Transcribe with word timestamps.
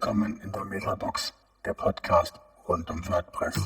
willkommen 0.00 0.40
in 0.44 0.52
der 0.52 0.64
Metabox, 0.64 1.34
der 1.64 1.74
Podcast 1.74 2.38
rund 2.68 2.88
um 2.88 3.04
WordPress. 3.08 3.56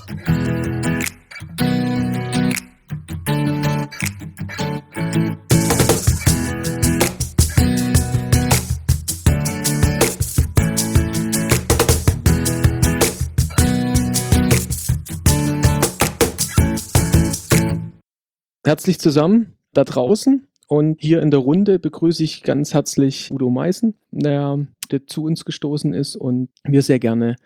Herzlich 18.64 18.98
zusammen 18.98 19.59
da 19.74 19.84
draußen. 19.84 20.48
Und 20.69 21.01
hier 21.01 21.20
in 21.20 21.30
der 21.30 21.41
Runde 21.41 21.79
begrüße 21.79 22.23
ich 22.23 22.42
ganz 22.42 22.73
herzlich 22.73 23.30
Udo 23.30 23.51
Meißen, 23.51 23.95
der, 24.11 24.66
der 24.91 25.06
zu 25.06 25.24
uns 25.24 25.45
gestoßen 25.45 25.92
ist 25.92 26.16
und 26.16 26.48
wir 26.65 26.83
sehr 26.83 26.98
gerne 26.98 27.37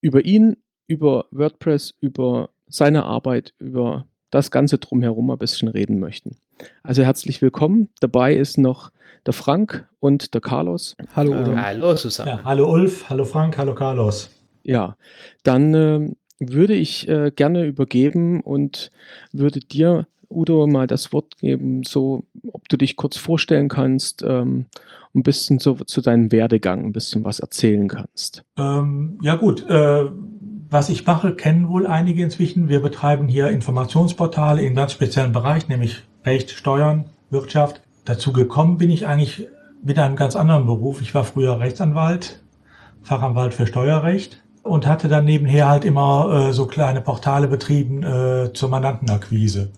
über 0.00 0.24
ihn, 0.24 0.56
über 0.86 1.26
WordPress, 1.30 1.94
über 2.00 2.50
seine 2.68 3.04
Arbeit, 3.04 3.54
über 3.58 4.06
das 4.30 4.50
Ganze 4.50 4.78
drumherum 4.78 5.30
ein 5.30 5.38
bisschen 5.38 5.68
reden 5.68 6.00
möchten. 6.00 6.36
Also 6.82 7.02
herzlich 7.02 7.42
willkommen. 7.42 7.88
Dabei 8.00 8.34
ist 8.34 8.58
noch 8.58 8.90
der 9.26 9.34
Frank 9.34 9.88
und 10.00 10.34
der 10.34 10.40
Carlos. 10.40 10.96
Hallo 11.14 11.32
Udo. 11.32 11.52
Ähm, 11.52 11.62
hallo 11.62 11.96
Susanne. 11.96 12.30
Ja, 12.30 12.44
hallo 12.44 12.70
Ulf, 12.72 13.08
hallo 13.08 13.24
Frank, 13.24 13.58
hallo 13.58 13.74
Carlos. 13.74 14.30
Ja, 14.64 14.96
dann 15.42 15.74
äh, 15.74 16.10
würde 16.40 16.74
ich 16.74 17.08
äh, 17.08 17.30
gerne 17.34 17.64
übergeben 17.64 18.40
und 18.40 18.90
würde 19.32 19.60
dir 19.60 20.06
Udo 20.32 20.66
mal 20.66 20.86
das 20.86 21.12
Wort 21.12 21.36
geben, 21.38 21.82
so 21.84 22.24
ob 22.52 22.68
du 22.68 22.76
dich 22.76 22.96
kurz 22.96 23.16
vorstellen 23.16 23.68
kannst, 23.68 24.22
ähm, 24.22 24.66
ein 25.14 25.22
bisschen 25.22 25.58
so, 25.58 25.74
zu 25.74 26.00
deinem 26.00 26.32
Werdegang, 26.32 26.86
ein 26.86 26.92
bisschen 26.92 27.24
was 27.24 27.40
erzählen 27.40 27.88
kannst. 27.88 28.44
Ähm, 28.56 29.18
ja 29.22 29.36
gut, 29.36 29.68
äh, 29.68 30.06
was 30.70 30.88
ich 30.88 31.06
mache, 31.06 31.34
kennen 31.34 31.68
wohl 31.68 31.86
einige 31.86 32.22
inzwischen. 32.22 32.68
Wir 32.68 32.80
betreiben 32.80 33.28
hier 33.28 33.48
Informationsportale 33.50 34.62
in 34.62 34.74
ganz 34.74 34.92
speziellen 34.92 35.32
Bereich, 35.32 35.68
nämlich 35.68 36.02
Recht, 36.24 36.50
Steuern, 36.50 37.10
Wirtschaft. 37.30 37.82
Dazu 38.04 38.32
gekommen 38.32 38.78
bin 38.78 38.90
ich 38.90 39.06
eigentlich 39.06 39.48
mit 39.82 39.98
einem 39.98 40.16
ganz 40.16 40.34
anderen 40.34 40.66
Beruf. 40.66 41.02
Ich 41.02 41.14
war 41.14 41.24
früher 41.24 41.60
Rechtsanwalt, 41.60 42.42
Fachanwalt 43.02 43.52
für 43.52 43.66
Steuerrecht 43.66 44.42
und 44.62 44.86
hatte 44.86 45.08
dann 45.08 45.24
nebenher 45.24 45.68
halt 45.68 45.84
immer 45.84 46.48
äh, 46.48 46.52
so 46.52 46.66
kleine 46.66 47.00
Portale 47.00 47.48
betrieben 47.48 48.02
äh, 48.02 48.52
zur 48.52 48.68
Mandantenakquise. 48.68 49.72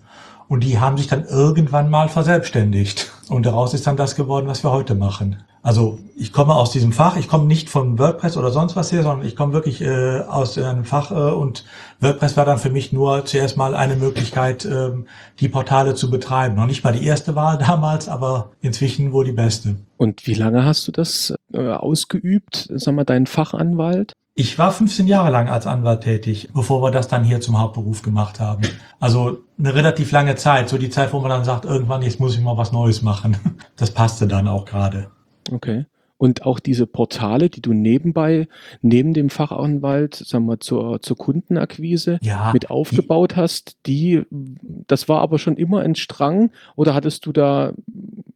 Und 0.47 0.63
die 0.63 0.79
haben 0.79 0.97
sich 0.97 1.07
dann 1.07 1.25
irgendwann 1.25 1.89
mal 1.89 2.09
verselbstständigt. 2.09 3.11
Und 3.29 3.45
daraus 3.45 3.73
ist 3.73 3.87
dann 3.87 3.97
das 3.97 4.15
geworden, 4.15 4.47
was 4.47 4.63
wir 4.63 4.71
heute 4.71 4.95
machen. 4.95 5.43
Also 5.65 5.97
ich 6.15 6.31
komme 6.31 6.53
aus 6.53 6.69
diesem 6.69 6.91
Fach, 6.91 7.17
ich 7.17 7.27
komme 7.27 7.45
nicht 7.45 7.71
von 7.71 7.97
WordPress 7.97 8.37
oder 8.37 8.51
sonst 8.51 8.75
was 8.75 8.91
her, 8.91 9.01
sondern 9.01 9.25
ich 9.25 9.35
komme 9.35 9.51
wirklich 9.51 9.81
äh, 9.81 10.19
aus 10.19 10.59
einem 10.59 10.85
Fach 10.85 11.09
äh, 11.09 11.15
und 11.15 11.65
WordPress 12.01 12.37
war 12.37 12.45
dann 12.45 12.59
für 12.59 12.69
mich 12.69 12.93
nur 12.93 13.25
zuerst 13.25 13.57
mal 13.57 13.73
eine 13.73 13.95
Möglichkeit, 13.95 14.63
äh, 14.63 14.91
die 15.39 15.49
Portale 15.49 15.95
zu 15.95 16.11
betreiben. 16.11 16.53
Noch 16.53 16.67
nicht 16.67 16.83
mal 16.83 16.93
die 16.93 17.03
erste 17.03 17.33
Wahl 17.33 17.57
damals, 17.67 18.07
aber 18.07 18.51
inzwischen 18.61 19.11
wohl 19.11 19.25
die 19.25 19.31
beste. 19.31 19.77
Und 19.97 20.27
wie 20.27 20.35
lange 20.35 20.65
hast 20.65 20.87
du 20.87 20.91
das 20.91 21.33
äh, 21.51 21.71
ausgeübt, 21.71 22.69
sag 22.75 22.93
mal, 22.93 23.03
dein 23.03 23.25
Fachanwalt? 23.25 24.13
Ich 24.37 24.59
war 24.59 24.73
15 24.73 25.07
Jahre 25.07 25.31
lang 25.31 25.47
als 25.47 25.65
Anwalt 25.65 26.01
tätig, 26.01 26.49
bevor 26.53 26.81
wir 26.81 26.91
das 26.91 27.07
dann 27.07 27.23
hier 27.23 27.39
zum 27.39 27.57
Hauptberuf 27.57 28.01
gemacht 28.01 28.41
haben. 28.41 28.63
Also 28.99 29.37
eine 29.57 29.73
relativ 29.73 30.11
lange 30.11 30.35
Zeit, 30.35 30.67
so 30.67 30.77
die 30.77 30.89
Zeit, 30.89 31.13
wo 31.13 31.21
man 31.21 31.29
dann 31.29 31.45
sagt, 31.45 31.63
irgendwann 31.63 32.01
jetzt 32.01 32.19
muss 32.19 32.35
ich 32.35 32.41
mal 32.41 32.57
was 32.57 32.73
Neues 32.73 33.01
machen. 33.01 33.37
Das 33.77 33.91
passte 33.91 34.25
dann 34.27 34.47
auch 34.47 34.65
gerade. 34.65 35.07
Okay. 35.51 35.85
Und 36.17 36.45
auch 36.45 36.59
diese 36.59 36.87
Portale, 36.87 37.49
die 37.49 37.61
du 37.61 37.73
nebenbei, 37.73 38.47
neben 38.81 39.13
dem 39.13 39.29
Fachanwalt, 39.29 40.15
sagen 40.15 40.45
wir, 40.45 40.59
zur, 40.59 41.01
zur 41.01 41.17
Kundenakquise 41.17 42.19
Ja, 42.21 42.51
mit 42.53 42.69
aufgebaut 42.69 43.35
hast, 43.35 43.77
die, 43.85 44.23
das 44.31 45.09
war 45.09 45.19
aber 45.19 45.39
schon 45.39 45.57
immer 45.57 45.81
ein 45.81 45.95
Strang 45.95 46.51
oder 46.75 46.93
hattest 46.93 47.25
du 47.25 47.33
da 47.33 47.73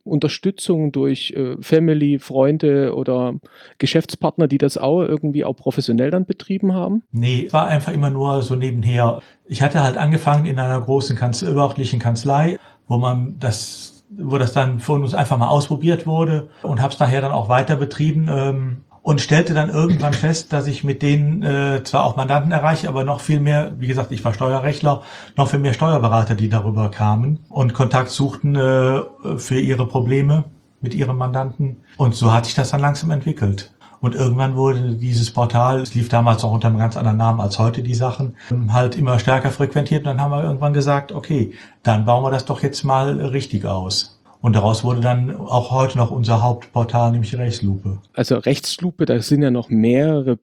Unterstützung 0.09 0.91
durch 0.91 1.31
äh, 1.31 1.55
Family, 1.61 2.19
Freunde 2.19 2.95
oder 2.95 3.35
Geschäftspartner, 3.77 4.47
die 4.47 4.57
das 4.57 4.77
auch 4.77 5.01
irgendwie 5.01 5.45
auch 5.45 5.55
professionell 5.55 6.11
dann 6.11 6.25
betrieben 6.25 6.73
haben? 6.73 7.03
Nee, 7.11 7.47
war 7.51 7.67
einfach 7.67 7.93
immer 7.93 8.09
nur 8.09 8.41
so 8.41 8.55
nebenher. 8.55 9.21
Ich 9.45 9.61
hatte 9.61 9.81
halt 9.81 9.97
angefangen 9.97 10.45
in 10.45 10.59
einer 10.59 10.81
großen 10.81 11.15
Kanz 11.15 11.41
überörtlichen 11.41 11.99
Kanzlei, 11.99 12.59
wo 12.87 12.97
man 12.97 13.37
das, 13.39 13.88
wo 14.09 14.37
das 14.37 14.53
dann 14.53 14.79
von 14.79 15.03
uns 15.03 15.13
einfach 15.13 15.37
mal 15.37 15.47
ausprobiert 15.47 16.07
wurde 16.07 16.49
und 16.63 16.81
habe 16.81 16.93
es 16.93 16.99
nachher 16.99 17.21
dann 17.21 17.31
auch 17.31 17.49
weiter 17.49 17.75
betrieben 17.75 18.27
ähm, 18.29 18.77
und 19.01 19.21
stellte 19.21 19.53
dann 19.53 19.69
irgendwann 19.69 20.13
fest, 20.13 20.51
dass 20.51 20.67
ich 20.67 20.83
mit 20.83 21.01
denen 21.01 21.43
äh, 21.43 21.83
zwar 21.83 22.03
auch 22.05 22.15
Mandanten 22.15 22.51
erreiche, 22.51 22.89
aber 22.89 23.03
noch 23.03 23.21
viel 23.21 23.39
mehr, 23.39 23.71
wie 23.79 23.87
gesagt, 23.87 24.11
ich 24.11 24.23
war 24.25 24.33
Steuerrechtler, 24.33 25.03
noch 25.37 25.47
viel 25.47 25.59
mehr 25.59 25.73
Steuerberater, 25.73 26.35
die 26.35 26.49
darüber 26.49 26.89
kamen 26.89 27.39
und 27.49 27.73
Kontakt 27.73 28.09
suchten 28.09 28.55
äh, 28.55 29.01
für 29.37 29.59
ihre 29.59 29.87
Probleme 29.87 30.45
mit 30.81 30.93
ihren 30.93 31.17
Mandanten. 31.17 31.77
Und 31.97 32.15
so 32.15 32.33
hat 32.33 32.45
sich 32.45 32.55
das 32.55 32.71
dann 32.71 32.81
langsam 32.81 33.11
entwickelt. 33.11 33.71
Und 34.01 34.15
irgendwann 34.15 34.55
wurde 34.55 34.95
dieses 34.95 35.31
Portal, 35.31 35.81
es 35.81 35.93
lief 35.93 36.09
damals 36.09 36.43
auch 36.43 36.53
unter 36.53 36.67
einem 36.67 36.77
ganz 36.77 36.95
anderen 36.95 37.17
Namen 37.17 37.41
als 37.41 37.59
heute 37.59 37.83
die 37.83 37.95
Sachen, 37.95 38.35
halt 38.69 38.97
immer 38.97 39.19
stärker 39.19 39.51
frequentiert. 39.51 40.01
Und 40.01 40.05
dann 40.05 40.21
haben 40.21 40.31
wir 40.31 40.43
irgendwann 40.43 40.73
gesagt, 40.73 41.11
okay, 41.11 41.53
dann 41.83 42.05
bauen 42.05 42.23
wir 42.23 42.31
das 42.31 42.45
doch 42.45 42.63
jetzt 42.63 42.83
mal 42.83 43.19
richtig 43.19 43.65
aus. 43.65 44.19
Und 44.41 44.55
daraus 44.55 44.83
wurde 44.83 45.01
dann 45.01 45.35
auch 45.35 45.71
heute 45.71 45.97
noch 45.97 46.11
unser 46.11 46.41
Hauptportal, 46.41 47.11
nämlich 47.11 47.37
Rechtslupe. 47.37 47.97
Also 48.13 48.37
Rechtslupe, 48.37 49.05
da 49.05 49.21
sind 49.21 49.41
ja 49.41 49.51
noch 49.51 49.69
mehrere, 49.69 50.39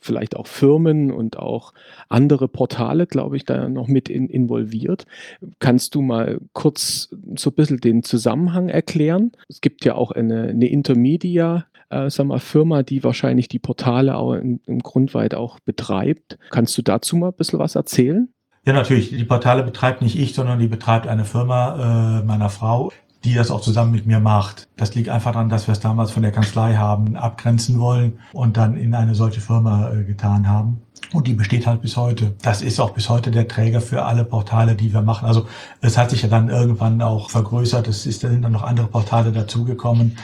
vielleicht 0.00 0.34
auch 0.36 0.46
Firmen 0.46 1.10
und 1.10 1.38
auch 1.38 1.74
andere 2.08 2.48
Portale, 2.48 3.06
glaube 3.06 3.36
ich, 3.36 3.44
da 3.44 3.68
noch 3.68 3.88
mit 3.88 4.08
in, 4.08 4.28
involviert. 4.28 5.04
Kannst 5.58 5.94
du 5.94 6.00
mal 6.00 6.38
kurz 6.54 7.10
so 7.34 7.50
ein 7.50 7.54
bisschen 7.54 7.80
den 7.80 8.02
Zusammenhang 8.02 8.70
erklären? 8.70 9.32
Es 9.48 9.60
gibt 9.60 9.84
ja 9.84 9.94
auch 9.94 10.12
eine, 10.12 10.44
eine 10.48 10.68
Intermedia, 10.68 11.66
äh, 11.90 12.10
sag 12.10 12.26
mal, 12.26 12.38
Firma, 12.38 12.82
die 12.82 13.04
wahrscheinlich 13.04 13.48
die 13.48 13.58
Portale 13.58 14.16
auch 14.16 14.34
im, 14.34 14.60
im 14.66 14.80
Grundweit 14.80 15.34
auch 15.34 15.60
betreibt. 15.60 16.38
Kannst 16.50 16.76
du 16.78 16.82
dazu 16.82 17.16
mal 17.16 17.28
ein 17.28 17.34
bisschen 17.34 17.58
was 17.58 17.74
erzählen? 17.74 18.28
Ja, 18.64 18.72
natürlich. 18.72 19.10
Die 19.10 19.24
Portale 19.24 19.62
betreibt 19.62 20.02
nicht 20.02 20.18
ich, 20.18 20.34
sondern 20.34 20.58
die 20.58 20.66
betreibt 20.66 21.06
eine 21.06 21.24
Firma 21.24 22.20
äh, 22.20 22.24
meiner 22.24 22.50
Frau, 22.50 22.90
die 23.24 23.34
das 23.34 23.50
auch 23.50 23.60
zusammen 23.60 23.92
mit 23.92 24.06
mir 24.06 24.18
macht. 24.18 24.68
Das 24.76 24.94
liegt 24.94 25.08
einfach 25.08 25.32
daran, 25.32 25.48
dass 25.48 25.68
wir 25.68 25.72
es 25.72 25.80
damals 25.80 26.10
von 26.10 26.22
der 26.22 26.32
Kanzlei 26.32 26.74
haben 26.74 27.16
abgrenzen 27.16 27.78
wollen 27.78 28.18
und 28.32 28.56
dann 28.56 28.76
in 28.76 28.94
eine 28.94 29.14
solche 29.14 29.40
Firma 29.40 29.92
äh, 29.92 30.02
getan 30.02 30.48
haben. 30.48 30.82
Und 31.12 31.28
die 31.28 31.34
besteht 31.34 31.66
halt 31.66 31.82
bis 31.82 31.96
heute. 31.96 32.34
Das 32.42 32.62
ist 32.62 32.80
auch 32.80 32.90
bis 32.90 33.08
heute 33.08 33.30
der 33.30 33.46
Träger 33.46 33.80
für 33.80 34.04
alle 34.04 34.24
Portale, 34.24 34.74
die 34.74 34.92
wir 34.92 35.02
machen. 35.02 35.26
Also 35.26 35.46
es 35.80 35.96
hat 35.96 36.10
sich 36.10 36.22
ja 36.22 36.28
dann 36.28 36.48
irgendwann 36.48 37.00
auch 37.02 37.30
vergrößert. 37.30 37.86
Es 37.86 38.02
sind 38.02 38.42
dann 38.42 38.52
noch 38.52 38.64
andere 38.64 38.88
Portale 38.88 39.30
dazugekommen. 39.30 40.16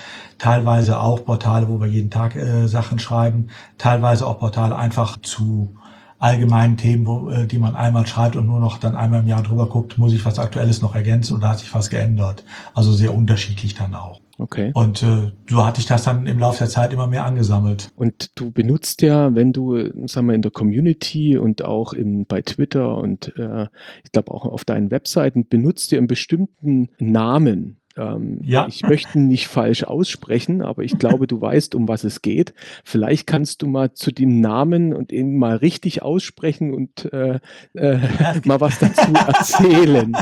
Teilweise 0.42 0.98
auch 0.98 1.24
Portale, 1.24 1.68
wo 1.68 1.80
wir 1.80 1.86
jeden 1.86 2.10
Tag 2.10 2.34
äh, 2.34 2.66
Sachen 2.66 2.98
schreiben. 2.98 3.46
Teilweise 3.78 4.26
auch 4.26 4.40
Portale 4.40 4.74
einfach 4.74 5.16
zu 5.22 5.76
allgemeinen 6.18 6.76
Themen, 6.76 7.06
wo, 7.06 7.30
äh, 7.30 7.46
die 7.46 7.60
man 7.60 7.76
einmal 7.76 8.08
schreibt 8.08 8.34
und 8.34 8.46
nur 8.46 8.58
noch 8.58 8.78
dann 8.78 8.96
einmal 8.96 9.20
im 9.20 9.28
Jahr 9.28 9.44
drüber 9.44 9.68
guckt, 9.68 9.98
muss 9.98 10.12
ich 10.12 10.24
was 10.24 10.40
Aktuelles 10.40 10.82
noch 10.82 10.96
ergänzen 10.96 11.36
oder 11.36 11.50
hat 11.50 11.60
sich 11.60 11.72
was 11.72 11.90
geändert. 11.90 12.42
Also 12.74 12.90
sehr 12.90 13.14
unterschiedlich 13.14 13.74
dann 13.74 13.94
auch. 13.94 14.20
Okay. 14.38 14.72
Und 14.74 15.04
äh, 15.04 15.30
so 15.48 15.64
hatte 15.64 15.80
ich 15.80 15.86
das 15.86 16.02
dann 16.02 16.26
im 16.26 16.40
Laufe 16.40 16.58
der 16.58 16.68
Zeit 16.68 16.92
immer 16.92 17.06
mehr 17.06 17.24
angesammelt. 17.24 17.92
Und 17.94 18.30
du 18.34 18.50
benutzt 18.50 19.00
ja, 19.02 19.36
wenn 19.36 19.52
du, 19.52 19.76
sagen 20.08 20.26
wir, 20.26 20.34
in 20.34 20.42
der 20.42 20.50
Community 20.50 21.38
und 21.38 21.64
auch 21.64 21.92
in, 21.92 22.26
bei 22.26 22.42
Twitter 22.42 22.98
und 22.98 23.32
äh, 23.38 23.68
ich 24.02 24.10
glaube 24.10 24.32
auch 24.32 24.44
auf 24.44 24.64
deinen 24.64 24.90
Webseiten 24.90 25.46
benutzt 25.46 25.92
du 25.92 25.98
einen 25.98 26.08
bestimmten 26.08 26.88
Namen. 26.98 27.78
Ähm, 27.96 28.40
Ja. 28.42 28.66
Ich 28.68 28.82
möchte 28.82 29.18
nicht 29.20 29.48
falsch 29.48 29.84
aussprechen, 29.84 30.62
aber 30.62 30.82
ich 30.82 30.98
glaube, 30.98 31.26
du 31.26 31.40
weißt, 31.40 31.74
um 31.74 31.88
was 31.88 32.04
es 32.04 32.22
geht. 32.22 32.54
Vielleicht 32.84 33.26
kannst 33.26 33.62
du 33.62 33.66
mal 33.66 33.92
zu 33.92 34.12
dem 34.12 34.40
Namen 34.40 34.92
und 34.94 35.12
ihn 35.12 35.36
mal 35.36 35.56
richtig 35.56 36.02
aussprechen 36.02 36.72
und 36.72 37.12
äh, 37.12 37.38
äh, 37.74 37.98
mal 38.44 38.60
was 38.60 38.78
dazu 38.78 39.12
erzählen. 39.26 40.16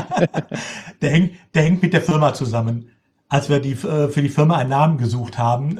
Der 1.01 1.09
hängt, 1.11 1.31
der 1.53 1.63
hängt 1.63 1.81
mit 1.81 1.93
der 1.93 2.01
Firma 2.01 2.33
zusammen. 2.33 2.89
Als 3.29 3.49
wir 3.49 3.59
die, 3.59 3.71
äh, 3.71 4.09
für 4.09 4.21
die 4.21 4.29
Firma 4.29 4.57
einen 4.57 4.69
Namen 4.71 4.97
gesucht 4.97 5.37
haben, 5.37 5.79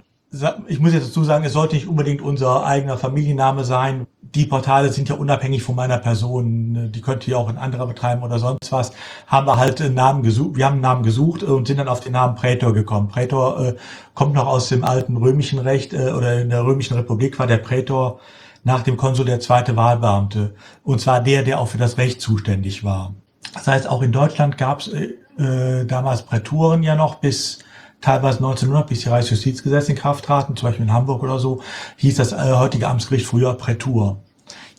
ich 0.67 0.79
muss 0.79 0.93
jetzt 0.93 1.09
dazu 1.09 1.23
sagen, 1.25 1.43
es 1.43 1.53
sollte 1.53 1.75
nicht 1.75 1.87
unbedingt 1.87 2.21
unser 2.21 2.65
eigener 2.65 2.97
Familienname 2.97 3.65
sein. 3.65 4.07
Die 4.21 4.45
Portale 4.45 4.91
sind 4.93 5.09
ja 5.09 5.15
unabhängig 5.15 5.61
von 5.61 5.75
meiner 5.75 5.97
Person. 5.97 6.89
Die 6.93 7.01
könnte 7.01 7.29
ja 7.29 7.35
auch 7.35 7.49
ein 7.49 7.57
anderer 7.57 7.85
betreiben 7.85 8.23
oder 8.23 8.39
sonst 8.39 8.71
was. 8.71 8.93
Haben 9.27 9.45
wir 9.47 9.57
halt 9.57 9.81
einen 9.81 9.93
Namen 9.93 10.23
gesucht. 10.23 10.55
Wir 10.55 10.65
haben 10.65 10.75
einen 10.75 10.81
Namen 10.83 11.03
gesucht 11.03 11.43
und 11.43 11.67
sind 11.67 11.77
dann 11.77 11.89
auf 11.89 11.99
den 11.99 12.13
Namen 12.13 12.35
Prätor 12.35 12.73
gekommen. 12.73 13.09
Prätor 13.09 13.59
äh, 13.61 13.75
kommt 14.13 14.33
noch 14.33 14.47
aus 14.47 14.69
dem 14.69 14.85
alten 14.85 15.17
römischen 15.17 15.59
Recht 15.59 15.91
äh, 15.91 16.11
oder 16.11 16.41
in 16.41 16.49
der 16.49 16.63
römischen 16.63 16.95
Republik 16.95 17.37
war 17.37 17.47
der 17.47 17.57
Prätor 17.57 18.21
nach 18.63 18.83
dem 18.83 18.95
Konsul 18.95 19.25
der 19.25 19.41
zweite 19.41 19.75
Wahlbeamte. 19.75 20.55
Und 20.83 21.01
zwar 21.01 21.19
der, 21.19 21.43
der 21.43 21.59
auch 21.59 21.67
für 21.67 21.77
das 21.77 21.97
Recht 21.97 22.21
zuständig 22.21 22.85
war. 22.85 23.13
Das 23.53 23.67
heißt, 23.67 23.89
auch 23.89 24.01
in 24.01 24.13
Deutschland 24.13 24.57
gab 24.57 24.79
es 24.79 24.87
äh, 24.87 25.15
äh, 25.37 25.85
damals 25.85 26.21
Präturen 26.21 26.83
ja 26.83 26.95
noch 26.95 27.15
bis 27.15 27.59
teilweise 28.01 28.39
1900, 28.39 28.87
bis 28.87 29.01
die 29.01 29.09
Reichsjustizgesetze 29.09 29.91
in 29.91 29.97
Kraft 29.97 30.25
traten, 30.25 30.55
zum 30.55 30.69
Beispiel 30.69 30.85
in 30.85 30.93
Hamburg 30.93 31.23
oder 31.23 31.39
so, 31.39 31.61
hieß 31.97 32.15
das 32.15 32.33
äh, 32.33 32.53
heutige 32.53 32.87
Amtsgericht 32.87 33.25
früher 33.25 33.53
Prätur. 33.53 34.17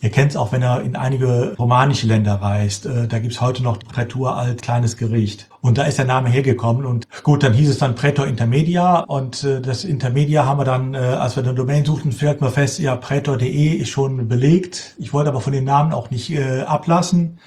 Ihr 0.03 0.09
kennt 0.09 0.31
es 0.31 0.37
auch, 0.37 0.51
wenn 0.51 0.61
er 0.61 0.81
in 0.81 0.97
einige 0.97 1.55
romanische 1.57 2.07
Länder 2.07 2.33
reist. 2.33 2.85
Äh, 2.85 3.07
da 3.07 3.19
gibt's 3.19 3.39
heute 3.39 3.63
noch 3.63 3.79
Prätur 3.79 4.35
als 4.35 4.61
kleines 4.61 4.97
Gericht. 4.97 5.47
Und 5.61 5.77
da 5.77 5.83
ist 5.85 5.97
der 5.97 6.03
Name 6.03 6.27
hergekommen. 6.27 6.85
Und 6.85 7.07
gut, 7.23 7.41
dann 7.41 7.53
hieß 7.53 7.69
es 7.69 7.77
dann 7.77 7.95
Prätor 7.95 8.27
Intermedia. 8.27 8.99
Und 8.99 9.45
äh, 9.45 9.61
das 9.61 9.85
Intermedia 9.85 10.45
haben 10.45 10.59
wir 10.59 10.65
dann, 10.65 10.93
äh, 10.93 10.97
als 10.97 11.37
wir 11.37 11.43
den 11.43 11.55
Domain 11.55 11.85
suchten, 11.85 12.11
stellten 12.11 12.45
wir 12.45 12.51
fest, 12.51 12.79
ja, 12.79 12.97
prätor.de 12.97 13.69
ist 13.69 13.87
schon 13.91 14.27
belegt. 14.27 14.95
Ich 14.99 15.13
wollte 15.13 15.29
aber 15.29 15.39
von 15.39 15.53
den 15.53 15.63
Namen 15.63 15.93
auch 15.93 16.11
nicht 16.11 16.37
ablassen. 16.67 17.39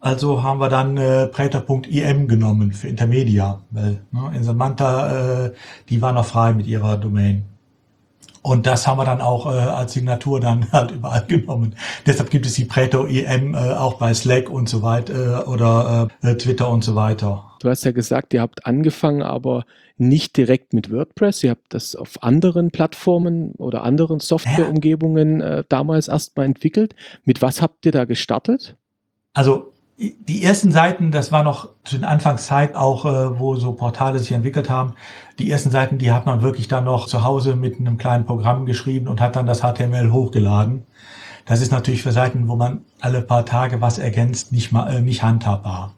Also 0.00 0.42
haben 0.42 0.60
wir 0.60 0.70
dann 0.70 0.96
äh, 0.96 1.26
Prätor.im 1.26 2.26
genommen 2.26 2.72
für 2.72 2.88
Intermedia, 2.88 3.60
weil 3.70 4.00
ne, 4.10 4.32
in 4.34 4.42
Samantha, 4.42 5.44
äh, 5.44 5.52
die 5.90 6.00
war 6.00 6.12
noch 6.12 6.24
frei 6.24 6.54
mit 6.54 6.66
ihrer 6.66 6.96
Domain. 6.96 7.44
Und 8.42 8.66
das 8.66 8.86
haben 8.86 8.96
wir 8.96 9.04
dann 9.04 9.20
auch 9.20 9.44
äh, 9.44 9.58
als 9.58 9.92
Signatur 9.92 10.40
dann 10.40 10.66
halt 10.72 10.92
überall 10.92 11.26
genommen. 11.26 11.74
Deshalb 12.06 12.30
gibt 12.30 12.46
es 12.46 12.54
die 12.54 12.64
Preto 12.64 13.06
EM 13.06 13.54
äh, 13.54 13.74
auch 13.74 13.94
bei 13.94 14.14
Slack 14.14 14.48
und 14.48 14.70
so 14.70 14.80
weiter 14.80 15.42
äh, 15.42 15.48
oder 15.48 16.08
äh, 16.22 16.34
Twitter 16.36 16.70
und 16.70 16.82
so 16.82 16.94
weiter. 16.94 17.44
Du 17.60 17.68
hast 17.68 17.84
ja 17.84 17.92
gesagt, 17.92 18.32
ihr 18.32 18.40
habt 18.40 18.64
angefangen, 18.64 19.20
aber 19.20 19.66
nicht 19.98 20.38
direkt 20.38 20.72
mit 20.72 20.90
WordPress. 20.90 21.44
Ihr 21.44 21.50
habt 21.50 21.74
das 21.74 21.94
auf 21.94 22.22
anderen 22.22 22.70
Plattformen 22.70 23.52
oder 23.56 23.82
anderen 23.82 24.20
Softwareumgebungen 24.20 25.42
äh, 25.42 25.64
damals 25.68 26.08
erstmal 26.08 26.46
entwickelt. 26.46 26.94
Mit 27.26 27.42
was 27.42 27.60
habt 27.60 27.84
ihr 27.84 27.92
da 27.92 28.06
gestartet? 28.06 28.76
Also 29.34 29.74
die 30.00 30.42
ersten 30.42 30.72
Seiten, 30.72 31.10
das 31.10 31.30
war 31.30 31.42
noch 31.42 31.68
zu 31.84 31.96
den 31.96 32.04
Anfangszeit 32.04 32.74
auch, 32.74 33.04
äh, 33.04 33.38
wo 33.38 33.56
so 33.56 33.72
Portale 33.72 34.18
sich 34.18 34.32
entwickelt 34.32 34.70
haben. 34.70 34.94
Die 35.38 35.50
ersten 35.50 35.70
Seiten, 35.70 35.98
die 35.98 36.10
hat 36.10 36.24
man 36.24 36.40
wirklich 36.40 36.68
dann 36.68 36.84
noch 36.84 37.06
zu 37.06 37.22
Hause 37.22 37.54
mit 37.54 37.78
einem 37.78 37.98
kleinen 37.98 38.24
Programm 38.24 38.64
geschrieben 38.64 39.08
und 39.08 39.20
hat 39.20 39.36
dann 39.36 39.46
das 39.46 39.60
HTML 39.60 40.10
hochgeladen. 40.10 40.86
Das 41.44 41.60
ist 41.60 41.70
natürlich 41.70 42.02
für 42.02 42.12
Seiten, 42.12 42.48
wo 42.48 42.56
man 42.56 42.82
alle 43.00 43.20
paar 43.20 43.44
Tage 43.44 43.80
was 43.82 43.98
ergänzt, 43.98 44.52
nicht 44.52 44.72
mal 44.72 44.90
äh, 44.90 45.00
nicht 45.02 45.22
handhabbar. 45.22 45.94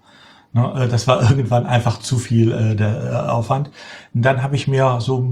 Ne, 0.52 0.84
äh, 0.84 0.88
das 0.88 1.06
war 1.06 1.22
irgendwann 1.30 1.66
einfach 1.66 2.00
zu 2.00 2.18
viel 2.18 2.50
äh, 2.50 2.74
der 2.74 3.12
äh, 3.12 3.30
Aufwand. 3.30 3.70
Und 4.14 4.22
dann 4.22 4.42
habe 4.42 4.56
ich 4.56 4.66
mir 4.66 5.00
so, 5.00 5.28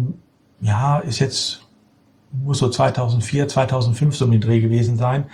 ja, 0.60 0.98
ist 0.98 1.18
jetzt 1.18 1.59
muss 2.32 2.58
so 2.58 2.68
2004, 2.68 3.48
2005 3.48 4.16
so 4.16 4.24
um 4.24 4.30
den 4.30 4.40
Dreh 4.40 4.60
gewesen 4.60 4.96
sein, 4.96 5.24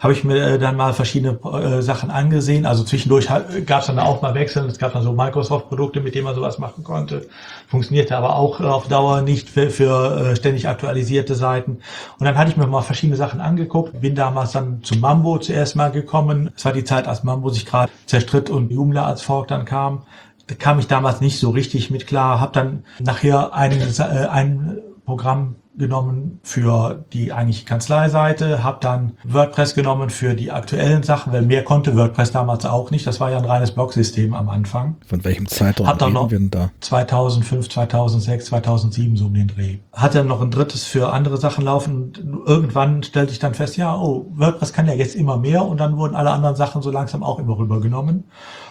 habe 0.00 0.14
ich 0.14 0.24
mir 0.24 0.36
äh, 0.36 0.58
dann 0.58 0.76
mal 0.76 0.94
verschiedene 0.94 1.38
äh, 1.44 1.82
Sachen 1.82 2.10
angesehen. 2.10 2.64
Also 2.64 2.82
zwischendurch 2.82 3.28
gab 3.66 3.82
es 3.82 3.86
dann 3.86 3.98
auch 3.98 4.22
mal 4.22 4.34
Wechseln. 4.34 4.66
Es 4.66 4.78
gab 4.78 4.94
dann 4.94 5.02
so 5.02 5.12
Microsoft-Produkte, 5.12 6.00
mit 6.00 6.14
denen 6.14 6.24
man 6.24 6.34
sowas 6.34 6.58
machen 6.58 6.82
konnte. 6.82 7.28
Funktionierte 7.68 8.16
aber 8.16 8.36
auch 8.36 8.60
auf 8.60 8.88
Dauer 8.88 9.20
nicht 9.20 9.50
für, 9.50 9.68
für 9.68 10.30
äh, 10.30 10.36
ständig 10.36 10.66
aktualisierte 10.66 11.34
Seiten. 11.34 11.78
Und 12.18 12.24
dann 12.24 12.38
hatte 12.38 12.50
ich 12.50 12.56
mir 12.56 12.66
mal 12.66 12.82
verschiedene 12.82 13.16
Sachen 13.16 13.40
angeguckt. 13.40 14.00
Bin 14.00 14.14
damals 14.14 14.52
dann 14.52 14.82
zu 14.82 14.96
Mambo 14.96 15.38
zuerst 15.38 15.76
mal 15.76 15.90
gekommen. 15.90 16.50
Es 16.56 16.64
war 16.64 16.72
die 16.72 16.84
Zeit, 16.84 17.06
als 17.06 17.22
Mambo 17.22 17.50
sich 17.50 17.66
gerade 17.66 17.92
zerstritt 18.06 18.48
und 18.48 18.70
Joomla 18.70 19.04
als 19.04 19.20
Fork 19.20 19.48
dann 19.48 19.66
kam. 19.66 20.02
Da 20.46 20.54
kam 20.54 20.78
ich 20.78 20.86
damals 20.86 21.20
nicht 21.20 21.38
so 21.38 21.50
richtig 21.50 21.90
mit 21.90 22.06
klar. 22.06 22.40
Habe 22.40 22.52
dann 22.52 22.84
nachher 23.00 23.52
ein, 23.52 23.72
äh, 23.72 24.26
ein 24.30 24.78
Programm 25.06 25.56
genommen 25.78 26.40
für 26.42 27.04
die 27.12 27.32
eigentlich 27.32 27.66
Kanzleiseite, 27.66 28.64
habe 28.64 28.78
dann 28.80 29.12
WordPress 29.24 29.74
genommen 29.74 30.10
für 30.10 30.34
die 30.34 30.50
aktuellen 30.50 31.02
Sachen, 31.02 31.32
weil 31.32 31.42
mehr 31.42 31.64
konnte 31.64 31.96
WordPress 31.96 32.32
damals 32.32 32.64
auch 32.64 32.90
nicht. 32.90 33.06
Das 33.06 33.20
war 33.20 33.30
ja 33.30 33.38
ein 33.38 33.44
reines 33.44 33.72
Blogsystem 33.72 34.34
am 34.34 34.48
Anfang. 34.48 34.96
Von 35.06 35.24
welchem 35.24 35.46
Zeitraum 35.46 35.86
hat 35.86 36.00
dann 36.00 36.14
noch 36.14 36.30
wir 36.30 36.40
da? 36.48 36.70
2005, 36.80 37.68
2006, 37.68 38.46
2007 38.46 39.16
so 39.16 39.26
um 39.26 39.34
den 39.34 39.48
Dreh. 39.48 39.78
Hat 39.92 40.14
dann 40.14 40.26
noch 40.26 40.40
ein 40.40 40.50
drittes 40.50 40.84
für 40.84 41.12
andere 41.12 41.36
Sachen 41.36 41.64
laufen. 41.64 42.42
Irgendwann 42.46 43.02
stellte 43.02 43.32
ich 43.32 43.38
dann 43.38 43.54
fest, 43.54 43.76
ja, 43.76 43.94
oh, 43.94 44.26
WordPress 44.34 44.72
kann 44.72 44.86
ja 44.86 44.94
jetzt 44.94 45.14
immer 45.14 45.36
mehr 45.36 45.64
und 45.64 45.78
dann 45.78 45.96
wurden 45.96 46.16
alle 46.16 46.30
anderen 46.30 46.56
Sachen 46.56 46.82
so 46.82 46.90
langsam 46.90 47.22
auch 47.22 47.38
immer 47.38 47.58
rübergenommen. 47.58 48.24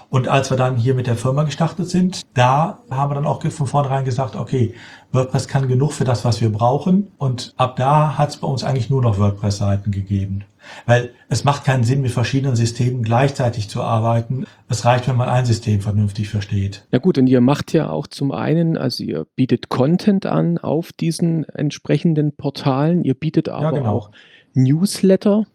Und 0.10 0.28
als 0.28 0.50
wir 0.50 0.58
dann 0.58 0.76
hier 0.76 0.94
mit 0.94 1.08
der 1.08 1.16
Firma 1.16 1.44
gestartet 1.44 1.90
sind, 1.90 2.22
da 2.34 2.80
haben 2.90 3.12
wir 3.12 3.16
dann 3.16 3.26
auch 3.26 3.42
von 3.42 3.68
vornherein 3.68 4.06
gesagt, 4.06 4.36
okay, 4.36 4.74
WordPress 5.12 5.48
kann 5.48 5.68
genug 5.68 5.94
für 5.94 6.04
das, 6.04 6.26
was 6.26 6.42
wir 6.42 6.52
brauchen. 6.52 7.12
Und 7.18 7.54
ab 7.58 7.76
da 7.76 8.18
hat 8.18 8.30
es 8.30 8.38
bei 8.38 8.48
uns 8.48 8.64
eigentlich 8.64 8.90
nur 8.90 9.02
noch 9.02 9.18
WordPress-Seiten 9.18 9.92
gegeben. 9.92 10.44
Weil 10.86 11.12
es 11.30 11.44
macht 11.44 11.64
keinen 11.64 11.84
Sinn, 11.84 12.02
mit 12.02 12.12
verschiedenen 12.12 12.56
Systemen 12.56 13.04
gleichzeitig 13.04 13.70
zu 13.70 13.82
arbeiten. 13.82 14.46
Es 14.68 14.84
reicht, 14.84 15.08
wenn 15.08 15.16
man 15.16 15.30
ein 15.30 15.46
System 15.46 15.82
vernünftig 15.82 16.30
versteht. 16.30 16.86
Ja 16.92 17.00
gut, 17.00 17.18
und 17.18 17.28
ihr 17.28 17.42
macht 17.42 17.74
ja 17.74 17.90
auch 17.90 18.08
zum 18.08 18.32
einen, 18.32 18.78
also 18.78 19.04
ihr 19.04 19.26
bietet 19.36 19.70
Content 19.70 20.26
an 20.26 20.58
auf 20.58 20.92
diesen 20.92 21.48
entsprechenden 21.50 22.36
Portalen. 22.36 23.04
Ihr 23.04 23.14
bietet 23.14 23.50
aber 23.50 23.64
ja, 23.64 23.72
genau. 23.72 23.92
auch 23.92 24.12
Newsletter 24.54 25.46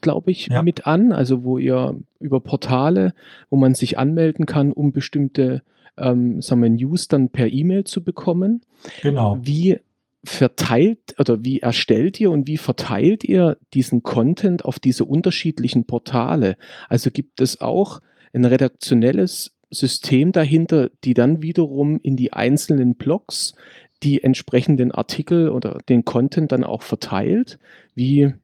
glaube 0.00 0.30
ich, 0.30 0.48
ja. 0.48 0.62
mit 0.62 0.86
an, 0.86 1.12
also 1.12 1.44
wo 1.44 1.58
ihr 1.58 1.96
über 2.20 2.40
Portale, 2.40 3.14
wo 3.50 3.56
man 3.56 3.74
sich 3.74 3.98
anmelden 3.98 4.46
kann, 4.46 4.72
um 4.72 4.92
bestimmte 4.92 5.62
ähm, 5.96 6.42
sagen 6.42 6.62
wir, 6.62 6.70
News 6.70 7.08
dann 7.08 7.28
per 7.28 7.52
E-Mail 7.52 7.84
zu 7.84 8.02
bekommen. 8.02 8.62
Genau. 9.02 9.38
Wie 9.40 9.78
verteilt 10.24 11.14
oder 11.18 11.44
wie 11.44 11.60
erstellt 11.60 12.18
ihr 12.18 12.30
und 12.30 12.46
wie 12.46 12.56
verteilt 12.56 13.24
ihr 13.24 13.58
diesen 13.74 14.02
Content 14.02 14.64
auf 14.64 14.78
diese 14.78 15.04
unterschiedlichen 15.04 15.84
Portale? 15.84 16.56
Also 16.88 17.10
gibt 17.10 17.40
es 17.40 17.60
auch 17.60 18.00
ein 18.32 18.44
redaktionelles 18.44 19.54
System 19.70 20.32
dahinter, 20.32 20.90
die 21.04 21.14
dann 21.14 21.42
wiederum 21.42 22.00
in 22.02 22.16
die 22.16 22.32
einzelnen 22.32 22.94
Blogs 22.94 23.54
die 24.02 24.22
entsprechenden 24.22 24.92
Artikel 24.92 25.48
oder 25.50 25.78
den 25.88 26.04
Content 26.04 26.52
dann 26.52 26.64
auch 26.64 26.82
verteilt? 26.82 27.58
Wie, 27.94 28.34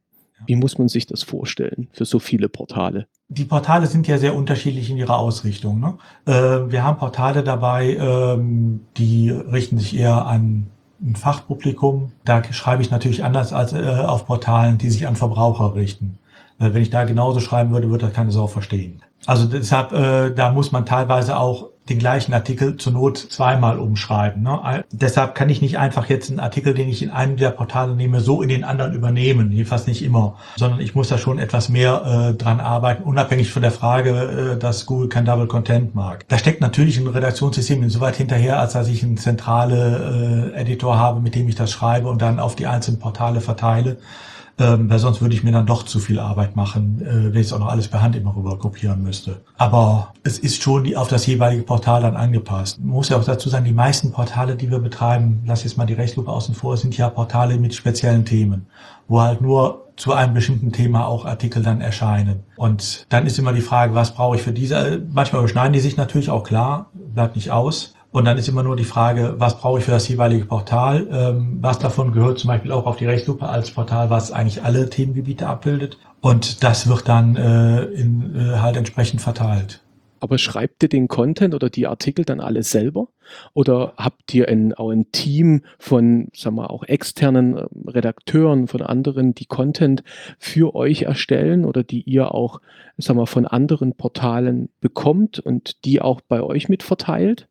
wie 0.46 0.56
muss 0.56 0.78
man 0.78 0.88
sich 0.88 1.06
das 1.06 1.22
vorstellen 1.22 1.88
für 1.92 2.04
so 2.04 2.19
viele 2.19 2.48
Portale? 2.48 3.06
Die 3.28 3.44
Portale 3.44 3.87
sind 3.87 4.08
ja 4.08 4.19
sehr 4.19 4.34
unterschiedlich 4.34 4.90
in 4.90 4.96
ihrer 4.96 5.19
Ausrichtung. 5.19 5.81
Ne? 5.81 5.98
Äh, 6.26 6.70
wir 6.70 6.82
haben 6.82 6.98
Portale 6.98 7.42
dabei, 7.42 7.96
ähm, 7.96 8.81
die 8.96 9.31
richten 9.31 9.78
sich 9.78 9.96
eher 9.96 10.26
an 10.26 10.66
ein 11.02 11.16
Fachpublikum. 11.16 12.12
Da 12.25 12.42
schreibe 12.52 12.82
ich 12.82 12.90
natürlich 12.90 13.25
anders 13.25 13.52
als 13.52 13.72
äh, 13.72 13.87
auf 13.87 14.26
Portalen, 14.26 14.78
die 14.78 14.90
sich 14.90 15.06
an 15.06 15.16
Verbraucher 15.16 15.75
richten. 15.75 16.19
Äh, 16.58 16.75
wenn 16.75 16.82
ich 16.82 16.90
da 16.90 17.04
genauso 17.04 17.40
schreiben 17.40 17.70
würde, 17.72 17.88
würde 17.88 18.06
das 18.06 18.14
keine 18.14 18.32
Sau 18.32 18.46
verstehen. 18.46 19.02
Also 19.26 19.46
deshalb, 19.46 19.92
äh, 19.92 20.31
da 20.34 20.52
muss 20.52 20.72
man 20.72 20.87
teilweise 20.87 21.38
auch 21.38 21.69
den 21.90 21.98
gleichen 21.98 22.32
Artikel 22.32 22.76
zur 22.76 22.92
Not 22.92 23.19
zweimal 23.19 23.78
umschreiben. 23.78 24.42
Ne? 24.42 24.84
Deshalb 24.92 25.34
kann 25.34 25.50
ich 25.50 25.60
nicht 25.60 25.78
einfach 25.78 26.08
jetzt 26.08 26.31
einen 26.31 26.40
Artikel, 26.40 26.72
den 26.72 26.88
ich 26.88 27.02
in 27.02 27.10
einem 27.10 27.37
der 27.37 27.50
Portale 27.50 27.94
nehme, 27.94 28.20
so 28.20 28.40
in 28.42 28.48
den 28.48 28.64
anderen 28.64 28.94
übernehmen, 28.94 29.52
jedenfalls 29.52 29.87
nicht 29.87 30.02
immer, 30.02 30.37
sondern 30.56 30.81
ich 30.81 30.94
muss 30.94 31.08
da 31.08 31.19
schon 31.19 31.38
etwas 31.38 31.68
mehr 31.68 32.30
äh, 32.30 32.35
dran 32.35 32.61
arbeiten, 32.61 33.02
unabhängig 33.02 33.52
von 33.52 33.62
der 33.62 33.73
Frage, 33.73 34.54
äh, 34.54 34.59
dass 34.59 34.87
Google 34.87 35.09
kein 35.09 35.25
Double 35.25 35.47
Content 35.47 35.94
mag. 35.94 36.25
Da 36.28 36.38
steckt 36.38 36.61
natürlich 36.61 36.99
ein 36.99 37.09
Redaktionssystem 37.09 37.82
insoweit 37.82 38.16
hinterher, 38.16 38.61
als 38.61 38.73
dass 38.73 38.88
ich 38.88 39.02
einen 39.02 39.18
zentrale 39.18 40.52
äh, 40.54 40.61
Editor 40.61 40.97
habe, 40.97 41.20
mit 41.20 41.35
dem 41.35 41.49
ich 41.49 41.56
das 41.56 41.73
schreibe 41.73 42.09
und 42.09 42.23
dann 42.23 42.38
auf 42.38 42.56
die 42.56 42.66
einzelnen 42.66 43.00
Portale 43.00 43.40
verteile 43.40 43.99
ähm, 44.61 44.90
weil 44.90 44.99
sonst 44.99 45.23
würde 45.23 45.35
ich 45.35 45.43
mir 45.43 45.52
dann 45.52 45.67
doch 45.67 45.85
zu 45.85 45.99
viel 45.99 46.21
Arbeit 46.21 46.55
machen, 46.55 47.00
äh, 47.00 47.33
wenn 47.33 47.40
ich 47.40 47.47
es 47.47 47.52
auch 47.52 47.59
noch 47.59 47.69
alles 47.69 47.88
per 47.88 48.02
Hand 48.02 48.14
immer 48.14 48.37
rüber 48.37 48.59
kopieren 48.59 49.02
müsste. 49.02 49.40
Aber 49.57 50.12
es 50.23 50.38
ist 50.38 50.62
schon 50.62 50.95
auf 50.95 51.09
das 51.09 51.26
jeweilige 51.26 51.62
Portal 51.62 52.02
dann 52.02 52.17
angepasst. 52.17 52.79
Man 52.79 52.90
muss 52.90 53.09
ja 53.09 53.17
auch 53.17 53.25
dazu 53.25 53.49
sagen, 53.49 53.64
die 53.64 53.73
meisten 53.73 54.12
Portale, 54.12 54.57
die 54.57 54.71
wir 54.71 54.79
betreiben, 54.79 55.43
lass 55.47 55.64
jetzt 55.64 55.79
mal 55.79 55.87
die 55.87 55.95
Rechtslupe 55.95 56.31
außen 56.31 56.55
vor, 56.55 56.76
sind 56.76 56.97
ja 56.97 57.09
Portale 57.09 57.57
mit 57.59 57.75
speziellen 57.75 58.26
Themen, 58.26 58.67
wo 59.09 59.23
halt 59.23 59.40
nur 59.40 59.87
zu 59.97 60.12
einem 60.12 60.35
bestimmten 60.35 60.73
Thema 60.73 61.07
auch 61.07 61.25
Artikel 61.25 61.62
dann 61.62 61.81
erscheinen. 61.81 62.45
Und 62.57 63.07
dann 63.09 63.26
ist 63.26 63.38
immer 63.38 63.52
die 63.52 63.61
Frage, 63.61 63.95
was 63.95 64.14
brauche 64.14 64.37
ich 64.37 64.43
für 64.43 64.52
diese? 64.52 65.02
Manchmal 65.12 65.40
überschneiden 65.40 65.73
die 65.73 65.81
sich 65.81 65.97
natürlich 65.97 66.31
auch 66.31 66.45
klar, 66.45 66.90
bleibt 66.93 67.37
nicht 67.37 67.50
aus. 67.50 67.95
Und 68.12 68.25
dann 68.25 68.38
ist 68.38 68.49
immer 68.49 68.64
nur 68.64 68.75
die 68.75 68.85
Frage, 68.85 69.37
was 69.38 69.59
brauche 69.59 69.79
ich 69.79 69.85
für 69.85 69.93
das 69.93 70.09
jeweilige 70.09 70.45
Portal? 70.45 71.07
Ähm, 71.12 71.59
was 71.61 71.79
davon 71.79 72.12
gehört 72.12 72.40
zum 72.40 72.49
Beispiel 72.49 72.73
auch 72.73 72.87
auf 72.87 72.97
die 72.97 73.07
Rechtslupe 73.07 73.49
als 73.49 73.71
Portal, 73.71 74.11
was 74.11 74.33
eigentlich 74.33 74.64
alle 74.64 74.90
Themengebiete 74.90 75.47
abbildet. 75.47 75.97
Und 76.21 76.64
das 76.64 76.88
wird 76.88 77.09
dann 77.09 77.37
äh, 77.37 77.85
in, 77.85 78.35
äh, 78.35 78.59
halt 78.59 78.76
entsprechend 78.76 79.21
verteilt. 79.21 79.81
Aber 80.19 80.37
schreibt 80.37 80.83
ihr 80.83 80.88
den 80.88 81.09
Content 81.09 81.55
oder 81.55 81.71
die 81.71 81.87
Artikel 81.87 82.25
dann 82.25 82.40
alle 82.40 82.62
selber? 82.62 83.09
Oder 83.55 83.95
habt 83.97 84.35
ihr 84.35 84.49
ein, 84.49 84.75
auch 84.75 84.90
ein 84.90 85.11
Team 85.12 85.62
von, 85.79 86.29
sagen 86.35 86.57
wir, 86.57 86.71
auch 86.71 86.83
externen 86.83 87.57
äh, 87.57 87.67
Redakteuren, 87.87 88.67
von 88.67 88.83
anderen, 88.83 89.37
die 89.37 89.47
Content 89.47 90.02
für 90.38 90.75
euch 90.75 91.02
erstellen 91.02 91.64
oder 91.64 91.85
die 91.85 92.02
ihr 92.02 92.35
auch, 92.35 92.61
sagen 92.99 93.21
wir, 93.21 93.26
von 93.26 93.47
anderen 93.47 93.95
Portalen 93.95 94.69
bekommt 94.81 95.38
und 95.38 95.85
die 95.85 96.02
auch 96.02 96.21
bei 96.21 96.43
euch 96.43 96.69
mit 96.69 96.83
verteilt? 96.83 97.47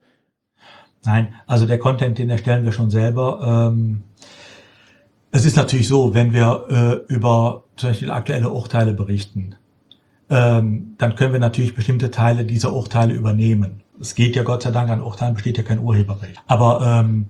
Nein, 1.05 1.33
also 1.47 1.65
der 1.65 1.79
Content, 1.79 2.17
den 2.17 2.29
erstellen 2.29 2.65
wir 2.65 2.71
schon 2.71 2.89
selber. 2.89 3.71
Ähm, 3.71 4.03
es 5.31 5.45
ist 5.45 5.55
natürlich 5.55 5.87
so, 5.87 6.13
wenn 6.13 6.33
wir 6.33 6.65
äh, 7.07 7.13
über 7.13 7.63
zum 7.75 7.89
Beispiel 7.89 8.11
aktuelle 8.11 8.49
Urteile 8.49 8.93
berichten, 8.93 9.55
ähm, 10.29 10.95
dann 10.97 11.15
können 11.15 11.33
wir 11.33 11.39
natürlich 11.39 11.75
bestimmte 11.75 12.11
Teile 12.11 12.45
dieser 12.45 12.73
Urteile 12.73 13.13
übernehmen. 13.13 13.81
Es 13.99 14.15
geht 14.15 14.35
ja 14.35 14.43
Gott 14.43 14.63
sei 14.63 14.71
Dank 14.71 14.89
an 14.89 15.01
Urteilen 15.01 15.33
besteht 15.33 15.57
ja 15.57 15.63
kein 15.63 15.79
Urheberrecht. 15.79 16.41
Aber 16.47 16.81
ähm, 16.81 17.27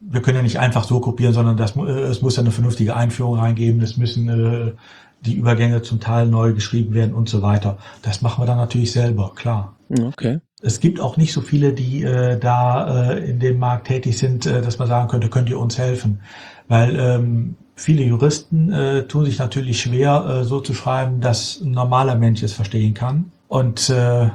wir 0.00 0.22
können 0.22 0.38
ja 0.38 0.42
nicht 0.42 0.58
einfach 0.58 0.84
so 0.84 1.00
kopieren, 1.00 1.32
sondern 1.32 1.56
das, 1.56 1.76
äh, 1.76 1.80
es 1.80 2.22
muss 2.22 2.36
ja 2.36 2.42
eine 2.42 2.50
vernünftige 2.50 2.96
Einführung 2.96 3.38
reingeben. 3.38 3.80
Es 3.80 3.96
müssen 3.96 4.28
äh, 4.28 4.72
die 5.20 5.34
Übergänge 5.34 5.82
zum 5.82 6.00
Teil 6.00 6.26
neu 6.26 6.52
geschrieben 6.52 6.94
werden 6.94 7.14
und 7.14 7.28
so 7.28 7.42
weiter. 7.42 7.78
Das 8.02 8.22
machen 8.22 8.42
wir 8.42 8.46
dann 8.46 8.58
natürlich 8.58 8.92
selber, 8.92 9.32
klar. 9.34 9.74
Okay. 10.00 10.40
Es 10.62 10.80
gibt 10.80 11.00
auch 11.00 11.16
nicht 11.16 11.32
so 11.32 11.40
viele, 11.40 11.72
die 11.72 12.02
äh, 12.02 12.38
da 12.38 13.12
äh, 13.12 13.30
in 13.30 13.40
dem 13.40 13.58
Markt 13.58 13.88
tätig 13.88 14.16
sind, 14.16 14.46
äh, 14.46 14.62
dass 14.62 14.78
man 14.78 14.88
sagen 14.88 15.08
könnte, 15.08 15.28
könnt 15.28 15.50
ihr 15.50 15.58
uns 15.58 15.76
helfen. 15.76 16.20
Weil 16.68 16.98
ähm, 16.98 17.56
viele 17.74 18.02
Juristen 18.02 18.72
äh, 18.72 19.06
tun 19.06 19.24
sich 19.24 19.38
natürlich 19.38 19.80
schwer, 19.80 20.24
äh, 20.40 20.44
so 20.44 20.60
zu 20.60 20.72
schreiben, 20.72 21.20
dass 21.20 21.60
ein 21.60 21.72
normaler 21.72 22.14
Mensch 22.14 22.42
es 22.42 22.52
verstehen 22.52 22.94
kann. 22.94 23.32
Und 23.48 23.90
äh, 23.90 24.30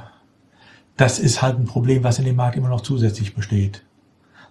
das 0.97 1.19
ist 1.19 1.41
halt 1.41 1.57
ein 1.57 1.65
Problem, 1.65 2.03
was 2.03 2.19
in 2.19 2.25
dem 2.25 2.35
Markt 2.35 2.57
immer 2.57 2.69
noch 2.69 2.81
zusätzlich 2.81 3.33
besteht. 3.33 3.83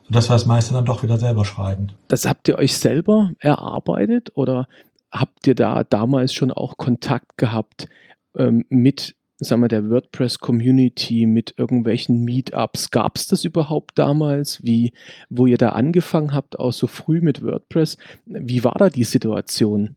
Sodass 0.08 0.28
wir 0.30 0.34
das 0.34 0.46
meiste 0.46 0.72
dann 0.72 0.84
doch 0.84 1.02
wieder 1.02 1.18
selber 1.18 1.44
schreiben. 1.44 1.88
Das 2.08 2.26
habt 2.26 2.48
ihr 2.48 2.58
euch 2.58 2.76
selber 2.76 3.32
erarbeitet 3.38 4.30
oder 4.34 4.66
habt 5.10 5.46
ihr 5.46 5.54
da 5.54 5.84
damals 5.84 6.32
schon 6.32 6.52
auch 6.52 6.76
Kontakt 6.76 7.36
gehabt 7.36 7.88
ähm, 8.36 8.64
mit 8.68 9.16
sagen 9.38 9.62
wir, 9.62 9.68
der 9.68 9.90
WordPress-Community, 9.90 11.26
mit 11.26 11.54
irgendwelchen 11.56 12.24
Meetups? 12.24 12.90
Gab 12.90 13.16
es 13.16 13.26
das 13.26 13.44
überhaupt 13.44 13.98
damals, 13.98 14.62
wie, 14.62 14.92
wo 15.28 15.46
ihr 15.46 15.58
da 15.58 15.70
angefangen 15.70 16.32
habt, 16.32 16.58
auch 16.58 16.72
so 16.72 16.86
früh 16.86 17.20
mit 17.20 17.42
WordPress? 17.42 17.98
Wie 18.24 18.64
war 18.64 18.74
da 18.78 18.88
die 18.88 19.04
Situation? 19.04 19.96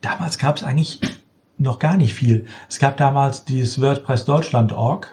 Damals 0.00 0.38
gab 0.38 0.56
es 0.56 0.62
eigentlich 0.62 1.00
noch 1.58 1.78
gar 1.78 1.96
nicht 1.96 2.14
viel. 2.14 2.46
Es 2.68 2.78
gab 2.78 2.96
damals 2.96 3.44
dieses 3.44 3.80
WordPress 3.80 4.24
Deutschland.org, 4.24 5.08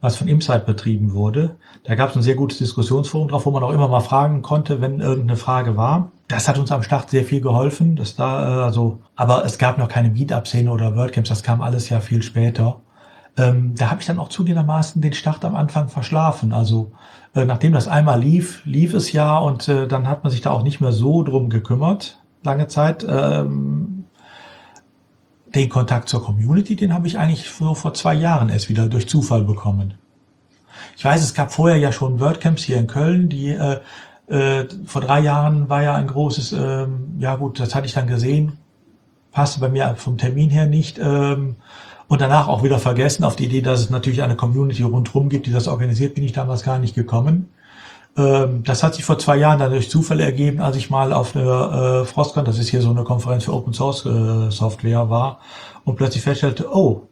was 0.00 0.16
von 0.16 0.28
Insight 0.28 0.66
betrieben 0.66 1.12
wurde. 1.12 1.56
Da 1.84 1.94
gab 1.94 2.10
es 2.10 2.16
ein 2.16 2.22
sehr 2.22 2.34
gutes 2.34 2.58
Diskussionsforum 2.58 3.28
drauf, 3.28 3.46
wo 3.46 3.50
man 3.50 3.62
auch 3.62 3.72
immer 3.72 3.88
mal 3.88 4.00
fragen 4.00 4.42
konnte, 4.42 4.80
wenn 4.80 5.00
irgendeine 5.00 5.36
Frage 5.36 5.76
war. 5.76 6.12
Das 6.32 6.48
hat 6.48 6.58
uns 6.58 6.72
am 6.72 6.82
Start 6.82 7.10
sehr 7.10 7.24
viel 7.24 7.42
geholfen. 7.42 7.94
Das 7.94 8.16
da, 8.16 8.60
äh, 8.60 8.62
also, 8.62 9.00
aber 9.16 9.44
es 9.44 9.58
gab 9.58 9.76
noch 9.76 9.88
keine 9.88 10.08
Meetup-Szene 10.08 10.72
oder 10.72 10.96
WordCamps, 10.96 11.28
das 11.28 11.42
kam 11.42 11.60
alles 11.60 11.90
ja 11.90 12.00
viel 12.00 12.22
später. 12.22 12.80
Ähm, 13.36 13.74
da 13.76 13.90
habe 13.90 14.00
ich 14.00 14.06
dann 14.06 14.18
auch 14.18 14.30
zugegebenermaßen 14.30 15.02
den 15.02 15.12
Start 15.12 15.44
am 15.44 15.54
Anfang 15.54 15.88
verschlafen. 15.88 16.54
Also 16.54 16.92
äh, 17.34 17.44
nachdem 17.44 17.74
das 17.74 17.86
einmal 17.86 18.18
lief, 18.18 18.62
lief 18.64 18.94
es 18.94 19.12
ja 19.12 19.38
und 19.38 19.68
äh, 19.68 19.86
dann 19.86 20.08
hat 20.08 20.24
man 20.24 20.30
sich 20.30 20.40
da 20.40 20.50
auch 20.52 20.62
nicht 20.62 20.80
mehr 20.80 20.92
so 20.92 21.22
drum 21.22 21.50
gekümmert, 21.50 22.18
lange 22.42 22.66
Zeit. 22.66 23.06
Ähm, 23.06 24.04
den 25.54 25.68
Kontakt 25.68 26.08
zur 26.08 26.24
Community, 26.24 26.76
den 26.76 26.94
habe 26.94 27.06
ich 27.06 27.18
eigentlich 27.18 27.50
so 27.50 27.74
vor 27.74 27.92
zwei 27.92 28.14
Jahren 28.14 28.48
erst 28.48 28.70
wieder 28.70 28.88
durch 28.88 29.06
Zufall 29.06 29.44
bekommen. 29.44 29.94
Ich 30.96 31.04
weiß, 31.04 31.22
es 31.22 31.34
gab 31.34 31.52
vorher 31.52 31.76
ja 31.76 31.92
schon 31.92 32.20
WordCamps 32.20 32.62
hier 32.62 32.78
in 32.78 32.86
Köln, 32.86 33.28
die 33.28 33.48
äh, 33.48 33.80
äh, 34.32 34.66
vor 34.86 35.02
drei 35.02 35.20
Jahren 35.20 35.68
war 35.68 35.82
ja 35.82 35.94
ein 35.94 36.06
großes, 36.06 36.52
ähm, 36.52 37.16
ja 37.18 37.36
gut, 37.36 37.60
das 37.60 37.74
hatte 37.74 37.86
ich 37.86 37.92
dann 37.92 38.06
gesehen, 38.06 38.58
passte 39.30 39.60
bei 39.60 39.68
mir 39.68 39.94
vom 39.96 40.16
Termin 40.16 40.50
her 40.50 40.66
nicht. 40.66 40.98
Ähm, 40.98 41.56
und 42.08 42.20
danach 42.20 42.48
auch 42.48 42.62
wieder 42.62 42.78
vergessen. 42.78 43.24
Auf 43.24 43.36
die 43.36 43.46
Idee, 43.46 43.62
dass 43.62 43.80
es 43.80 43.90
natürlich 43.90 44.22
eine 44.22 44.36
Community 44.36 44.82
rundherum 44.82 45.28
gibt, 45.28 45.46
die 45.46 45.52
das 45.52 45.68
organisiert, 45.68 46.14
bin 46.14 46.24
ich 46.24 46.32
damals 46.32 46.62
gar 46.62 46.78
nicht 46.78 46.94
gekommen. 46.94 47.50
Ähm, 48.16 48.62
das 48.64 48.82
hat 48.82 48.94
sich 48.94 49.04
vor 49.04 49.18
zwei 49.18 49.36
Jahren 49.36 49.58
dann 49.58 49.70
durch 49.70 49.90
Zufall 49.90 50.20
ergeben, 50.20 50.60
als 50.60 50.76
ich 50.76 50.90
mal 50.90 51.12
auf 51.12 51.34
einer 51.34 52.02
äh, 52.02 52.04
Frostcon, 52.04 52.44
das 52.44 52.58
ist 52.58 52.68
hier 52.68 52.82
so 52.82 52.90
eine 52.90 53.04
Konferenz 53.04 53.44
für 53.44 53.54
Open 53.54 53.72
Source 53.72 54.04
äh, 54.06 54.50
Software 54.50 55.08
war, 55.08 55.40
und 55.84 55.96
plötzlich 55.96 56.22
feststellte, 56.22 56.68
oh, 56.74 57.08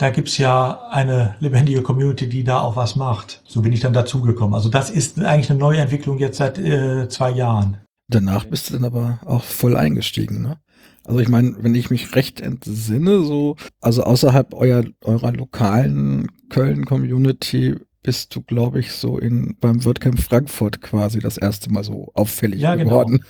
da 0.00 0.08
gibt's 0.08 0.38
ja 0.38 0.88
eine 0.90 1.34
lebendige 1.40 1.82
Community, 1.82 2.26
die 2.26 2.42
da 2.42 2.60
auch 2.60 2.74
was 2.74 2.96
macht. 2.96 3.42
So 3.46 3.60
bin 3.60 3.70
ich 3.70 3.80
dann 3.80 3.92
dazugekommen. 3.92 4.54
Also 4.54 4.70
das 4.70 4.88
ist 4.88 5.22
eigentlich 5.22 5.50
eine 5.50 5.58
neue 5.58 5.78
Entwicklung 5.78 6.18
jetzt 6.18 6.38
seit 6.38 6.58
äh, 6.58 7.06
zwei 7.10 7.30
Jahren. 7.30 7.76
Danach 8.08 8.46
bist 8.46 8.70
du 8.70 8.74
dann 8.74 8.86
aber 8.86 9.20
auch 9.26 9.44
voll 9.44 9.76
eingestiegen, 9.76 10.40
ne? 10.40 10.58
Also 11.04 11.20
ich 11.20 11.28
meine, 11.28 11.54
wenn 11.60 11.74
ich 11.74 11.90
mich 11.90 12.14
recht 12.14 12.40
entsinne, 12.40 13.24
so, 13.24 13.56
also 13.80 14.02
außerhalb 14.04 14.54
eurer, 14.54 14.84
eurer 15.04 15.32
lokalen 15.32 16.28
Köln-Community 16.48 17.76
bist 18.02 18.34
du, 18.34 18.42
glaube 18.42 18.80
ich, 18.80 18.92
so 18.92 19.18
in 19.18 19.56
beim 19.60 19.84
WordCamp 19.84 20.18
Frankfurt 20.18 20.80
quasi 20.80 21.18
das 21.18 21.36
erste 21.36 21.70
Mal 21.70 21.84
so 21.84 22.10
auffällig 22.14 22.60
Ja, 22.60 22.74
genau. 22.74 22.90
geworden. 22.90 23.24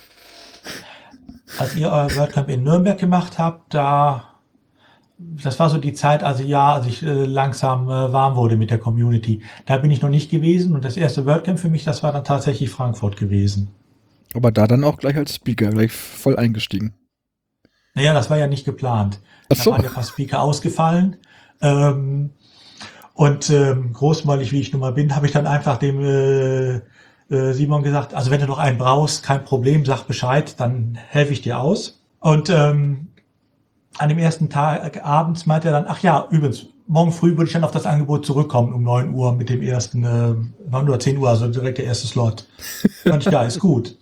Als 1.57 1.75
ihr 1.75 1.87
euer 1.89 2.15
WordCamp 2.15 2.49
in 2.49 2.63
Nürnberg 2.63 2.97
gemacht 2.97 3.37
habt, 3.37 3.73
da, 3.73 4.30
das 5.43 5.59
war 5.59 5.69
so 5.69 5.77
die 5.77 5.93
Zeit, 5.93 6.23
also 6.23 6.43
ja, 6.43 6.73
als 6.73 6.87
ich 6.87 7.03
äh, 7.03 7.25
langsam 7.25 7.87
äh, 7.87 8.13
warm 8.13 8.35
wurde 8.35 8.57
mit 8.57 8.71
der 8.71 8.77
Community. 8.77 9.41
Da 9.65 9.77
bin 9.77 9.91
ich 9.91 10.01
noch 10.01 10.09
nicht 10.09 10.29
gewesen 10.29 10.75
und 10.75 10.85
das 10.85 10.97
erste 10.97 11.25
WordCamp 11.25 11.59
für 11.59 11.69
mich, 11.69 11.83
das 11.83 12.03
war 12.03 12.11
dann 12.11 12.23
tatsächlich 12.23 12.69
Frankfurt 12.69 13.17
gewesen. 13.17 13.69
Aber 14.33 14.51
da 14.51 14.67
dann 14.67 14.83
auch 14.83 14.97
gleich 14.97 15.17
als 15.17 15.35
Speaker, 15.35 15.69
gleich 15.69 15.91
voll 15.91 16.37
eingestiegen. 16.37 16.93
Naja, 17.93 18.13
das 18.13 18.29
war 18.29 18.37
ja 18.37 18.47
nicht 18.47 18.65
geplant. 18.65 19.19
Ach 19.49 19.49
Da 19.49 19.55
so. 19.55 19.71
waren 19.71 19.83
ja 19.83 19.89
ein 19.89 19.93
paar 19.93 20.03
Speaker 20.03 20.41
ausgefallen. 20.41 21.17
Ähm, 21.61 22.31
und 23.13 23.49
ähm, 23.49 23.91
großmäulig, 23.93 24.51
wie 24.51 24.61
ich 24.61 24.71
nun 24.71 24.81
mal 24.81 24.93
bin, 24.93 25.15
habe 25.15 25.25
ich 25.25 25.33
dann 25.33 25.45
einfach 25.45 25.77
dem 25.77 25.99
äh, 25.99 26.75
äh, 27.29 27.53
Simon 27.53 27.83
gesagt, 27.83 28.13
also 28.13 28.31
wenn 28.31 28.39
du 28.39 28.47
noch 28.47 28.57
einen 28.57 28.77
brauchst, 28.77 29.23
kein 29.23 29.43
Problem, 29.43 29.85
sag 29.85 30.03
Bescheid, 30.05 30.59
dann 30.59 30.95
helfe 31.09 31.33
ich 31.33 31.41
dir 31.41 31.59
aus. 31.59 32.01
Und 32.19 32.49
ähm, 32.49 33.09
an 34.01 34.09
dem 34.09 34.17
ersten 34.17 34.49
Tag 34.49 35.05
abends 35.05 35.45
meinte 35.45 35.67
er 35.67 35.73
dann, 35.73 35.85
ach 35.87 35.99
ja, 36.01 36.27
übrigens, 36.31 36.65
morgen 36.87 37.11
früh 37.11 37.37
würde 37.37 37.45
ich 37.45 37.53
dann 37.53 37.63
auf 37.63 37.71
das 37.71 37.85
Angebot 37.85 38.25
zurückkommen 38.25 38.73
um 38.73 38.83
9 38.83 39.13
Uhr 39.13 39.33
mit 39.33 39.49
dem 39.49 39.61
ersten, 39.61 40.03
äh, 40.03 40.33
9 40.69 40.89
Uhr, 40.89 40.99
10 40.99 41.17
Uhr, 41.19 41.29
also 41.29 41.47
direkt 41.47 41.77
der 41.77 41.85
erste 41.85 42.07
Slot. 42.07 42.47
Fand 43.03 43.25
ich, 43.25 43.31
ja, 43.31 43.43
ist 43.43 43.59
gut. 43.59 43.95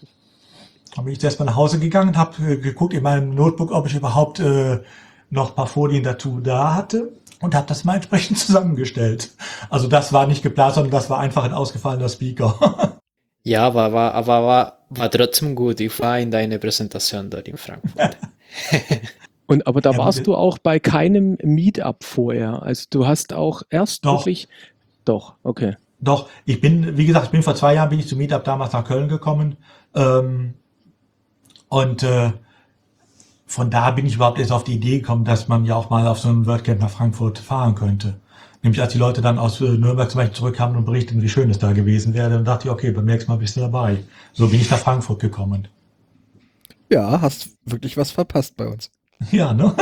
Dann 0.96 1.04
bin 1.04 1.14
ich 1.14 1.24
erstmal 1.24 1.48
nach 1.48 1.58
Hause 1.58 1.80
gegangen, 1.80 2.16
habe 2.16 2.42
äh, 2.44 2.58
geguckt 2.58 2.94
in 2.94 3.04
meinem 3.04 3.36
Notebook, 3.36 3.72
ob 3.72 3.88
ich 3.88 3.96
überhaupt 3.96 4.40
äh, 4.40 4.80
noch 5.30 5.50
ein 5.50 5.56
paar 5.56 5.68
Folien 5.68 6.04
dazu 6.04 6.40
da 6.40 6.76
hatte 6.76 7.12
und 7.42 7.54
habe 7.54 7.68
das 7.68 7.84
mal 7.84 7.96
entsprechend 7.96 8.40
zusammengestellt. 8.40 9.32
Also 9.70 9.90
das 9.90 10.14
war 10.14 10.28
nicht 10.28 10.44
geplant, 10.44 10.76
sondern 10.76 10.92
das 10.92 11.10
war 11.10 11.20
einfach 11.20 11.44
ein 11.44 11.54
ausgefallener 11.54 12.10
Speaker. 12.10 12.96
Ja, 13.42 13.66
aber 13.66 13.94
war, 13.94 14.14
aber 14.14 14.46
war, 14.46 14.78
war 14.90 15.10
trotzdem 15.10 15.56
gut. 15.56 15.80
Ich 15.80 15.98
war 16.02 16.20
in 16.20 16.30
deiner 16.30 16.58
Präsentation 16.58 17.30
dort 17.30 17.48
in 17.48 17.58
Frankfurt. 17.58 18.18
Und 19.50 19.66
aber 19.66 19.82
da 19.82 19.92
Ja, 19.92 19.98
warst 19.98 20.28
du 20.28 20.36
auch 20.36 20.60
bei 20.60 20.80
keinem 20.80 21.36
Meetup 21.42 22.04
vorher. 22.04 22.62
Also 22.62 22.86
du 22.92 23.08
hast 23.08 23.34
auch 23.34 23.64
erst 23.72 24.06
Doch. 24.06 24.20
wirklich. 24.20 24.48
Doch, 25.06 25.34
okay. 25.42 25.76
Doch, 26.00 26.30
ich 26.46 26.62
bin, 26.62 26.98
wie 26.98 27.08
gesagt, 27.08 27.26
ich 27.26 27.32
bin 27.32 27.42
vor 27.42 27.56
zwei 27.56 27.74
Jahren 27.74 27.90
bin 27.90 28.00
ich 28.00 28.08
zum 28.08 28.20
Meetup 28.20 28.44
damals 28.44 28.74
nach 28.74 28.86
Köln 28.86 29.10
gekommen. 29.10 29.58
Ähm, 29.96 30.54
und 31.68 32.04
äh, 32.04 32.32
von 33.48 33.72
da 33.72 33.90
bin 33.90 34.06
ich 34.06 34.16
überhaupt 34.16 34.38
erst 34.38 34.52
auf 34.52 34.64
die 34.64 34.76
Idee 34.76 35.00
gekommen, 35.00 35.26
dass 35.26 35.48
man 35.48 35.66
ja 35.66 35.74
auch 35.76 35.90
mal 35.90 36.06
auf 36.06 36.20
so 36.20 36.30
ein 36.30 36.46
WordCamp 36.46 36.80
nach 36.80 36.92
Frankfurt 36.92 37.40
fahren 37.40 37.74
könnte. 37.74 38.20
Nämlich 38.62 38.80
als 38.80 38.94
die 38.94 39.00
Leute 39.00 39.22
dann 39.22 39.40
aus 39.40 39.60
äh, 39.62 39.64
Nürnberg 39.64 40.12
zum 40.12 40.20
Beispiel 40.20 40.36
zurückkamen 40.36 40.78
und 40.78 40.86
berichteten, 40.86 41.24
wie 41.24 41.30
schön 41.30 41.50
es 41.50 41.58
da 41.58 41.72
gewesen 41.72 42.14
wäre, 42.14 42.30
dann 42.30 42.46
dachte 42.46 42.68
ich, 42.68 42.72
okay, 42.72 42.92
beim 42.92 43.06
nächsten 43.06 43.32
Mal 43.32 43.38
bist 43.38 43.56
du 43.56 43.62
dabei. 43.62 44.04
So 44.32 44.48
bin 44.48 44.62
ich 44.62 44.70
nach 44.70 44.78
Frankfurt 44.78 45.20
gekommen. 45.20 45.68
Ja, 46.92 47.20
hast 47.20 47.50
wirklich 47.66 47.98
was 47.98 48.12
verpasst 48.12 48.56
bei 48.56 48.68
uns. 48.68 48.92
Ja, 49.32 49.54
ne? 49.54 49.76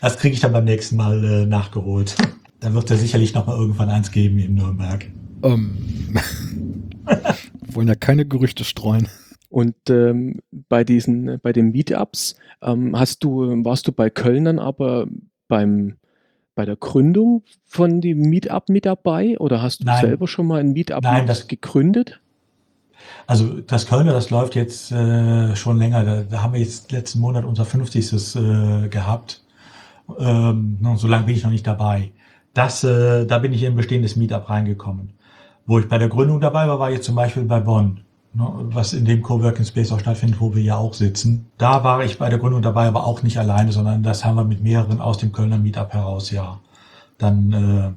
Das 0.00 0.16
kriege 0.18 0.34
ich 0.34 0.40
dann 0.40 0.52
beim 0.52 0.64
nächsten 0.64 0.96
Mal 0.96 1.24
äh, 1.24 1.46
nachgeholt. 1.46 2.16
Da 2.60 2.74
wird 2.74 2.90
es 2.90 3.00
sicherlich 3.00 3.32
noch 3.32 3.46
mal 3.46 3.56
irgendwann 3.56 3.88
eins 3.88 4.10
geben 4.12 4.38
in 4.38 4.52
Nürnberg. 4.52 5.10
Ähm, 5.42 5.78
wollen 7.72 7.88
ja 7.88 7.94
keine 7.94 8.26
Gerüchte 8.26 8.64
streuen. 8.64 9.08
Und 9.48 9.76
ähm, 9.88 10.40
bei 10.68 10.84
diesen, 10.84 11.40
bei 11.42 11.54
den 11.54 11.70
Meetups, 11.72 12.36
ähm, 12.60 12.98
hast 12.98 13.24
du, 13.24 13.64
warst 13.64 13.88
du 13.88 13.92
bei 13.92 14.10
Kölnern 14.10 14.58
aber 14.58 15.06
beim 15.48 15.96
bei 16.54 16.66
der 16.66 16.76
Gründung 16.76 17.42
von 17.64 18.02
dem 18.02 18.20
Meetup 18.28 18.68
mit 18.68 18.84
dabei 18.84 19.38
oder 19.38 19.62
hast 19.62 19.80
du 19.80 19.84
Nein. 19.86 20.02
selber 20.02 20.28
schon 20.28 20.46
mal 20.46 20.60
ein 20.60 20.72
Meetup 20.74 21.02
Nein, 21.02 21.26
das- 21.26 21.48
gegründet? 21.48 22.20
Also 23.26 23.60
das 23.60 23.86
Kölner, 23.86 24.12
das 24.12 24.30
läuft 24.30 24.54
jetzt 24.54 24.92
äh, 24.92 25.54
schon 25.56 25.78
länger. 25.78 26.04
Da, 26.04 26.22
da 26.22 26.42
haben 26.42 26.52
wir 26.52 26.60
jetzt 26.60 26.92
letzten 26.92 27.20
Monat 27.20 27.44
unser 27.44 27.64
50. 27.64 28.36
Äh, 28.36 28.88
gehabt. 28.88 29.42
Ähm, 30.18 30.78
so 30.96 31.06
lange 31.06 31.26
bin 31.26 31.36
ich 31.36 31.44
noch 31.44 31.50
nicht 31.50 31.66
dabei. 31.66 32.12
Das, 32.54 32.82
äh, 32.82 33.26
da 33.26 33.38
bin 33.38 33.52
ich 33.52 33.62
in 33.62 33.72
ein 33.72 33.76
bestehendes 33.76 34.16
Meetup 34.16 34.50
reingekommen. 34.50 35.12
Wo 35.66 35.78
ich 35.78 35.88
bei 35.88 35.98
der 35.98 36.08
Gründung 36.08 36.40
dabei 36.40 36.66
war, 36.66 36.80
war 36.80 36.90
jetzt 36.90 37.06
zum 37.06 37.14
Beispiel 37.14 37.44
bei 37.44 37.60
Bonn, 37.60 38.00
ne, 38.34 38.46
was 38.72 38.92
in 38.92 39.04
dem 39.04 39.22
Coworking 39.22 39.64
Space 39.64 39.92
auch 39.92 40.00
stattfindet, 40.00 40.40
wo 40.40 40.54
wir 40.54 40.62
ja 40.62 40.76
auch 40.76 40.94
sitzen. 40.94 41.46
Da 41.58 41.84
war 41.84 42.02
ich 42.04 42.18
bei 42.18 42.28
der 42.28 42.40
Gründung 42.40 42.62
dabei, 42.62 42.86
aber 42.86 43.06
auch 43.06 43.22
nicht 43.22 43.38
alleine, 43.38 43.70
sondern 43.70 44.02
das 44.02 44.24
haben 44.24 44.36
wir 44.36 44.44
mit 44.44 44.62
mehreren 44.62 45.00
aus 45.00 45.18
dem 45.18 45.30
Kölner 45.30 45.58
Meetup 45.58 45.92
heraus 45.92 46.32
ja 46.32 46.58
dann 47.20 47.52
äh, 47.52 47.92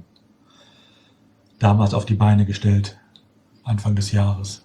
damals 1.60 1.94
auf 1.94 2.06
die 2.06 2.16
Beine 2.16 2.46
gestellt, 2.46 2.98
Anfang 3.64 3.96
des 3.96 4.12
Jahres. 4.12 4.63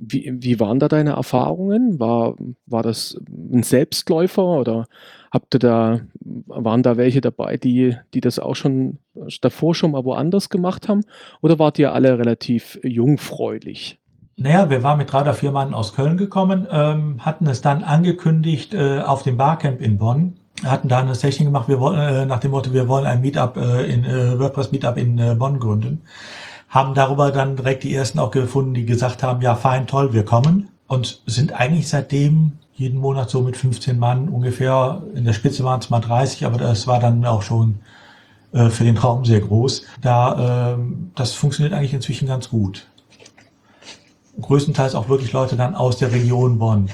Wie, 0.00 0.32
wie 0.32 0.60
waren 0.60 0.78
da 0.78 0.88
deine 0.88 1.10
Erfahrungen? 1.10 1.98
War, 1.98 2.36
war 2.66 2.82
das 2.82 3.18
ein 3.28 3.64
Selbstläufer 3.64 4.44
oder 4.44 4.86
habt 5.32 5.54
ihr 5.56 5.58
da, 5.58 6.00
waren 6.20 6.84
da 6.84 6.96
welche 6.96 7.20
dabei, 7.20 7.56
die, 7.56 7.96
die 8.14 8.20
das 8.20 8.38
auch 8.38 8.54
schon 8.54 8.98
davor 9.40 9.74
schon 9.74 9.90
mal 9.90 10.04
woanders 10.04 10.50
gemacht 10.50 10.88
haben? 10.88 11.04
Oder 11.42 11.58
wart 11.58 11.78
ihr 11.78 11.92
alle 11.92 12.16
relativ 12.18 12.78
jungfräulich? 12.84 13.98
Naja, 14.36 14.70
wir 14.70 14.84
waren 14.84 14.98
mit 14.98 15.12
drei 15.12 15.22
oder 15.22 15.34
vier 15.34 15.50
Mann 15.50 15.74
aus 15.74 15.94
Köln 15.94 16.16
gekommen, 16.16 16.68
ähm, 16.70 17.24
hatten 17.26 17.48
es 17.48 17.60
dann 17.60 17.82
angekündigt 17.82 18.72
äh, 18.72 19.00
auf 19.00 19.24
dem 19.24 19.36
Barcamp 19.36 19.80
in 19.80 19.98
Bonn, 19.98 20.36
hatten 20.64 20.86
da 20.86 21.00
eine 21.00 21.16
Session 21.16 21.44
gemacht, 21.44 21.68
wir 21.68 21.80
wollen, 21.80 21.98
äh, 21.98 22.24
nach 22.24 22.38
dem 22.38 22.52
Motto, 22.52 22.72
wir 22.72 22.86
wollen 22.86 23.04
ein 23.04 23.20
Meetup 23.20 23.56
äh, 23.56 23.92
in 23.92 24.04
äh, 24.04 24.38
WordPress 24.38 24.70
Meetup 24.70 24.96
in 24.96 25.18
äh, 25.18 25.34
Bonn 25.34 25.58
gründen. 25.58 26.02
Haben 26.68 26.94
darüber 26.94 27.30
dann 27.30 27.56
direkt 27.56 27.84
die 27.84 27.94
ersten 27.94 28.18
auch 28.18 28.30
gefunden, 28.30 28.74
die 28.74 28.84
gesagt 28.84 29.22
haben, 29.22 29.40
ja, 29.40 29.54
fein, 29.54 29.86
toll, 29.86 30.12
wir 30.12 30.24
kommen. 30.24 30.68
Und 30.86 31.22
sind 31.26 31.52
eigentlich 31.52 31.88
seitdem 31.88 32.52
jeden 32.74 33.00
Monat 33.00 33.28
so 33.28 33.42
mit 33.42 33.56
15 33.56 33.98
Mann 33.98 34.28
ungefähr. 34.28 35.02
In 35.14 35.24
der 35.24 35.32
Spitze 35.32 35.64
waren 35.64 35.80
es 35.80 35.90
mal 35.90 36.00
30, 36.00 36.46
aber 36.46 36.58
das 36.58 36.86
war 36.86 37.00
dann 37.00 37.24
auch 37.24 37.42
schon 37.42 37.80
äh, 38.52 38.70
für 38.70 38.84
den 38.84 38.94
Traum 38.94 39.24
sehr 39.24 39.40
groß. 39.40 39.84
Da, 40.00 40.74
äh, 40.74 40.78
das 41.14 41.32
funktioniert 41.34 41.74
eigentlich 41.74 41.94
inzwischen 41.94 42.28
ganz 42.28 42.48
gut. 42.48 42.86
Größtenteils 44.40 44.94
auch 44.94 45.08
wirklich 45.08 45.32
Leute 45.32 45.56
dann 45.56 45.74
aus 45.74 45.98
der 45.98 46.12
Region 46.12 46.58
Bonn. 46.58 46.88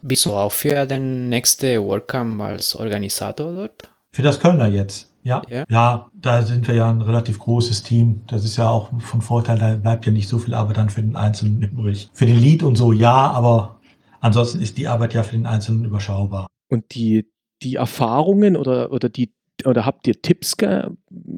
Bist 0.00 0.26
du 0.26 0.32
auch 0.32 0.52
für 0.52 0.86
den 0.86 1.28
nächsten 1.28 1.82
WordCamp 1.82 2.40
als 2.40 2.74
Organisator 2.74 3.52
dort? 3.52 3.90
Für 4.12 4.22
das 4.22 4.40
Kölner 4.40 4.68
jetzt. 4.68 5.07
Ja, 5.22 5.42
Ja. 5.48 5.64
ja, 5.68 6.10
da 6.14 6.42
sind 6.42 6.66
wir 6.68 6.74
ja 6.74 6.88
ein 6.88 7.02
relativ 7.02 7.38
großes 7.38 7.82
Team. 7.82 8.22
Das 8.26 8.44
ist 8.44 8.56
ja 8.56 8.68
auch 8.68 8.90
von 9.00 9.20
Vorteil, 9.20 9.58
da 9.58 9.74
bleibt 9.74 10.06
ja 10.06 10.12
nicht 10.12 10.28
so 10.28 10.38
viel 10.38 10.54
Arbeit 10.54 10.76
dann 10.76 10.90
für 10.90 11.02
den 11.02 11.16
Einzelnen 11.16 11.62
übrig. 11.62 12.08
Für 12.12 12.26
den 12.26 12.38
Lead 12.38 12.62
und 12.62 12.76
so 12.76 12.92
ja, 12.92 13.30
aber 13.30 13.78
ansonsten 14.20 14.60
ist 14.60 14.78
die 14.78 14.88
Arbeit 14.88 15.14
ja 15.14 15.22
für 15.22 15.36
den 15.36 15.46
Einzelnen 15.46 15.84
überschaubar. 15.84 16.46
Und 16.68 16.94
die, 16.94 17.26
die 17.62 17.76
Erfahrungen 17.76 18.56
oder, 18.56 18.92
oder 18.92 19.08
die 19.08 19.32
oder 19.64 19.84
habt 19.84 20.06
ihr 20.06 20.20
Tipps 20.22 20.56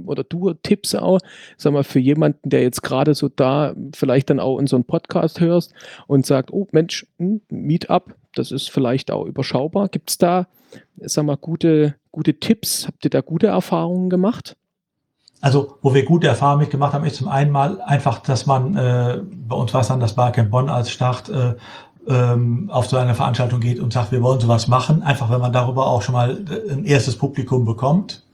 oder 0.04 0.24
du 0.24 0.52
Tipps 0.54 0.94
auch, 0.94 1.20
sag 1.56 1.72
mal, 1.72 1.84
für 1.84 2.00
jemanden, 2.00 2.50
der 2.50 2.62
jetzt 2.62 2.82
gerade 2.82 3.14
so 3.14 3.28
da 3.28 3.74
vielleicht 3.94 4.30
dann 4.30 4.40
auch 4.40 4.58
einen 4.58 4.84
Podcast 4.84 5.40
hörst 5.40 5.72
und 6.06 6.26
sagt, 6.26 6.52
oh 6.52 6.68
Mensch, 6.72 7.06
hm, 7.18 7.40
Meetup, 7.48 8.14
das 8.34 8.52
ist 8.52 8.70
vielleicht 8.70 9.10
auch 9.10 9.24
überschaubar. 9.24 9.88
Gibt 9.88 10.10
es 10.10 10.18
da, 10.18 10.48
sag 10.98 11.24
mal, 11.24 11.36
gute, 11.36 11.94
gute 12.12 12.38
Tipps? 12.38 12.86
Habt 12.86 13.04
ihr 13.04 13.10
da 13.10 13.20
gute 13.20 13.48
Erfahrungen 13.48 14.10
gemacht? 14.10 14.56
Also, 15.40 15.78
wo 15.80 15.94
wir 15.94 16.04
gute 16.04 16.28
Erfahrungen 16.28 16.60
mitgemacht 16.60 16.92
haben, 16.92 17.04
ist 17.04 17.16
zum 17.16 17.28
einen 17.28 17.50
mal 17.50 17.80
einfach, 17.80 18.18
dass 18.18 18.44
man, 18.46 18.76
äh, 18.76 19.20
bei 19.48 19.56
uns 19.56 19.72
war 19.72 19.80
es 19.80 19.88
dann 19.88 20.00
das 20.00 20.14
Barcamp 20.14 20.50
Bonn 20.50 20.68
als 20.68 20.90
Start, 20.90 21.30
äh, 21.30 21.54
ähm, 22.08 22.70
auf 22.70 22.86
so 22.86 22.96
eine 22.96 23.14
Veranstaltung 23.14 23.60
geht 23.60 23.78
und 23.78 23.92
sagt, 23.92 24.12
wir 24.12 24.22
wollen 24.22 24.40
sowas 24.40 24.68
machen, 24.68 25.02
einfach 25.02 25.30
wenn 25.30 25.40
man 25.40 25.52
darüber 25.52 25.86
auch 25.86 26.02
schon 26.02 26.14
mal 26.14 26.44
äh, 26.48 26.72
ein 26.72 26.84
erstes 26.84 27.16
Publikum 27.16 27.64
bekommt. 27.64 28.24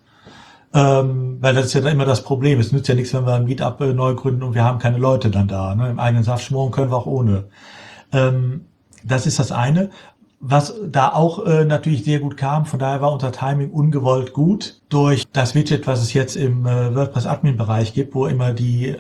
Ähm, 0.74 1.38
weil 1.40 1.54
das 1.54 1.66
ist 1.66 1.74
ja 1.74 1.80
dann 1.80 1.92
immer 1.92 2.04
das 2.04 2.22
Problem. 2.22 2.60
Es 2.60 2.72
nützt 2.72 2.88
ja 2.88 2.94
nichts, 2.94 3.14
wenn 3.14 3.24
wir 3.24 3.34
ein 3.34 3.44
Meetup 3.44 3.80
äh, 3.80 3.92
neu 3.92 4.14
gründen 4.14 4.42
und 4.42 4.54
wir 4.54 4.64
haben 4.64 4.78
keine 4.78 4.98
Leute 4.98 5.30
dann 5.30 5.48
da. 5.48 5.74
Ne? 5.74 5.88
Im 5.88 5.98
eigenen 5.98 6.24
Saft 6.24 6.44
schmoren 6.44 6.70
können 6.72 6.90
wir 6.90 6.96
auch 6.96 7.06
ohne. 7.06 7.44
Ähm, 8.12 8.66
das 9.04 9.26
ist 9.26 9.38
das 9.38 9.52
eine. 9.52 9.90
Was 10.38 10.74
da 10.86 11.12
auch 11.12 11.46
äh, 11.46 11.64
natürlich 11.64 12.04
sehr 12.04 12.20
gut 12.20 12.36
kam, 12.36 12.66
von 12.66 12.78
daher 12.78 13.00
war 13.00 13.12
unser 13.12 13.32
Timing 13.32 13.70
ungewollt 13.70 14.34
gut 14.34 14.80
durch 14.90 15.24
das 15.32 15.54
Widget, 15.54 15.86
was 15.86 16.02
es 16.02 16.12
jetzt 16.12 16.36
im 16.36 16.66
äh, 16.66 16.94
WordPress-Admin-Bereich 16.94 17.94
gibt, 17.94 18.14
wo 18.14 18.26
immer 18.26 18.52
die 18.52 18.96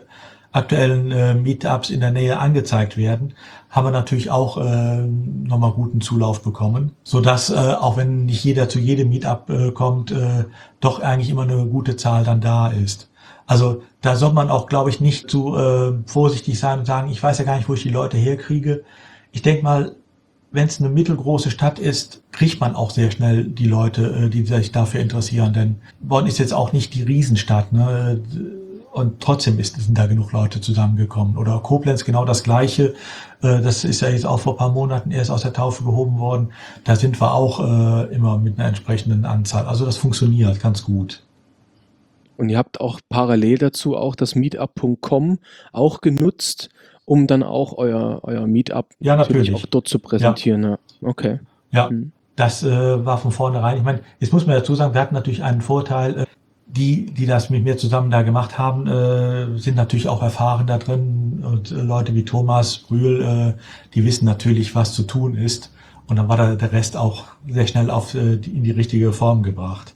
aktuellen 0.56 1.12
äh, 1.12 1.34
Meetups 1.34 1.90
in 1.90 2.00
der 2.00 2.10
Nähe 2.10 2.38
angezeigt 2.38 2.96
werden, 2.96 3.34
haben 3.68 3.86
wir 3.86 3.90
natürlich 3.90 4.30
auch 4.30 4.56
äh, 4.56 5.02
nochmal 5.02 5.72
guten 5.72 6.00
Zulauf 6.00 6.42
bekommen, 6.42 6.92
so 7.04 7.20
dass 7.20 7.50
äh, 7.50 7.54
auch 7.54 7.98
wenn 7.98 8.24
nicht 8.24 8.42
jeder 8.42 8.68
zu 8.70 8.78
jedem 8.78 9.10
Meetup 9.10 9.50
äh, 9.50 9.70
kommt, 9.72 10.12
äh, 10.12 10.44
doch 10.80 11.00
eigentlich 11.00 11.28
immer 11.28 11.42
eine 11.42 11.66
gute 11.66 11.96
Zahl 11.96 12.24
dann 12.24 12.40
da 12.40 12.68
ist. 12.68 13.10
Also 13.46 13.82
da 14.00 14.16
soll 14.16 14.32
man 14.32 14.48
auch, 14.48 14.66
glaube 14.66 14.88
ich, 14.88 15.00
nicht 15.00 15.30
zu 15.30 15.54
äh, 15.56 15.92
vorsichtig 16.06 16.58
sein 16.58 16.78
und 16.78 16.86
sagen, 16.86 17.10
ich 17.10 17.22
weiß 17.22 17.38
ja 17.38 17.44
gar 17.44 17.58
nicht, 17.58 17.68
wo 17.68 17.74
ich 17.74 17.82
die 17.82 17.90
Leute 17.90 18.16
herkriege. 18.16 18.82
Ich 19.32 19.42
denke 19.42 19.62
mal, 19.62 19.96
wenn 20.52 20.68
es 20.68 20.80
eine 20.80 20.88
mittelgroße 20.88 21.50
Stadt 21.50 21.78
ist, 21.78 22.22
kriegt 22.32 22.60
man 22.60 22.74
auch 22.74 22.90
sehr 22.90 23.10
schnell 23.10 23.44
die 23.44 23.66
Leute, 23.66 24.26
äh, 24.26 24.30
die 24.30 24.44
sich 24.44 24.72
dafür 24.72 25.00
interessieren. 25.00 25.52
Denn 25.52 25.76
Bonn 26.00 26.26
ist 26.26 26.38
jetzt 26.38 26.54
auch 26.54 26.72
nicht 26.72 26.94
die 26.94 27.02
Riesenstadt. 27.02 27.72
Ne? 27.72 28.20
Und 28.92 29.20
trotzdem 29.20 29.58
ist, 29.58 29.78
sind 29.78 29.98
da 29.98 30.06
genug 30.06 30.32
Leute 30.32 30.60
zusammengekommen. 30.60 31.36
Oder 31.36 31.58
Koblenz 31.58 32.04
genau 32.04 32.24
das 32.24 32.42
Gleiche. 32.42 32.94
Äh, 33.42 33.60
Das 33.60 33.84
ist 33.84 34.00
ja 34.00 34.08
jetzt 34.08 34.24
auch 34.24 34.40
vor 34.40 34.54
ein 34.54 34.58
paar 34.58 34.72
Monaten 34.72 35.10
erst 35.10 35.30
aus 35.30 35.42
der 35.42 35.52
Taufe 35.52 35.84
gehoben 35.84 36.18
worden. 36.18 36.52
Da 36.84 36.96
sind 36.96 37.20
wir 37.20 37.32
auch 37.32 37.60
äh, 37.60 38.14
immer 38.14 38.38
mit 38.38 38.58
einer 38.58 38.68
entsprechenden 38.68 39.24
Anzahl. 39.24 39.66
Also 39.66 39.84
das 39.84 39.96
funktioniert 39.96 40.60
ganz 40.60 40.84
gut. 40.84 41.22
Und 42.36 42.48
ihr 42.50 42.58
habt 42.58 42.80
auch 42.80 43.00
parallel 43.08 43.58
dazu 43.58 43.96
auch 43.96 44.14
das 44.14 44.34
Meetup.com 44.34 45.38
auch 45.72 46.00
genutzt, 46.00 46.68
um 47.06 47.26
dann 47.26 47.42
auch 47.42 47.78
euer, 47.78 48.20
euer 48.22 48.46
Meetup 48.46 48.88
Ja, 49.00 49.16
natürlich. 49.16 49.54
auch 49.54 49.64
dort 49.64 49.88
zu 49.88 49.98
präsentieren. 49.98 50.62
Ja. 50.62 50.78
Okay. 51.00 51.40
Ja, 51.70 51.88
Mhm. 51.88 52.12
das 52.36 52.62
äh, 52.62 53.04
war 53.06 53.16
von 53.16 53.30
vornherein. 53.32 53.78
Ich 53.78 53.82
meine, 53.84 54.00
jetzt 54.20 54.32
muss 54.32 54.46
man 54.46 54.56
dazu 54.56 54.74
sagen, 54.74 54.92
wir 54.92 55.00
hatten 55.00 55.14
natürlich 55.14 55.42
einen 55.42 55.62
Vorteil. 55.62 56.18
Äh, 56.20 56.26
die, 56.68 57.06
die 57.06 57.26
das 57.26 57.48
mit 57.48 57.62
mir 57.64 57.78
zusammen 57.78 58.10
da 58.10 58.22
gemacht 58.22 58.58
haben, 58.58 58.86
äh, 58.88 59.56
sind 59.56 59.76
natürlich 59.76 60.08
auch 60.08 60.20
erfahren 60.20 60.66
da 60.66 60.76
drin. 60.78 61.42
Und 61.48 61.70
äh, 61.70 61.76
Leute 61.80 62.12
wie 62.14 62.24
Thomas 62.24 62.78
Brühl, 62.78 63.22
äh, 63.22 63.60
die 63.94 64.04
wissen 64.04 64.24
natürlich, 64.26 64.74
was 64.74 64.92
zu 64.92 65.04
tun 65.04 65.36
ist. 65.36 65.72
Und 66.08 66.16
dann 66.16 66.28
war 66.28 66.36
da 66.36 66.54
der 66.56 66.72
Rest 66.72 66.96
auch 66.96 67.24
sehr 67.48 67.66
schnell 67.68 67.88
auf, 67.88 68.14
äh, 68.14 68.36
die, 68.36 68.50
in 68.50 68.64
die 68.64 68.72
richtige 68.72 69.12
Form 69.12 69.42
gebracht. 69.44 69.94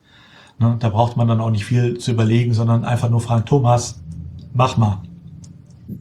Ne? 0.60 0.76
Da 0.78 0.88
braucht 0.90 1.16
man 1.16 1.26
dann 1.28 1.40
auch 1.40 1.50
nicht 1.50 1.64
viel 1.64 1.98
zu 1.98 2.12
überlegen, 2.12 2.54
sondern 2.54 2.84
einfach 2.84 3.10
nur 3.10 3.20
fragen, 3.20 3.44
Thomas, 3.44 4.00
mach 4.54 4.76
mal. 4.76 5.02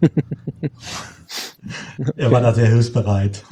Er 2.15 2.31
war 2.31 2.41
da 2.41 2.53
sehr 2.53 2.67
hilfsbereit. 2.67 3.43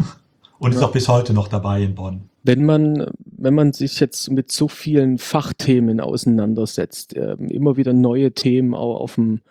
Und 0.60 0.73
ist 0.73 0.82
Ja. 0.82 0.88
auch 0.88 0.91
bis 0.91 1.08
heute 1.08 1.34
noch 1.34 1.47
dabei 1.47 1.84
in 1.84 1.93
Bonn. 1.93 2.30
Wenn 2.43 2.65
man, 2.65 3.12
wenn 3.26 3.54
man 3.54 3.73
sich 3.73 4.00
jetzt 4.00 4.32
mit 4.32 4.52
so 4.52 4.67
vielen 4.67 5.17
Fachthemen 5.19 6.00
auseinandersetzt, 6.00 7.15
ähm, 7.15 7.50
immer 7.50 7.78
wieder 7.78 7.93
neue 7.93 8.32
Themen 8.32 8.73
auch 8.73 9.02
auf 9.02 9.15
dem, 9.15 9.41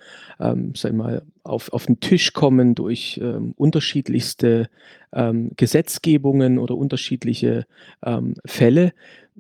ähm, 0.41 0.73
sag 0.75 0.95
mal, 0.95 1.23
auf, 1.45 1.73
auf 1.73 1.87
den 1.87 2.01
Tisch 2.01 2.33
kommen 2.33 2.75
durch 2.75 3.21
ähm, 3.23 3.55
unterschiedlichste 3.57 4.69
ähm, 5.13 5.51
Gesetzgebungen 5.57 6.59
oder 6.59 6.77
unterschiedliche 6.77 7.67
ähm, 8.05 8.35
Fälle. 8.45 8.93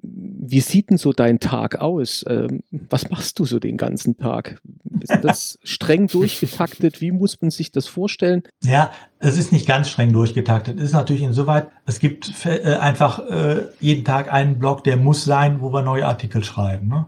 Wie 0.03 0.61
sieht 0.61 0.91
denn 0.91 0.99
so 0.99 1.13
dein 1.13 1.41
Tag 1.41 1.81
aus? 1.81 2.25
Ähm, 2.29 2.63
was 2.71 3.11
machst 3.11 3.39
du 3.39 3.45
so 3.45 3.59
den 3.59 3.77
ganzen 3.77 4.17
Tag? 4.17 4.61
Ist 5.01 5.19
das 5.23 5.59
streng 5.65 6.07
durchgetaktet? 6.07 7.01
Wie 7.01 7.11
muss 7.11 7.41
man 7.41 7.51
sich 7.51 7.73
das 7.73 7.87
vorstellen? 7.87 8.43
Ja, 8.63 8.93
es 9.19 9.39
ist 9.39 9.53
nicht 9.53 9.67
ganz 9.67 9.89
streng 9.89 10.13
durchgetaktet. 10.13 10.79
Es 10.79 10.87
ist 10.87 10.93
natürlich 10.93 11.23
insoweit, 11.23 11.69
es 11.87 11.99
gibt 11.99 12.33
äh, 12.45 12.77
einfach 12.77 13.19
äh, 13.31 13.67
jeden 13.81 14.05
Tag 14.05 14.33
einen 14.33 14.59
Blog, 14.59 14.85
der 14.85 14.97
muss 14.97 15.25
sein, 15.25 15.61
wo 15.61 15.73
wir 15.73 15.83
neue 15.83 16.07
Artikel 16.07 16.45
schreiben. 16.45 16.89
Ne? 16.89 17.07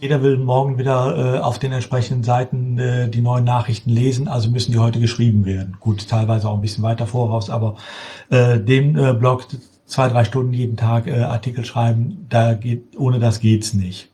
Jeder 0.00 0.22
will 0.22 0.36
morgen 0.36 0.76
wieder 0.76 1.36
äh, 1.36 1.38
auf 1.38 1.58
den 1.58 1.72
entsprechenden 1.72 2.24
Seiten 2.24 2.78
äh, 2.78 3.08
die 3.08 3.22
neuen 3.22 3.44
Nachrichten 3.44 3.90
lesen, 3.90 4.28
also 4.28 4.50
müssen 4.50 4.72
die 4.72 4.78
heute 4.78 5.00
geschrieben 5.00 5.46
werden. 5.46 5.76
Gut, 5.80 6.08
teilweise 6.08 6.48
auch 6.48 6.54
ein 6.56 6.60
bisschen 6.60 6.84
weiter 6.84 7.06
voraus, 7.06 7.48
aber 7.48 7.76
äh, 8.28 8.58
den 8.58 8.98
äh, 8.98 9.14
Blog 9.14 9.46
zwei, 9.94 10.08
drei 10.08 10.24
Stunden 10.24 10.52
jeden 10.52 10.76
Tag 10.76 11.06
äh, 11.06 11.20
Artikel 11.20 11.64
schreiben, 11.64 12.26
da 12.28 12.54
geht, 12.54 12.98
ohne 12.98 13.20
das 13.20 13.38
geht's 13.38 13.74
nicht. 13.74 14.08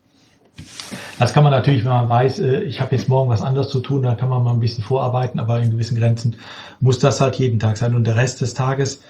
Das 1.19 1.33
kann 1.33 1.43
man 1.43 1.53
natürlich, 1.53 1.85
wenn 1.85 1.91
man 1.91 2.09
weiß, 2.09 2.41
äh, 2.41 2.61
ich 2.65 2.83
habe 2.83 2.95
jetzt 2.95 3.09
morgen 3.09 3.31
was 3.31 3.41
anderes 3.41 3.71
zu 3.71 3.81
tun, 3.81 4.03
da 4.03 4.15
kann 4.15 4.29
man 4.29 4.43
mal 4.45 4.53
ein 4.53 4.61
bisschen 4.61 4.85
vorarbeiten, 4.85 5.41
aber 5.41 5.59
in 5.61 5.71
gewissen 5.71 5.97
Grenzen 5.97 6.37
muss 6.81 6.99
das 6.99 7.23
halt 7.23 7.37
jeden 7.37 7.59
Tag 7.59 7.79
sein. 7.79 7.95
Und 7.95 8.05
der 8.05 8.17
Rest 8.17 8.43
des 8.43 8.53
Tages 8.53 9.01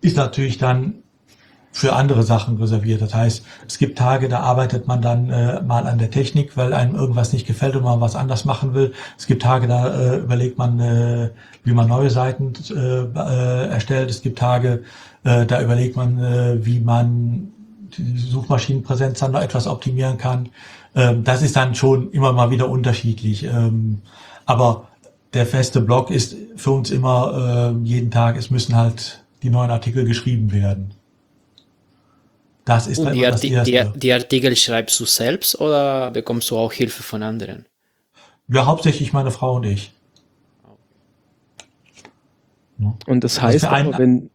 ist 0.00 0.16
natürlich 0.16 0.58
dann 0.58 1.02
für 1.72 1.94
andere 1.94 2.22
Sachen 2.22 2.56
reserviert. 2.56 3.00
Das 3.00 3.14
heißt, 3.14 3.44
es 3.66 3.78
gibt 3.78 3.98
Tage, 3.98 4.28
da 4.28 4.40
arbeitet 4.40 4.86
man 4.88 5.02
dann 5.02 5.30
äh, 5.30 5.60
mal 5.62 5.86
an 5.86 5.98
der 5.98 6.10
Technik, 6.10 6.56
weil 6.56 6.72
einem 6.72 6.94
irgendwas 6.94 7.32
nicht 7.32 7.46
gefällt 7.46 7.76
und 7.76 7.84
man 7.84 8.00
was 8.00 8.16
anders 8.16 8.44
machen 8.44 8.74
will. 8.74 8.92
Es 9.16 9.26
gibt 9.26 9.42
Tage, 9.42 9.68
da 9.68 9.88
äh, 9.88 10.16
überlegt 10.18 10.58
man, 10.58 10.80
äh, 10.80 11.30
wie 11.64 11.72
man 11.72 11.88
neue 11.88 12.10
Seiten 12.10 12.52
äh, 12.70 12.74
äh, 12.74 13.68
erstellt. 13.68 14.10
Es 14.10 14.22
gibt 14.22 14.38
Tage, 14.38 14.82
da 15.22 15.62
überlegt 15.62 15.96
man, 15.96 16.18
äh, 16.22 16.64
wie 16.64 16.80
man 16.80 17.52
die 17.96 18.18
Suchmaschinenpräsenz 18.18 19.18
dann 19.18 19.32
noch 19.32 19.40
etwas 19.42 19.66
optimieren 19.66 20.16
kann. 20.18 20.48
Ähm, 20.94 21.24
das 21.24 21.42
ist 21.42 21.56
dann 21.56 21.74
schon 21.74 22.10
immer 22.12 22.32
mal 22.32 22.50
wieder 22.50 22.68
unterschiedlich. 22.68 23.44
Ähm, 23.44 24.00
aber 24.46 24.88
der 25.34 25.46
feste 25.46 25.80
Blog 25.80 26.10
ist 26.10 26.36
für 26.56 26.70
uns 26.70 26.90
immer 26.90 27.72
äh, 27.76 27.86
jeden 27.86 28.10
Tag, 28.10 28.36
es 28.36 28.50
müssen 28.50 28.74
halt 28.76 29.22
die 29.42 29.50
neuen 29.50 29.70
Artikel 29.70 30.04
geschrieben 30.04 30.52
werden. 30.52 30.92
Das 32.64 32.86
ist 32.86 33.02
dann 33.02 33.12
die, 33.14 33.20
immer 33.20 33.30
das 33.32 33.40
Arti 33.42 33.52
Erste. 33.52 33.92
die, 33.94 33.98
die 34.00 34.12
Artikel 34.12 34.54
schreibst 34.56 34.98
du 35.00 35.04
selbst 35.04 35.60
oder 35.60 36.10
bekommst 36.12 36.50
du 36.50 36.56
auch 36.58 36.72
Hilfe 36.72 37.02
von 37.02 37.22
anderen? 37.22 37.66
Ja, 38.48 38.66
hauptsächlich 38.66 39.12
meine 39.12 39.30
Frau 39.30 39.56
und 39.56 39.64
ich. 39.64 39.92
Und 43.06 43.24
das 43.24 43.38
Also 43.38 43.48
heißt, 43.48 43.64
einen- 43.66 43.88
aber, 43.88 43.98
wenn, 43.98 44.30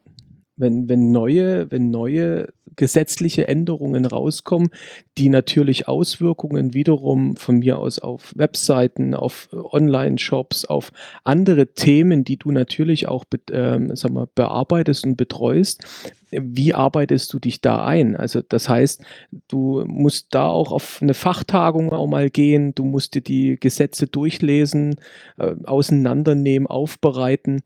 wenn, 0.58 0.88
wenn 0.88 1.12
neue, 1.12 1.70
wenn 1.72 1.92
neue 1.92 2.50
gesetzliche 2.76 3.48
Änderungen 3.48 4.06
rauskommen, 4.06 4.70
die 5.18 5.30
natürlich 5.30 5.88
Auswirkungen 5.88 6.74
wiederum 6.74 7.36
von 7.36 7.60
mir 7.60 7.80
aus 7.80 8.00
auf 8.00 8.34
Webseiten, 8.36 9.14
auf 9.14 9.50
Online-Shops, 9.52 10.66
auf 10.66 10.92
andere 11.24 11.68
Themen, 11.74 12.24
die 12.24 12.38
du 12.38 12.52
natürlich 12.52 13.08
auch 13.08 13.26
ähm, 13.52 13.96
sag 13.96 14.12
mal, 14.12 14.28
bearbeitest 14.34 15.06
und 15.06 15.16
betreust. 15.16 15.86
Wie 16.32 16.74
arbeitest 16.74 17.32
du 17.32 17.40
dich 17.40 17.62
da 17.62 17.86
ein? 17.86 18.16
Also 18.18 18.42
das 18.42 18.68
heißt, 18.68 19.02
du 19.48 19.86
musst 19.86 20.28
da 20.32 20.48
auch 20.48 20.72
auf 20.72 21.00
eine 21.02 21.14
Fachtagung 21.14 21.94
auch 21.94 22.08
mal 22.08 22.30
gehen, 22.30 22.76
du 22.76 22.84
musst 22.84 23.14
dir 23.16 23.22
die 23.22 23.58
Gesetze 23.58 24.08
durchlesen, 24.08 24.96
äh, 25.38 25.56
auseinandernehmen, 25.64 26.68
aufbereiten. 26.68 27.62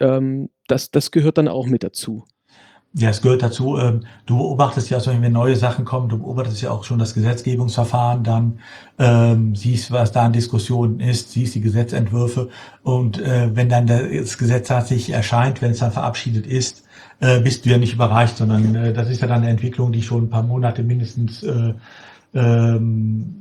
Ähm, 0.00 0.50
das, 0.70 0.90
das 0.90 1.10
gehört 1.10 1.38
dann 1.38 1.48
auch 1.48 1.66
mit 1.66 1.82
dazu. 1.82 2.24
Ja, 2.92 3.10
es 3.10 3.22
gehört 3.22 3.42
dazu. 3.42 3.78
Ähm, 3.78 4.00
du 4.26 4.38
beobachtest 4.38 4.90
ja, 4.90 4.96
also 4.96 5.12
wenn 5.12 5.32
neue 5.32 5.54
Sachen 5.54 5.84
kommen, 5.84 6.08
du 6.08 6.18
beobachtest 6.18 6.60
ja 6.62 6.72
auch 6.72 6.82
schon 6.82 6.98
das 6.98 7.14
Gesetzgebungsverfahren, 7.14 8.24
dann 8.24 8.58
ähm, 8.98 9.54
siehst, 9.54 9.92
was 9.92 10.10
da 10.10 10.24
an 10.24 10.32
Diskussionen 10.32 10.98
ist, 10.98 11.30
siehst 11.30 11.54
die 11.54 11.60
Gesetzentwürfe 11.60 12.48
und 12.82 13.20
äh, 13.20 13.54
wenn 13.54 13.68
dann 13.68 13.86
das 13.86 14.38
Gesetz 14.38 14.66
tatsächlich 14.66 15.10
erscheint, 15.10 15.62
wenn 15.62 15.70
es 15.70 15.78
dann 15.78 15.92
verabschiedet 15.92 16.48
ist, 16.48 16.82
äh, 17.20 17.38
bist 17.38 17.64
du 17.64 17.70
ja 17.70 17.78
nicht 17.78 17.94
überreicht, 17.94 18.36
sondern 18.36 18.74
äh, 18.74 18.92
das 18.92 19.08
ist 19.08 19.22
ja 19.22 19.28
dann 19.28 19.42
eine 19.42 19.50
Entwicklung, 19.50 19.92
die 19.92 20.02
schon 20.02 20.24
ein 20.24 20.30
paar 20.30 20.42
Monate 20.42 20.82
mindestens 20.82 21.44
äh, 21.44 21.74
ähm, 22.34 23.36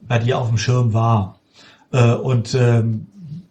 bei 0.00 0.18
dir 0.18 0.38
auf 0.38 0.48
dem 0.48 0.56
Schirm 0.56 0.94
war. 0.94 1.38
Äh, 1.92 2.14
und 2.14 2.54
ähm, 2.54 3.06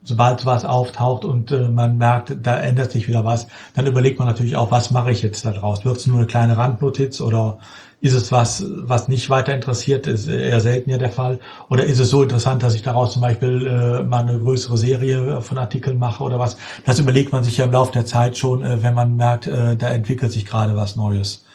sobald 0.07 0.45
was 0.45 0.63
auftaucht 0.63 1.25
und 1.25 1.51
äh, 1.51 1.67
man 1.67 1.97
merkt, 1.97 2.37
da 2.41 2.57
ändert 2.57 2.91
sich 2.91 3.07
wieder 3.09 3.25
was, 3.25 3.47
dann 3.75 3.85
überlegt 3.85 4.19
man 4.19 4.27
natürlich 4.27 4.55
auch, 4.55 4.71
was 4.71 4.89
mache 4.91 5.11
ich 5.11 5.21
jetzt 5.21 5.45
da 5.45 5.51
draus? 5.51 5.83
Wird 5.83 5.97
es 5.97 6.07
nur 6.07 6.17
eine 6.17 6.27
kleine 6.27 6.57
Randnotiz 6.57 7.19
oder 7.19 7.59
ist 7.99 8.13
es 8.13 8.31
was, 8.31 8.63
was 8.67 9.07
nicht 9.09 9.29
weiter 9.29 9.53
interessiert? 9.53 10.07
Ist 10.07 10.27
eher 10.27 10.61
selten 10.61 10.91
ja 10.91 10.97
der 10.97 11.11
Fall. 11.11 11.39
Oder 11.69 11.83
ist 11.83 11.99
es 11.99 12.09
so 12.09 12.23
interessant, 12.23 12.63
dass 12.63 12.75
ich 12.75 12.83
daraus 12.83 13.13
zum 13.13 13.21
Beispiel 13.21 13.67
äh, 13.67 14.03
mal 14.03 14.21
eine 14.21 14.39
größere 14.39 14.77
Serie 14.77 15.41
von 15.41 15.57
Artikeln 15.57 15.97
mache 15.97 16.23
oder 16.23 16.39
was? 16.39 16.57
Das 16.85 16.99
überlegt 16.99 17.33
man 17.33 17.43
sich 17.43 17.57
ja 17.57 17.65
im 17.65 17.71
Laufe 17.71 17.91
der 17.91 18.05
Zeit 18.05 18.37
schon, 18.37 18.63
äh, 18.63 18.81
wenn 18.83 18.93
man 18.93 19.17
merkt, 19.17 19.47
äh, 19.47 19.75
da 19.75 19.89
entwickelt 19.89 20.31
sich 20.31 20.45
gerade 20.45 20.75
was 20.75 20.95
Neues. 20.95 21.45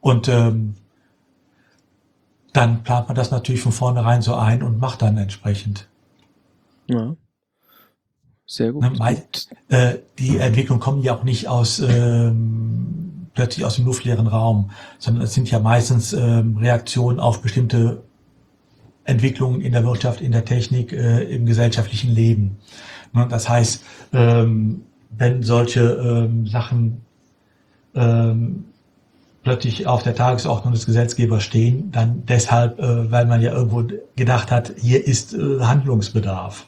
Und 0.00 0.28
ähm, 0.28 0.76
dann 2.52 2.82
plant 2.82 3.08
man 3.08 3.16
das 3.16 3.30
natürlich 3.30 3.60
von 3.60 3.72
vornherein 3.72 4.22
so 4.22 4.36
ein 4.36 4.62
und 4.62 4.78
macht 4.78 5.02
dann 5.02 5.18
entsprechend. 5.18 5.88
Ja. 6.86 7.14
Sehr 8.50 8.72
gut. 8.72 8.82
Ne, 8.82 9.22
äh, 9.68 9.98
die 10.18 10.38
Entwicklung 10.38 10.80
kommen 10.80 11.02
ja 11.02 11.14
auch 11.14 11.22
nicht 11.22 11.46
aus 11.46 11.78
ähm, 11.78 13.28
plötzlich 13.32 13.64
aus 13.64 13.76
dem 13.76 13.84
luftleeren 13.84 14.26
Raum, 14.26 14.72
sondern 14.98 15.22
es 15.22 15.34
sind 15.34 15.48
ja 15.52 15.60
meistens 15.60 16.12
ähm, 16.12 16.56
Reaktionen 16.56 17.20
auf 17.20 17.42
bestimmte 17.42 18.02
Entwicklungen 19.04 19.60
in 19.60 19.70
der 19.70 19.84
Wirtschaft, 19.84 20.20
in 20.20 20.32
der 20.32 20.44
Technik, 20.44 20.92
äh, 20.92 21.22
im 21.32 21.46
gesellschaftlichen 21.46 22.10
Leben. 22.12 22.56
Ne, 23.12 23.28
das 23.30 23.48
heißt, 23.48 23.84
ähm, 24.14 24.82
wenn 25.16 25.44
solche 25.44 25.82
ähm, 25.82 26.48
Sachen 26.48 27.02
ähm, 27.94 28.64
plötzlich 29.44 29.86
auf 29.86 30.02
der 30.02 30.16
Tagesordnung 30.16 30.74
des 30.74 30.86
Gesetzgebers 30.86 31.44
stehen, 31.44 31.92
dann 31.92 32.24
deshalb, 32.26 32.80
äh, 32.80 33.12
weil 33.12 33.26
man 33.26 33.42
ja 33.42 33.52
irgendwo 33.52 33.84
gedacht 34.16 34.50
hat, 34.50 34.72
hier 34.76 35.06
ist 35.06 35.34
äh, 35.34 35.60
Handlungsbedarf. 35.60 36.66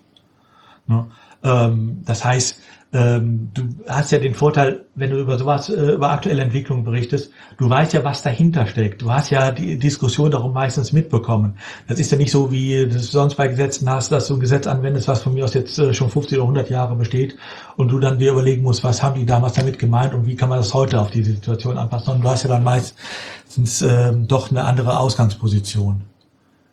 Ne? 0.87 1.07
Ähm, 1.45 2.03
das 2.05 2.25
heißt, 2.25 2.61
ähm, 2.95 3.49
du 3.55 3.63
hast 3.89 4.13
ja 4.13 4.19
den 4.19 4.35
Vorteil, 4.35 4.85
wenn 4.95 5.11
du 5.11 5.19
über 5.19 5.39
sowas, 5.39 5.71
äh, 5.71 5.93
über 5.93 6.11
aktuelle 6.11 6.43
Entwicklungen 6.43 6.85
berichtest, 6.85 7.31
du 7.57 7.71
weißt 7.71 7.95
ja, 7.95 8.05
was 8.05 8.21
dahinter 8.21 8.67
steckt. 8.67 9.01
Du 9.01 9.11
hast 9.11 9.31
ja 9.31 9.51
die 9.51 9.79
Diskussion 9.79 10.31
darum 10.31 10.53
meistens 10.53 10.93
mitbekommen. 10.93 11.55
Das 11.89 11.99
ist 11.99 12.13
ja 12.13 12.19
nicht 12.19 12.31
so, 12.31 12.53
wie 12.53 12.87
du 12.87 12.99
sonst 12.99 13.37
bei 13.37 13.49
Gesetzen 13.49 13.89
hast, 13.89 14.13
dass 14.13 14.29
du 14.29 14.35
ein 14.35 14.41
Gesetz 14.41 14.67
anwendest, 14.67 15.09
was 15.09 15.23
von 15.23 15.33
mir 15.33 15.45
aus 15.45 15.55
jetzt 15.55 15.79
äh, 15.79 15.95
schon 15.95 16.11
50 16.11 16.37
oder 16.37 16.45
100 16.45 16.69
Jahre 16.69 16.95
besteht 16.95 17.37
und 17.79 17.89
du 17.89 17.99
dann 17.99 18.19
dir 18.19 18.33
überlegen 18.33 18.63
musst, 18.63 18.85
was 18.85 19.03
haben 19.03 19.19
die 19.19 19.25
damals 19.25 19.55
damit 19.55 19.79
gemeint 19.79 20.13
und 20.13 20.27
wie 20.27 20.37
kann 20.37 20.51
man 20.51 20.59
das 20.59 20.75
heute 20.75 21.01
auf 21.01 21.11
diese 21.11 21.33
Situation 21.33 21.79
anpassen. 21.79 22.13
Und 22.13 22.25
du 22.25 22.29
hast 22.29 22.43
ja 22.43 22.51
dann 22.51 22.63
meistens 22.63 23.81
ähm, 23.81 24.29
doch 24.29 24.51
eine 24.51 24.65
andere 24.65 24.99
Ausgangsposition. 24.99 26.03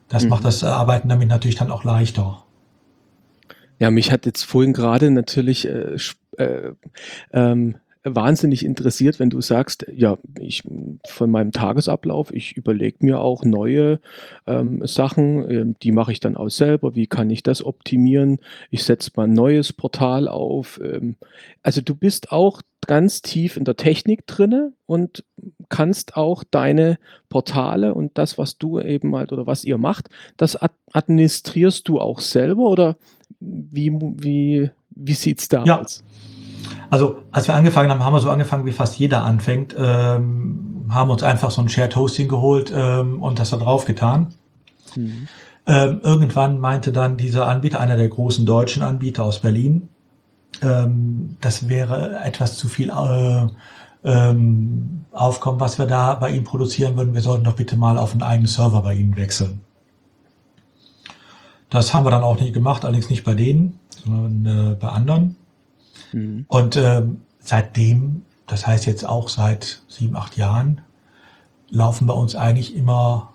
Das 0.10 0.24
mhm. 0.24 0.30
macht 0.32 0.44
das 0.44 0.66
Arbeiten 0.66 1.08
damit 1.08 1.30
natürlich 1.30 1.56
dann 1.56 1.72
auch 1.72 1.86
leichter. 1.86 2.44
Ja, 3.80 3.92
mich 3.92 4.12
hat 4.12 4.26
jetzt 4.26 4.44
vorhin 4.44 4.74
gerade 4.74 5.10
natürlich 5.10 5.68
äh, 5.68 5.96
äh, 6.38 6.74
ähm, 7.32 7.76
wahnsinnig 8.04 8.66
interessiert, 8.66 9.20
wenn 9.20 9.30
du 9.30 9.42
sagst, 9.42 9.86
ja, 9.94 10.18
ich 10.40 10.64
von 11.08 11.30
meinem 11.30 11.52
Tagesablauf, 11.52 12.34
ich 12.34 12.56
überlege 12.56 12.98
mir 13.02 13.20
auch 13.20 13.44
neue 13.44 14.00
ähm, 14.48 14.86
Sachen, 14.86 15.50
äh, 15.50 15.66
die 15.82 15.92
mache 15.92 16.12
ich 16.12 16.20
dann 16.20 16.38
auch 16.38 16.50
selber. 16.50 16.96
Wie 16.96 17.08
kann 17.08 17.30
ich 17.30 17.44
das 17.44 17.64
optimieren? 17.64 18.40
Ich 18.70 18.84
setze 18.84 19.12
mal 19.16 19.24
ein 19.24 19.34
neues 19.34 19.74
Portal 19.74 20.28
auf. 20.28 20.80
Ähm, 20.84 21.16
also 21.62 21.82
du 21.82 21.96
bist 21.96 22.32
auch 22.32 22.62
ganz 22.88 23.22
tief 23.22 23.58
in 23.58 23.66
der 23.66 23.76
Technik 23.76 24.26
drinne 24.26 24.74
und 24.86 25.24
kannst 25.68 26.16
auch 26.16 26.44
deine 26.50 26.98
Portale 27.28 27.94
und 27.94 28.18
das, 28.18 28.38
was 28.38 28.58
du 28.58 28.80
eben 28.80 29.16
halt 29.16 29.32
oder 29.34 29.46
was 29.46 29.66
ihr 29.66 29.78
macht, 29.78 30.10
das 30.38 30.58
administrierst 30.94 31.88
du 31.88 32.00
auch 32.00 32.20
selber 32.20 32.64
oder 32.64 32.96
wie, 33.40 33.92
wie, 33.92 34.72
wie 34.92 35.14
sieht 35.14 35.40
es 35.40 35.48
da 35.48 35.64
ja. 35.64 35.82
aus? 35.82 36.04
Also, 36.90 37.20
als 37.32 37.48
wir 37.48 37.56
angefangen 37.56 37.90
haben, 37.90 38.04
haben 38.04 38.14
wir 38.14 38.20
so 38.20 38.30
angefangen, 38.30 38.66
wie 38.66 38.72
fast 38.72 38.98
jeder 38.98 39.24
anfängt, 39.24 39.76
ähm, 39.78 40.86
haben 40.90 41.10
uns 41.10 41.24
einfach 41.24 41.52
so 41.52 41.62
ein 41.62 41.70
Shared 41.70 41.96
Hosting 41.96 42.28
geholt 42.28 42.74
ähm, 42.76 43.22
und 43.22 43.40
das 43.40 43.52
da 43.52 43.58
drauf 43.58 43.86
getan. 43.86 44.34
Mhm. 44.96 45.28
Ähm, 45.68 46.02
irgendwann 46.04 46.60
meinte 46.60 46.92
dann 46.92 47.16
dieser 47.16 47.48
Anbieter, 47.48 47.80
einer 47.80 47.96
der 47.96 48.10
großen 48.10 48.46
deutschen 48.46 48.82
Anbieter 48.82 49.24
aus 49.24 49.40
Berlin, 49.40 49.90
ähm, 50.64 51.38
das 51.42 51.70
wäre 51.70 52.20
etwas 52.24 52.58
zu 52.58 52.68
viel 52.68 52.90
äh, 52.90 53.48
ähm, 54.04 55.06
Aufkommen, 55.12 55.60
was 55.60 55.78
wir 55.78 55.86
da 55.86 56.16
bei 56.16 56.32
ihm 56.32 56.44
produzieren 56.44 56.98
würden. 56.98 57.14
Wir 57.14 57.22
sollten 57.22 57.44
doch 57.44 57.56
bitte 57.56 57.78
mal 57.78 57.98
auf 57.98 58.14
einen 58.14 58.24
eigenen 58.24 58.48
Server 58.48 58.82
bei 58.82 58.94
ihnen 58.96 59.16
wechseln. 59.16 59.62
Das 61.70 61.94
haben 61.94 62.06
wir 62.06 62.12
dann 62.12 62.24
auch 62.24 62.40
nicht 62.40 62.54
gemacht, 62.54 62.84
allerdings 62.84 63.10
nicht 63.10 63.24
bei 63.24 63.36
denen, 63.36 63.80
sondern 64.04 64.72
äh, 64.72 64.76
bei 64.76 64.90
anderen. 64.90 65.36
Mhm. 66.12 66.46
Und 66.48 66.78
ähm, 66.78 67.22
seitdem, 67.40 68.24
das 68.48 68.66
heißt 68.66 68.86
jetzt 68.86 69.08
auch 69.08 69.30
seit 69.30 69.84
sieben, 69.88 70.16
acht 70.16 70.38
Jahren, 70.38 70.82
laufen 71.70 72.08
bei 72.08 72.14
uns 72.14 72.36
eigentlich 72.36 72.76
immer 72.76 73.30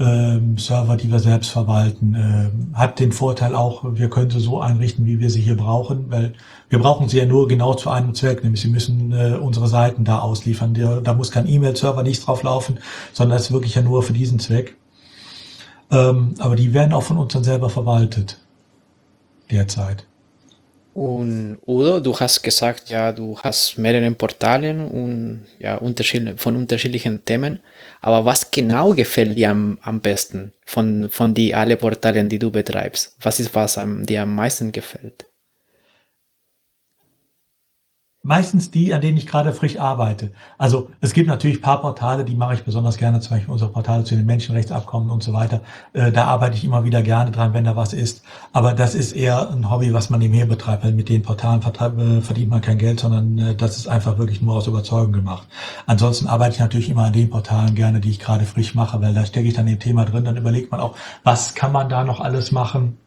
ähm, 0.00 0.56
Server, 0.56 0.96
die 0.96 1.10
wir 1.10 1.18
selbst 1.18 1.50
verwalten. 1.50 2.14
Ähm, 2.14 2.74
hat 2.74 2.98
den 2.98 3.12
Vorteil 3.12 3.54
auch, 3.54 3.84
wir 3.84 4.08
können 4.08 4.30
sie 4.30 4.40
so 4.40 4.60
einrichten, 4.60 5.04
wie 5.04 5.20
wir 5.20 5.30
sie 5.30 5.42
hier 5.42 5.56
brauchen, 5.56 6.10
weil 6.10 6.32
wir 6.68 6.78
brauchen 6.78 7.08
sie 7.08 7.18
ja 7.18 7.26
nur 7.26 7.48
genau 7.48 7.74
zu 7.74 7.90
einem 7.90 8.14
Zweck, 8.14 8.42
nämlich 8.42 8.62
sie 8.62 8.70
müssen 8.70 9.12
äh, 9.12 9.36
unsere 9.40 9.68
Seiten 9.68 10.04
da 10.04 10.20
ausliefern. 10.20 10.74
Der, 10.74 11.00
da 11.02 11.12
muss 11.14 11.30
kein 11.30 11.46
E-Mail-Server 11.46 12.02
nicht 12.02 12.26
drauf 12.26 12.42
laufen, 12.42 12.78
sondern 13.12 13.36
das 13.36 13.46
ist 13.46 13.52
wirklich 13.52 13.74
ja 13.74 13.82
nur 13.82 14.02
für 14.02 14.14
diesen 14.14 14.38
Zweck. 14.38 14.76
Ähm, 15.90 16.34
aber 16.38 16.56
die 16.56 16.72
werden 16.72 16.92
auch 16.92 17.02
von 17.02 17.18
uns 17.18 17.32
dann 17.32 17.44
selber 17.44 17.68
verwaltet. 17.68 18.38
Derzeit. 19.50 20.04
Und 20.92 21.58
Udo, 21.66 22.00
du 22.00 22.18
hast 22.18 22.42
gesagt, 22.42 22.90
ja, 22.90 23.12
du 23.12 23.38
hast 23.38 23.78
mehrere 23.78 24.10
Portalen 24.10 24.86
und 24.88 25.46
ja, 25.58 25.76
unterschiedliche, 25.76 26.36
von 26.36 26.56
unterschiedlichen 26.56 27.24
Themen. 27.24 27.60
Aber 28.00 28.24
was 28.24 28.50
genau 28.50 28.92
gefällt 28.92 29.36
dir 29.36 29.50
am, 29.50 29.78
am 29.82 30.00
besten 30.00 30.52
von, 30.66 31.08
von 31.08 31.32
die 31.32 31.54
alle 31.54 31.76
Portalen, 31.76 32.28
die 32.28 32.38
du 32.38 32.50
betreibst? 32.50 33.16
Was 33.20 33.38
ist, 33.38 33.54
was 33.54 33.78
am, 33.78 34.04
dir 34.04 34.22
am 34.22 34.34
meisten 34.34 34.72
gefällt? 34.72 35.26
Meistens 38.22 38.70
die, 38.70 38.92
an 38.92 39.00
denen 39.00 39.16
ich 39.16 39.26
gerade 39.26 39.54
frisch 39.54 39.78
arbeite. 39.78 40.30
Also 40.58 40.90
es 41.00 41.14
gibt 41.14 41.26
natürlich 41.26 41.58
ein 41.58 41.62
paar 41.62 41.80
Portale, 41.80 42.26
die 42.26 42.34
mache 42.34 42.52
ich 42.52 42.64
besonders 42.64 42.98
gerne, 42.98 43.20
zum 43.20 43.34
Beispiel 43.34 43.50
unsere 43.50 43.72
Portale 43.72 44.04
zu 44.04 44.14
den 44.14 44.26
Menschenrechtsabkommen 44.26 45.08
und 45.10 45.22
so 45.22 45.32
weiter. 45.32 45.62
Äh, 45.94 46.12
da 46.12 46.26
arbeite 46.26 46.54
ich 46.54 46.62
immer 46.62 46.84
wieder 46.84 47.00
gerne 47.00 47.30
dran, 47.30 47.54
wenn 47.54 47.64
da 47.64 47.76
was 47.76 47.94
ist. 47.94 48.22
Aber 48.52 48.74
das 48.74 48.94
ist 48.94 49.12
eher 49.12 49.50
ein 49.50 49.70
Hobby, 49.70 49.94
was 49.94 50.10
man 50.10 50.20
nebenher 50.20 50.44
betreibt, 50.44 50.84
weil 50.84 50.92
mit 50.92 51.08
den 51.08 51.22
Portalen 51.22 51.62
äh, 51.62 52.20
verdient 52.20 52.50
man 52.50 52.60
kein 52.60 52.76
Geld, 52.76 53.00
sondern 53.00 53.38
äh, 53.38 53.54
das 53.54 53.78
ist 53.78 53.88
einfach 53.88 54.18
wirklich 54.18 54.42
nur 54.42 54.56
aus 54.56 54.66
Überzeugung 54.66 55.12
gemacht. 55.12 55.48
Ansonsten 55.86 56.26
arbeite 56.26 56.52
ich 56.52 56.60
natürlich 56.60 56.90
immer 56.90 57.04
an 57.04 57.14
den 57.14 57.30
Portalen 57.30 57.74
gerne, 57.74 58.00
die 58.00 58.10
ich 58.10 58.20
gerade 58.20 58.44
frisch 58.44 58.74
mache, 58.74 59.00
weil 59.00 59.14
da 59.14 59.24
stecke 59.24 59.48
ich 59.48 59.54
dann 59.54 59.66
im 59.66 59.78
Thema 59.78 60.04
drin, 60.04 60.26
dann 60.26 60.36
überlegt 60.36 60.70
man 60.70 60.80
auch, 60.80 60.94
was 61.24 61.54
kann 61.54 61.72
man 61.72 61.88
da 61.88 62.04
noch 62.04 62.20
alles 62.20 62.52
machen. 62.52 62.98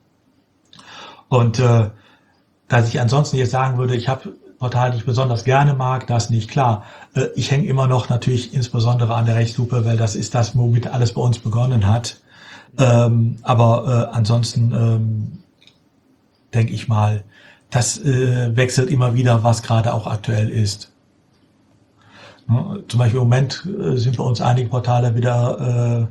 Und 1.30 1.60
äh, 1.60 1.91
dass 2.67 2.88
ich 2.88 2.99
ansonsten 2.99 3.38
jetzt 3.38 3.52
sagen 3.52 3.78
würde, 3.78 3.95
ich 3.95 4.10
habe 4.10 4.34
Portal, 4.63 4.91
die 4.91 4.97
ich 4.99 5.06
besonders 5.06 5.43
gerne 5.43 5.73
mag, 5.73 6.08
das 6.08 6.30
nicht 6.30 6.49
klar. 6.49 6.86
Äh, 7.15 7.26
ich 7.36 7.52
hänge 7.52 7.67
immer 7.67 7.86
noch 7.86 8.08
natürlich 8.08 8.54
insbesondere 8.54 9.13
an 9.13 9.26
der 9.26 9.36
Rechtslupe, 9.36 9.84
weil 9.84 9.97
das 9.97 10.15
ist 10.15 10.34
das, 10.36 10.56
womit 10.56 10.88
alles 10.88 11.13
bei 11.13 11.21
uns 11.21 11.38
begonnen 11.38 11.86
hat. 11.86 12.21
Ähm, 12.80 13.39
aber 13.41 14.10
äh, 14.13 14.15
ansonsten 14.15 14.71
ähm, 14.71 15.43
denke 16.54 16.71
ich 16.71 16.88
mal, 16.88 17.26
das 17.71 17.97
äh, 17.97 18.56
wechselt 18.56 18.89
immer 18.89 19.15
wieder, 19.15 19.43
was 19.43 19.63
gerade 19.63 19.93
auch 19.93 20.08
aktuell 20.08 20.49
ist. 20.49 20.93
Ne? 22.47 22.86
Zum 22.88 22.99
Beispiel 22.99 23.19
im 23.19 23.26
Moment 23.26 23.67
sind 23.95 24.15
bei 24.15 24.23
uns 24.23 24.39
einige 24.39 24.69
Portale 24.69 25.13
wieder 25.15 26.08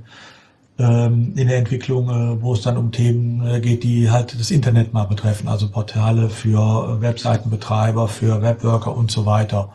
in 0.78 1.48
der 1.48 1.58
Entwicklung, 1.58 2.08
äh, 2.08 2.42
wo 2.42 2.54
es 2.54 2.62
dann 2.62 2.76
um 2.76 2.92
Themen 2.92 3.46
äh, 3.46 3.60
geht, 3.60 3.84
die 3.84 4.10
halt 4.10 4.38
das 4.38 4.50
Internet 4.50 4.92
mal 4.92 5.04
betreffen, 5.04 5.46
also 5.46 5.68
Portale 5.68 6.30
für 6.30 7.00
Webseitenbetreiber, 7.00 8.08
für 8.08 8.40
Webworker 8.40 8.96
und 8.96 9.10
so 9.10 9.26
weiter, 9.26 9.68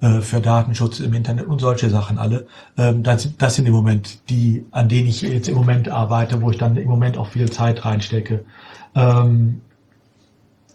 äh, 0.00 0.20
für 0.20 0.40
Datenschutz 0.40 1.00
im 1.00 1.12
Internet 1.12 1.46
und 1.46 1.60
solche 1.60 1.90
Sachen 1.90 2.18
alle. 2.18 2.46
Ähm, 2.78 3.02
das, 3.02 3.22
sind, 3.22 3.42
das 3.42 3.56
sind 3.56 3.66
im 3.66 3.72
Moment 3.72 4.30
die, 4.30 4.64
an 4.70 4.88
denen 4.88 5.08
ich 5.08 5.22
jetzt 5.22 5.48
im 5.48 5.56
Moment 5.56 5.88
arbeite, 5.88 6.40
wo 6.40 6.50
ich 6.50 6.58
dann 6.58 6.76
im 6.76 6.88
Moment 6.88 7.18
auch 7.18 7.28
viel 7.28 7.50
Zeit 7.50 7.84
reinstecke. 7.84 8.44
Ähm, 8.94 9.60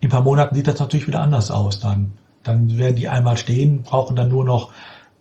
in 0.01 0.07
ein 0.07 0.11
paar 0.11 0.23
Monaten 0.23 0.55
sieht 0.55 0.67
das 0.67 0.79
natürlich 0.79 1.07
wieder 1.07 1.21
anders 1.21 1.51
aus 1.51 1.79
dann. 1.79 2.11
Dann 2.43 2.77
werden 2.77 2.95
die 2.95 3.07
einmal 3.07 3.37
stehen, 3.37 3.83
brauchen 3.83 4.15
dann 4.15 4.29
nur 4.29 4.45
noch 4.45 4.71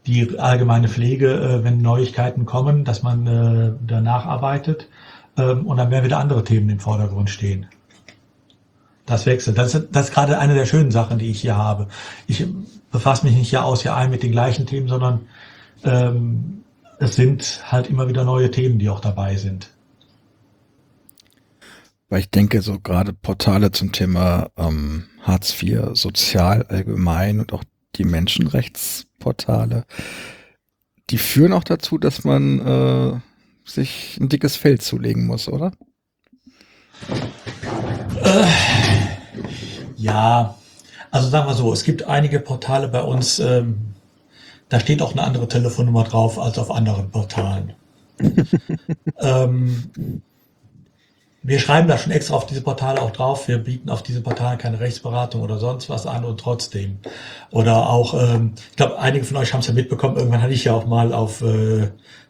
die 0.09 0.39
allgemeine 0.39 0.89
Pflege, 0.89 1.35
äh, 1.35 1.65
wenn 1.65 1.83
Neuigkeiten 1.83 2.47
kommen, 2.47 2.85
dass 2.85 3.03
man 3.03 3.27
äh, 3.27 3.73
danach 3.87 4.25
arbeitet. 4.25 4.89
Ähm, 5.37 5.67
und 5.67 5.77
dann 5.77 5.91
werden 5.91 6.05
wieder 6.05 6.19
andere 6.19 6.43
Themen 6.45 6.71
im 6.71 6.81
Vordergrund 6.81 7.29
stehen. 7.29 7.67
Das 9.05 9.27
wechselt. 9.27 9.59
Das 9.59 9.75
ist, 9.75 9.89
das 9.93 10.09
ist 10.09 10.15
gerade 10.15 10.39
eine 10.39 10.55
der 10.55 10.67
schönen 10.67 10.91
Sachen, 10.91 11.19
die 11.19 11.31
ich 11.31 11.41
hier 11.41 11.57
habe. 11.57 11.89
Ich 12.27 12.47
befasse 12.91 13.27
mich 13.27 13.37
nicht 13.37 13.53
Jahr 13.53 13.65
aus, 13.65 13.85
Jahr 13.85 13.97
ein 13.97 14.11
mit 14.11 14.23
den 14.23 14.33
gleichen 14.33 14.67
Themen, 14.67 14.89
sondern 14.89 15.21
ähm, 15.85 16.65
es 16.99 17.15
sind 17.15 17.63
halt 17.71 17.89
immer 17.89 18.09
wieder 18.09 18.25
neue 18.25 18.51
Themen, 18.51 18.79
die 18.79 18.89
auch 18.89 19.01
dabei 19.01 19.37
sind. 19.37 19.71
Weil 22.09 22.21
ich 22.21 22.31
denke, 22.31 22.63
so 22.63 22.81
gerade 22.81 23.13
Portale 23.13 23.71
zum 23.71 23.93
Thema 23.93 24.49
ähm, 24.57 25.05
Hartz 25.23 25.63
IV, 25.63 25.91
sozial 25.93 26.65
allgemein 26.65 27.41
und 27.41 27.53
auch 27.53 27.65
die 27.97 28.05
Menschenrechtsportale, 28.05 29.85
die 31.11 31.19
führen 31.19 31.53
auch 31.53 31.65
dazu, 31.65 31.99
dass 31.99 32.25
man 32.25 32.61
äh, 32.61 33.21
sich 33.69 34.19
ein 34.21 34.29
dickes 34.29 34.57
Feld 34.57 34.83
zulegen 34.83 35.27
muss, 35.27 35.49
oder? 35.49 35.73
Äh, 38.23 38.47
ja, 39.97 40.55
also 41.11 41.29
sagen 41.29 41.49
wir 41.49 41.55
so, 41.55 41.73
es 41.73 41.85
gibt 41.85 42.05
einige 42.05 42.41
Portale 42.41 42.89
bei 42.89 43.03
uns, 43.03 43.39
ähm, 43.39 43.95
da 44.69 44.81
steht 44.81 45.01
auch 45.01 45.13
eine 45.13 45.23
andere 45.23 45.49
Telefonnummer 45.49 46.05
drauf 46.05 46.39
als 46.39 46.59
auf 46.59 46.71
anderen 46.71 47.11
Portalen. 47.11 47.73
ähm, 49.19 50.23
wir 51.43 51.59
schreiben 51.59 51.89
da 51.89 51.97
schon 51.97 52.13
extra 52.13 52.35
auf 52.35 52.47
diese 52.47 52.63
Portale 52.63 53.01
auch 53.01 53.13
drauf. 53.13 53.49
Wir 53.49 53.59
bieten 53.59 53.91
auf 53.91 54.03
diese 54.03 54.21
Portale 54.21 54.59
keine 54.59 54.81
Rechtsberatung 54.81 55.43
oder 55.43 55.59
sonst 55.59 55.89
was 55.89 56.07
an 56.07 56.25
und 56.25 56.41
trotzdem. 56.41 56.99
Oder 57.51 57.89
auch, 57.89 58.15
ähm, 58.15 58.55
ich 58.71 58.77
glaube, 58.77 58.99
einige 58.99 59.25
von 59.25 59.37
euch 59.37 59.53
haben 59.53 59.61
es 59.61 59.69
ja 59.69 59.73
mitbekommen, 59.73 60.17
irgendwann 60.17 60.43
hatte 60.43 60.53
ich 60.53 60.65
ja 60.65 60.75
auch 60.75 60.87
mal 60.87 61.13
auf 61.13 61.41
äh, 61.43 61.89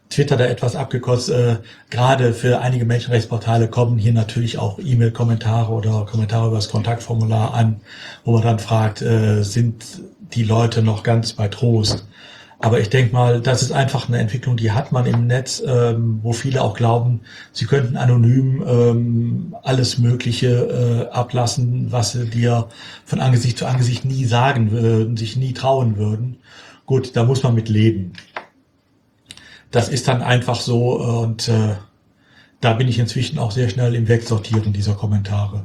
Twitter 0.09 0.37
da 0.37 0.45
etwas 0.45 0.75
abgekotzt. 0.75 1.29
Äh, 1.29 1.57
gerade 1.89 2.33
für 2.33 2.61
einige 2.61 2.85
Menschenrechtsportale 2.85 3.67
kommen 3.67 3.97
hier 3.97 4.13
natürlich 4.13 4.57
auch 4.59 4.79
E-Mail-Kommentare 4.79 5.71
oder 5.71 6.05
Kommentare 6.05 6.47
über 6.47 6.57
das 6.57 6.69
Kontaktformular 6.69 7.53
an, 7.53 7.81
wo 8.25 8.33
man 8.33 8.43
dann 8.43 8.59
fragt, 8.59 9.01
äh, 9.01 9.43
sind 9.43 9.83
die 10.33 10.43
Leute 10.43 10.83
noch 10.83 11.01
ganz 11.01 11.33
bei 11.33 11.47
Trost? 11.47 12.05
Aber 12.61 12.81
ich 12.81 12.89
denke 12.89 13.13
mal, 13.13 13.39
das 13.39 13.61
ist 13.61 13.71
einfach 13.71 14.09
eine 14.09 14.17
Entwicklung, 14.17 14.57
die 14.57 14.73
hat 14.73 14.91
man 14.91 15.05
im 15.05 15.27
Netz, 15.27 15.63
ähm, 15.65 16.19
wo 16.21 16.33
viele 16.33 16.61
auch 16.61 16.75
glauben, 16.75 17.21
sie 17.53 17.65
könnten 17.65 17.95
anonym 17.95 18.61
ähm, 18.67 19.55
alles 19.63 19.97
Mögliche 19.97 21.07
äh, 21.09 21.13
ablassen, 21.13 21.89
was 21.93 22.11
sie 22.11 22.25
dir 22.29 22.67
von 23.05 23.21
Angesicht 23.21 23.57
zu 23.57 23.65
Angesicht 23.65 24.03
nie 24.03 24.25
sagen 24.25 24.71
würden, 24.71 25.15
sich 25.15 25.37
nie 25.37 25.53
trauen 25.53 25.95
würden. 25.95 26.39
Gut, 26.85 27.15
da 27.15 27.23
muss 27.23 27.43
man 27.43 27.55
mit 27.55 27.69
leben. 27.69 28.11
Das 29.71 29.87
ist 29.87 30.09
dann 30.09 30.21
einfach 30.21 30.59
so 30.59 30.99
und 30.99 31.47
äh, 31.47 31.75
da 32.59 32.73
bin 32.73 32.89
ich 32.89 32.99
inzwischen 32.99 33.39
auch 33.39 33.51
sehr 33.51 33.69
schnell 33.69 33.95
im 33.95 34.09
Wegsortieren 34.09 34.73
dieser 34.73 34.95
Kommentare. 34.95 35.63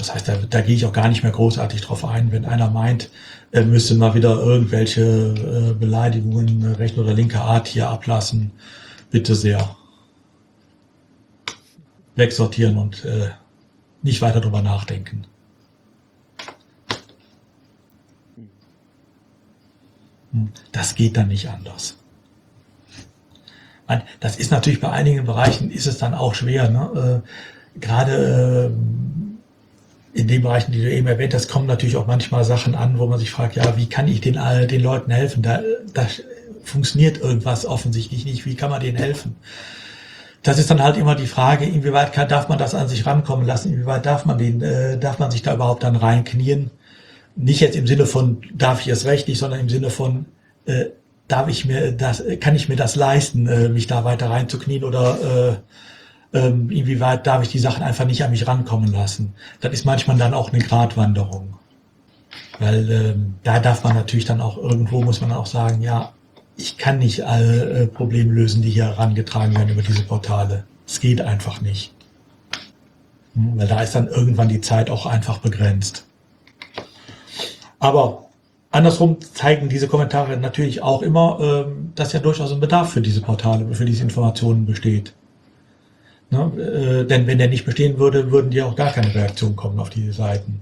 Das 0.00 0.14
heißt, 0.14 0.28
da, 0.28 0.36
da 0.36 0.62
gehe 0.62 0.74
ich 0.74 0.86
auch 0.86 0.94
gar 0.94 1.08
nicht 1.08 1.22
mehr 1.22 1.32
großartig 1.32 1.82
drauf 1.82 2.06
ein, 2.06 2.32
wenn 2.32 2.46
einer 2.46 2.70
meint, 2.70 3.10
er 3.52 3.66
müsste 3.66 3.94
mal 3.96 4.14
wieder 4.14 4.34
irgendwelche 4.38 5.02
äh, 5.02 5.74
Beleidigungen 5.74 6.64
äh, 6.64 6.76
rechter 6.76 7.02
oder 7.02 7.12
linker 7.12 7.42
Art 7.42 7.68
hier 7.68 7.90
ablassen. 7.90 8.50
Bitte 9.10 9.34
sehr. 9.34 9.76
Wegsortieren 12.16 12.78
und 12.78 13.04
äh, 13.04 13.28
nicht 14.00 14.22
weiter 14.22 14.40
drüber 14.40 14.62
nachdenken. 14.62 15.26
Hm, 20.32 20.48
das 20.72 20.94
geht 20.94 21.18
dann 21.18 21.28
nicht 21.28 21.50
anders. 21.50 21.98
Das 24.20 24.36
ist 24.36 24.50
natürlich 24.50 24.80
bei 24.80 24.90
einigen 24.90 25.26
Bereichen 25.26 25.70
ist 25.70 25.86
es 25.86 25.98
dann 25.98 26.14
auch 26.14 26.34
schwer. 26.34 26.70
Ne? 26.70 27.22
Äh, 27.26 27.80
gerade 27.80 28.70
äh, 28.72 29.19
in 30.12 30.26
den 30.26 30.42
Bereichen, 30.42 30.72
die 30.72 30.82
du 30.82 30.90
eben 30.90 31.06
erwähnt 31.06 31.34
hast, 31.34 31.48
kommen 31.48 31.66
natürlich 31.66 31.96
auch 31.96 32.06
manchmal 32.06 32.44
Sachen 32.44 32.74
an, 32.74 32.98
wo 32.98 33.06
man 33.06 33.18
sich 33.18 33.30
fragt, 33.30 33.56
ja, 33.56 33.76
wie 33.76 33.88
kann 33.88 34.08
ich 34.08 34.20
den, 34.20 34.38
den 34.68 34.82
Leuten 34.82 35.10
helfen? 35.10 35.42
Da, 35.42 35.60
da 35.94 36.06
funktioniert 36.64 37.18
irgendwas 37.18 37.64
offensichtlich 37.64 38.24
nicht. 38.24 38.44
Wie 38.44 38.56
kann 38.56 38.70
man 38.70 38.80
denen 38.80 38.96
helfen? 38.96 39.36
Das 40.42 40.58
ist 40.58 40.70
dann 40.70 40.82
halt 40.82 40.96
immer 40.96 41.14
die 41.14 41.26
Frage, 41.26 41.66
inwieweit 41.66 42.12
kann, 42.12 42.28
darf 42.28 42.48
man 42.48 42.58
das 42.58 42.74
an 42.74 42.88
sich 42.88 43.06
rankommen 43.06 43.46
lassen? 43.46 43.72
Inwieweit 43.72 44.06
darf 44.06 44.24
man 44.24 44.38
den, 44.38 44.62
äh, 44.62 44.98
darf 44.98 45.18
man 45.18 45.30
sich 45.30 45.42
da 45.42 45.54
überhaupt 45.54 45.82
dann 45.82 45.96
reinknien? 45.96 46.70
Nicht 47.36 47.60
jetzt 47.60 47.76
im 47.76 47.86
Sinne 47.86 48.06
von, 48.06 48.42
darf 48.54 48.80
ich 48.80 48.88
es 48.88 49.04
rechtlich, 49.04 49.38
sondern 49.38 49.60
im 49.60 49.68
Sinne 49.68 49.90
von, 49.90 50.26
äh, 50.64 50.86
darf 51.28 51.48
ich 51.48 51.66
mir 51.66 51.92
das, 51.92 52.24
kann 52.40 52.56
ich 52.56 52.68
mir 52.68 52.76
das 52.76 52.96
leisten, 52.96 53.46
äh, 53.46 53.68
mich 53.68 53.86
da 53.86 54.04
weiter 54.04 54.30
reinzuknien 54.30 54.82
oder 54.82 55.18
äh, 55.52 55.56
ähm, 56.32 56.70
inwieweit 56.70 57.26
darf 57.26 57.42
ich 57.42 57.48
die 57.48 57.58
Sachen 57.58 57.82
einfach 57.82 58.04
nicht 58.04 58.22
an 58.22 58.30
mich 58.30 58.46
rankommen 58.46 58.92
lassen. 58.92 59.34
Das 59.60 59.72
ist 59.72 59.84
manchmal 59.84 60.16
dann 60.16 60.34
auch 60.34 60.52
eine 60.52 60.62
Gratwanderung. 60.62 61.54
Weil 62.58 62.90
ähm, 62.90 63.34
da 63.42 63.58
darf 63.58 63.84
man 63.84 63.94
natürlich 63.94 64.26
dann 64.26 64.40
auch 64.40 64.56
irgendwo, 64.56 65.02
muss 65.02 65.20
man 65.20 65.32
auch 65.32 65.46
sagen, 65.46 65.82
ja, 65.82 66.12
ich 66.56 66.76
kann 66.76 66.98
nicht 66.98 67.22
alle 67.22 67.70
äh, 67.70 67.86
Probleme 67.86 68.32
lösen, 68.32 68.62
die 68.62 68.70
hier 68.70 68.84
herangetragen 68.84 69.56
werden 69.56 69.70
über 69.70 69.82
diese 69.82 70.02
Portale. 70.02 70.64
Es 70.86 71.00
geht 71.00 71.20
einfach 71.20 71.60
nicht. 71.60 71.92
Hm, 73.34 73.58
weil 73.58 73.66
da 73.66 73.80
ist 73.80 73.94
dann 73.94 74.08
irgendwann 74.08 74.48
die 74.48 74.60
Zeit 74.60 74.90
auch 74.90 75.06
einfach 75.06 75.38
begrenzt. 75.38 76.04
Aber 77.78 78.26
andersrum 78.70 79.16
zeigen 79.20 79.68
diese 79.68 79.88
Kommentare 79.88 80.36
natürlich 80.36 80.82
auch 80.82 81.02
immer, 81.02 81.38
ähm, 81.40 81.92
dass 81.94 82.12
ja 82.12 82.20
durchaus 82.20 82.52
ein 82.52 82.60
Bedarf 82.60 82.92
für 82.92 83.00
diese 83.00 83.22
Portale, 83.22 83.74
für 83.74 83.86
diese 83.86 84.02
Informationen 84.02 84.66
besteht. 84.66 85.14
Ne? 86.30 87.02
Äh, 87.02 87.06
denn 87.06 87.26
wenn 87.26 87.38
der 87.38 87.48
nicht 87.48 87.64
bestehen 87.64 87.98
würde, 87.98 88.30
würden 88.30 88.50
die 88.50 88.62
auch 88.62 88.76
gar 88.76 88.92
keine 88.92 89.14
Reaktionen 89.14 89.56
kommen 89.56 89.78
auf 89.80 89.90
diese 89.90 90.12
Seiten. 90.12 90.60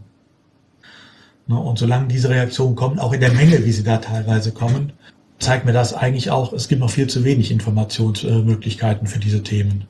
Ne? 1.47 1.59
Und 1.59 1.79
solange 1.79 2.09
diese 2.09 2.31
Reaktionen 2.31 2.75
kommen, 2.75 2.99
auch 2.99 3.13
in 3.13 3.21
der 3.21 3.33
Menge, 3.33 3.65
wie 3.65 3.73
sie 3.73 3.85
da 3.85 3.99
teilweise 3.99 4.53
kommen, 4.53 4.93
zeigt 5.39 5.67
mir 5.67 5.73
das 5.73 5.95
eigentlich 5.95 6.31
auch, 6.31 6.53
es 6.53 6.69
gibt 6.69 6.81
noch 6.81 6.91
viel 6.91 7.09
zu 7.09 7.25
wenig 7.25 7.51
Informationsmöglichkeiten 7.51 9.07
für 9.07 9.19
diese 9.19 9.43
Themen. 9.43 9.87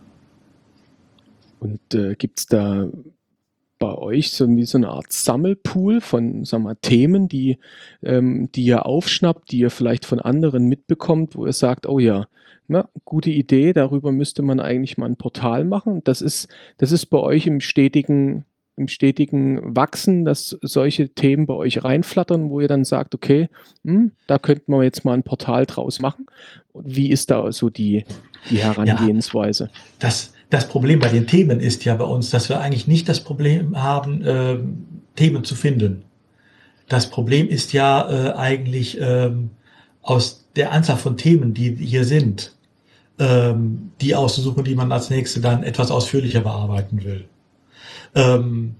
Und 1.61 1.95
äh, 1.95 2.14
gibt 2.14 2.41
es 2.41 2.47
da 2.47 2.87
bei 3.79 3.95
euch 3.95 4.31
so 4.31 4.49
wie 4.49 4.64
so 4.64 4.79
eine 4.79 4.88
Art 4.88 5.12
Sammelpool 5.12 6.01
von 6.01 6.45
sagen 6.45 6.64
wir, 6.64 6.81
Themen, 6.81 7.29
die, 7.29 7.59
ähm, 8.03 8.51
die 8.53 8.64
ihr 8.64 8.87
aufschnappt, 8.87 9.53
die 9.53 9.59
ihr 9.59 9.71
vielleicht 9.71 10.05
von 10.05 10.21
anderen 10.21 10.67
mitbekommt, 10.67 11.37
wo 11.37 11.47
ihr 11.47 11.53
sagt, 11.53 11.87
oh 11.87 11.99
ja, 11.99 12.27
na, 12.69 12.88
gute 13.05 13.31
Idee, 13.31 13.73
darüber 13.73 14.12
müsste 14.12 14.43
man 14.43 14.61
eigentlich 14.61 14.99
mal 14.99 15.07
ein 15.07 15.17
Portal 15.17 15.64
machen. 15.64 16.03
Das 16.05 16.21
ist, 16.21 16.49
das 16.77 16.93
ist 16.93 17.07
bei 17.07 17.19
euch 17.19 17.47
im 17.47 17.61
stetigen, 17.61 18.45
im 18.77 18.88
stetigen 18.88 19.75
Wachsen, 19.75 20.25
dass 20.25 20.59
solche 20.61 21.09
Themen 21.09 21.47
bei 21.47 21.55
euch 21.55 21.83
reinflattern, 21.83 22.51
wo 22.51 22.61
ihr 22.61 22.69
dann 22.69 22.85
sagt, 22.85 23.14
okay, 23.14 23.49
hm, 23.85 24.12
da 24.27 24.38
könnten 24.38 24.71
wir 24.73 24.83
jetzt 24.85 25.05
mal 25.05 25.14
ein 25.14 25.23
Portal 25.23 25.64
draus 25.64 26.01
machen. 26.01 26.27
Wie 26.75 27.11
ist 27.11 27.31
da 27.31 27.51
so 27.53 27.71
die, 27.71 28.05
die 28.51 28.59
Herangehensweise? 28.59 29.71
Ja, 29.73 29.81
das, 30.01 30.35
das 30.50 30.68
Problem 30.68 30.98
bei 30.98 31.08
den 31.08 31.26
Themen 31.26 31.61
ist 31.61 31.84
ja 31.84 31.94
bei 31.94 32.04
uns, 32.04 32.30
dass 32.30 32.48
wir 32.48 32.61
eigentlich 32.61 32.87
nicht 32.87 33.08
das 33.08 33.20
Problem 33.20 33.80
haben, 33.80 34.24
äh, 34.24 34.58
Themen 35.16 35.44
zu 35.44 35.54
finden. 35.54 36.04
Das 36.88 37.11
Problem 37.11 37.48
ist 37.48 37.72
ja 37.72 38.08
äh, 38.11 38.32
eigentlich 38.32 38.98
ähm, 39.00 39.50
aus 40.02 40.46
der 40.56 40.72
Anzahl 40.72 40.96
von 40.96 41.16
Themen, 41.16 41.52
die 41.52 41.74
hier 41.74 42.04
sind, 42.04 42.54
ähm, 43.18 43.90
die 44.00 44.14
auszusuchen, 44.14 44.64
die 44.64 44.74
man 44.74 44.90
als 44.90 45.11
nächste 45.11 45.40
dann 45.40 45.62
etwas 45.62 45.90
ausführlicher 45.90 46.40
bearbeiten 46.40 47.04
will. 47.04 47.26
Ähm, 48.14 48.76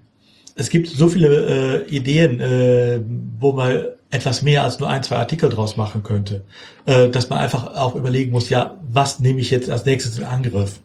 es 0.55 0.71
gibt 0.71 0.89
so 0.89 1.09
viele 1.09 1.85
äh, 1.87 1.89
Ideen, 1.89 2.41
äh, 2.41 3.01
wo 3.39 3.53
man 3.53 3.85
etwas 4.11 4.43
mehr 4.43 4.65
als 4.65 4.81
nur 4.81 4.89
ein, 4.89 5.03
zwei 5.03 5.17
Artikel 5.17 5.51
draus 5.51 5.77
machen 5.77 6.03
könnte, 6.03 6.45
äh, 6.87 7.11
dass 7.11 7.29
man 7.29 7.41
einfach 7.41 7.77
auch 7.77 7.95
überlegen 7.95 8.33
muss, 8.33 8.49
ja, 8.49 8.77
was 8.91 9.21
nehme 9.21 9.41
ich 9.41 9.51
jetzt 9.51 9.69
als 9.71 9.85
nächstes 9.85 10.19
in 10.19 10.25
Angriff? 10.25 10.81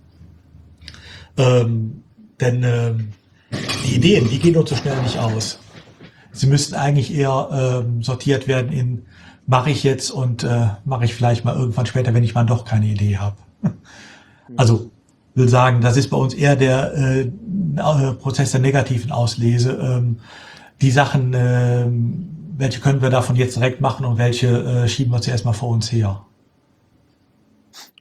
Ähm, 1.37 2.03
denn 2.39 2.63
ähm, 2.63 3.09
die 3.85 3.95
Ideen, 3.95 4.29
die 4.29 4.39
gehen 4.39 4.57
uns 4.57 4.69
so 4.69 4.75
schnell 4.75 5.01
nicht 5.01 5.17
aus. 5.19 5.59
Sie 6.31 6.47
müssten 6.47 6.75
eigentlich 6.75 7.13
eher 7.13 7.83
ähm, 7.85 8.01
sortiert 8.01 8.47
werden 8.47 8.71
in 8.71 9.05
mache 9.45 9.69
ich 9.69 9.83
jetzt 9.83 10.11
und 10.11 10.43
äh, 10.43 10.67
mache 10.85 11.05
ich 11.05 11.13
vielleicht 11.13 11.45
mal 11.45 11.55
irgendwann 11.55 11.85
später, 11.85 12.13
wenn 12.13 12.23
ich 12.23 12.33
mal 12.33 12.45
doch 12.45 12.65
keine 12.65 12.85
Idee 12.85 13.17
habe. 13.17 13.37
Also 14.57 14.91
will 15.35 15.47
sagen, 15.47 15.81
das 15.81 15.97
ist 15.97 16.09
bei 16.09 16.17
uns 16.17 16.33
eher 16.33 16.55
der 16.55 16.93
äh, 16.93 17.21
äh, 17.21 18.13
Prozess 18.13 18.51
der 18.51 18.59
negativen 18.59 19.11
Auslese. 19.11 19.71
Ähm, 19.81 20.19
die 20.81 20.91
Sachen, 20.91 21.33
äh, 21.33 21.85
welche 22.57 22.81
können 22.81 23.01
wir 23.01 23.09
davon 23.09 23.35
jetzt 23.35 23.55
direkt 23.55 23.81
machen 23.81 24.05
und 24.05 24.17
welche 24.17 24.47
äh, 24.47 24.87
schieben 24.87 25.11
wir 25.13 25.21
zuerst 25.21 25.45
mal 25.45 25.53
vor 25.53 25.69
uns 25.69 25.91
her. 25.91 26.25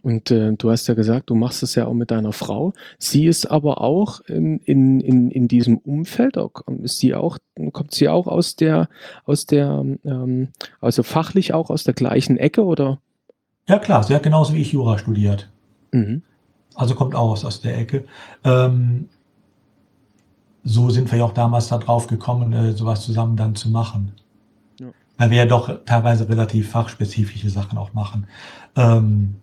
Und 0.02 0.30
äh, 0.32 0.52
du 0.52 0.70
hast 0.70 0.88
ja 0.88 0.94
gesagt, 0.94 1.30
du 1.30 1.34
machst 1.34 1.62
es 1.62 1.76
ja 1.76 1.86
auch 1.86 1.94
mit 1.94 2.10
deiner 2.10 2.32
Frau. 2.32 2.72
Sie 2.98 3.26
ist 3.26 3.46
aber 3.46 3.80
auch 3.80 4.20
in, 4.22 4.58
in, 4.58 5.00
in, 5.00 5.30
in 5.30 5.48
diesem 5.48 5.78
Umfeld, 5.78 6.36
ist 6.82 6.98
sie 6.98 7.14
auch, 7.14 7.38
kommt 7.72 7.94
sie 7.94 8.08
auch 8.08 8.26
aus 8.26 8.56
der, 8.56 8.88
aus 9.24 9.46
der, 9.46 9.84
ähm, 10.04 10.48
also 10.80 11.02
fachlich 11.04 11.54
auch 11.54 11.70
aus 11.70 11.84
der 11.84 11.94
gleichen 11.94 12.36
Ecke 12.36 12.64
oder? 12.64 12.98
Ja 13.68 13.78
klar, 13.78 14.02
sie 14.02 14.14
hat 14.14 14.24
genauso 14.24 14.54
wie 14.54 14.60
ich 14.60 14.72
Jura 14.72 14.98
studiert. 14.98 15.48
Mhm. 15.92 16.22
Also 16.74 16.94
kommt 16.94 17.14
auch 17.14 17.30
aus, 17.30 17.44
aus 17.44 17.60
der 17.60 17.78
Ecke. 17.78 18.04
Ähm, 18.44 19.08
so 20.64 20.90
sind 20.90 21.10
wir 21.10 21.18
ja 21.18 21.24
auch 21.24 21.34
damals 21.34 21.68
da 21.68 21.78
drauf 21.78 22.08
gekommen, 22.08 22.52
äh, 22.52 22.72
sowas 22.72 23.04
zusammen 23.04 23.36
dann 23.36 23.54
zu 23.54 23.68
machen. 23.68 24.12
Ja. 24.80 24.88
Weil 25.18 25.30
wir 25.30 25.38
ja 25.38 25.46
doch 25.46 25.84
teilweise 25.84 26.28
relativ 26.28 26.70
fachspezifische 26.70 27.50
Sachen 27.50 27.78
auch 27.78 27.92
machen. 27.92 28.26
Ähm, 28.74 29.36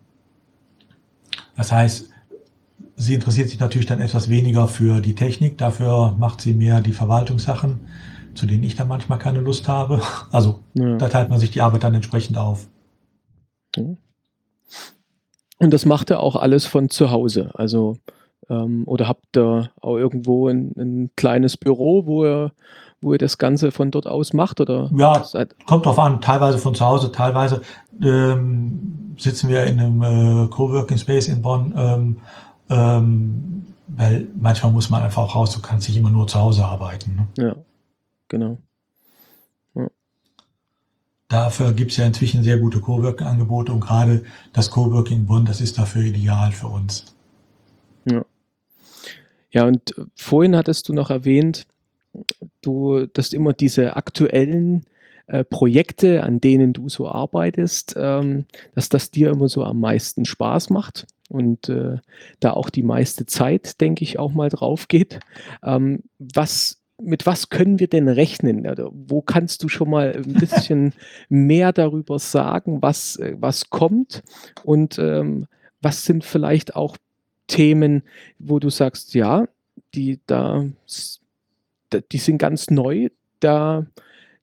das 1.60 1.74
heißt, 1.74 2.10
sie 2.96 3.14
interessiert 3.16 3.50
sich 3.50 3.60
natürlich 3.60 3.86
dann 3.86 4.00
etwas 4.00 4.30
weniger 4.30 4.70
für 4.70 5.02
die 5.02 5.14
Technik, 5.14 5.58
dafür 5.58 6.16
macht 6.18 6.40
sie 6.40 6.54
mehr 6.54 6.80
die 6.80 6.94
Verwaltungssachen, 6.94 7.82
zu 8.34 8.46
denen 8.46 8.64
ich 8.64 8.78
dann 8.78 8.88
manchmal 8.88 9.20
keine 9.20 9.42
Lust 9.42 9.68
habe. 9.68 10.02
Also 10.32 10.62
Ja. 10.74 10.96
da 10.96 11.10
teilt 11.10 11.30
man 11.30 11.38
sich 11.38 11.52
die 11.52 11.60
Arbeit 11.60 11.84
dann 11.84 11.94
entsprechend 11.94 12.38
auf. 12.38 12.70
Und 13.76 15.74
das 15.74 15.86
macht 15.86 16.10
er 16.12 16.22
auch 16.22 16.38
alles 16.38 16.66
von 16.66 16.90
zu 16.90 17.12
Hause. 17.12 17.52
Also, 17.56 17.98
ähm, 18.50 18.84
oder 18.86 19.10
habt 19.10 19.36
ihr 19.36 19.70
auch 19.82 19.98
irgendwo 19.98 20.48
ein, 20.48 20.72
ein 20.78 21.10
kleines 21.18 21.58
Büro, 21.58 22.06
wo 22.06 22.24
ihr, 22.24 22.54
wo 23.02 23.14
ihr 23.14 23.18
das 23.18 23.38
Ganze 23.38 23.72
von 23.72 23.92
dort 23.92 24.08
aus 24.08 24.34
macht? 24.34 24.60
Oder 24.62 24.90
Ja, 24.94 25.24
Kommt 25.66 25.86
drauf 25.86 26.00
an, 26.00 26.22
teilweise 26.22 26.58
von 26.58 26.76
zu 26.76 26.86
Hause, 26.86 27.12
teilweise 27.12 27.62
ähm, 28.02 29.16
sitzen 29.18 29.50
wir 29.50 29.64
in 29.66 29.80
einem 29.80 30.02
äh, 30.02 30.48
Coworking 30.48 30.98
Space 30.98 31.28
in 31.28 31.42
Bonn, 31.42 31.74
ähm, 31.76 32.18
ähm, 32.70 33.66
weil 33.88 34.28
manchmal 34.40 34.72
muss 34.72 34.90
man 34.90 35.02
einfach 35.02 35.24
auch 35.24 35.36
raus, 35.36 35.54
du 35.56 35.62
kannst 35.62 35.88
nicht 35.88 35.98
immer 35.98 36.12
nur 36.12 36.28
zu 36.28 36.40
Hause 36.40 36.66
arbeiten. 36.66 37.28
Ne? 37.36 37.44
ja, 37.44 37.56
genau. 38.28 38.58
Dafür 41.30 41.74
gibt 41.74 41.92
es 41.92 41.98
ja 41.98 42.08
inzwischen 42.08 42.42
sehr 42.42 42.58
gute 42.58 42.82
Coworking-Angebote 42.82 43.72
und 43.72 43.82
gerade 43.82 44.24
das 44.52 44.72
Coworking 44.72 45.20
in 45.20 45.26
Bonn, 45.28 45.46
das 45.46 45.62
ist 45.62 45.78
dafür 45.78 46.02
ideal 46.02 46.52
für 46.52 46.68
uns. 46.68 47.16
Ja, 49.52 49.66
und 49.66 49.96
äh, 49.98 50.06
vorhin 50.16 50.56
hattest 50.56 50.90
du 50.90 50.94
noch 50.94 51.12
erwähnt, 51.12 51.68
du, 52.62 53.06
dass 53.08 53.34
immer 53.34 53.54
diese 53.54 53.96
aktuellen 53.96 54.86
äh, 55.28 55.44
Projekte, 55.44 56.24
an 56.24 56.42
denen 56.42 56.74
du 56.74 56.90
so 56.90 57.08
arbeitest, 57.08 57.96
ähm, 57.98 58.46
dass 58.76 58.90
das 58.90 59.12
dir 59.12 59.30
immer 59.30 59.48
so 59.48 59.64
am 59.64 59.80
meisten 59.80 60.26
Spaß 60.26 60.70
macht 60.72 61.06
und 61.30 61.70
äh, 61.70 61.98
da 62.40 62.52
auch 62.54 62.70
die 62.70 62.84
meiste 62.84 63.26
Zeit, 63.26 63.80
denke 63.82 64.04
ich, 64.04 64.18
auch 64.18 64.34
mal 64.34 64.50
drauf 64.50 64.88
geht. 64.88 65.20
Ähm, 65.64 66.00
was, 66.18 66.82
mit 67.00 67.26
was 67.26 67.50
können 67.50 67.80
wir 67.80 67.88
denn 67.88 68.08
rechnen? 68.08 68.68
Oder 68.68 68.90
wo 68.92 69.22
kannst 69.22 69.62
du 69.64 69.70
schon 69.70 69.90
mal 69.90 70.14
ein 70.16 70.34
bisschen 70.34 70.94
mehr 71.30 71.72
darüber 71.74 72.18
sagen, 72.20 72.82
was, 72.82 73.16
äh, 73.18 73.36
was 73.40 73.70
kommt 73.70 74.24
und 74.64 74.98
ähm, 74.98 75.48
was 75.82 76.06
sind 76.06 76.24
vielleicht 76.26 76.76
auch 76.76 76.98
Themen, 77.48 78.04
wo 78.38 78.60
du 78.60 78.70
sagst, 78.70 79.14
ja, 79.14 79.48
die 79.94 80.20
da- 80.26 80.66
die 81.94 82.18
sind 82.18 82.38
ganz 82.38 82.70
neu, 82.70 83.10
da, 83.40 83.86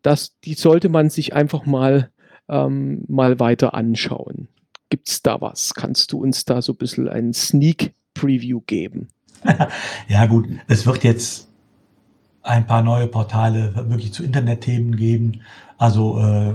das, 0.02 0.38
die 0.44 0.54
sollte 0.54 0.88
man 0.88 1.10
sich 1.10 1.34
einfach 1.34 1.66
mal, 1.66 2.10
ähm, 2.48 3.04
mal 3.08 3.40
weiter 3.40 3.74
anschauen. 3.74 4.48
Gibt 4.88 5.08
es 5.08 5.22
da 5.22 5.40
was? 5.40 5.74
Kannst 5.74 6.12
du 6.12 6.22
uns 6.22 6.44
da 6.44 6.62
so 6.62 6.72
ein 6.72 6.78
bisschen 6.78 7.08
einen 7.08 7.32
Sneak 7.32 7.94
Preview 8.14 8.60
geben? 8.66 9.08
Ja 10.08 10.26
gut, 10.26 10.48
es 10.66 10.86
wird 10.86 11.04
jetzt 11.04 11.48
ein 12.42 12.66
paar 12.66 12.82
neue 12.82 13.06
Portale 13.06 13.74
wirklich 13.88 14.12
zu 14.12 14.22
Internetthemen 14.22 14.96
geben, 14.96 15.42
also 15.78 16.18
äh, 16.20 16.54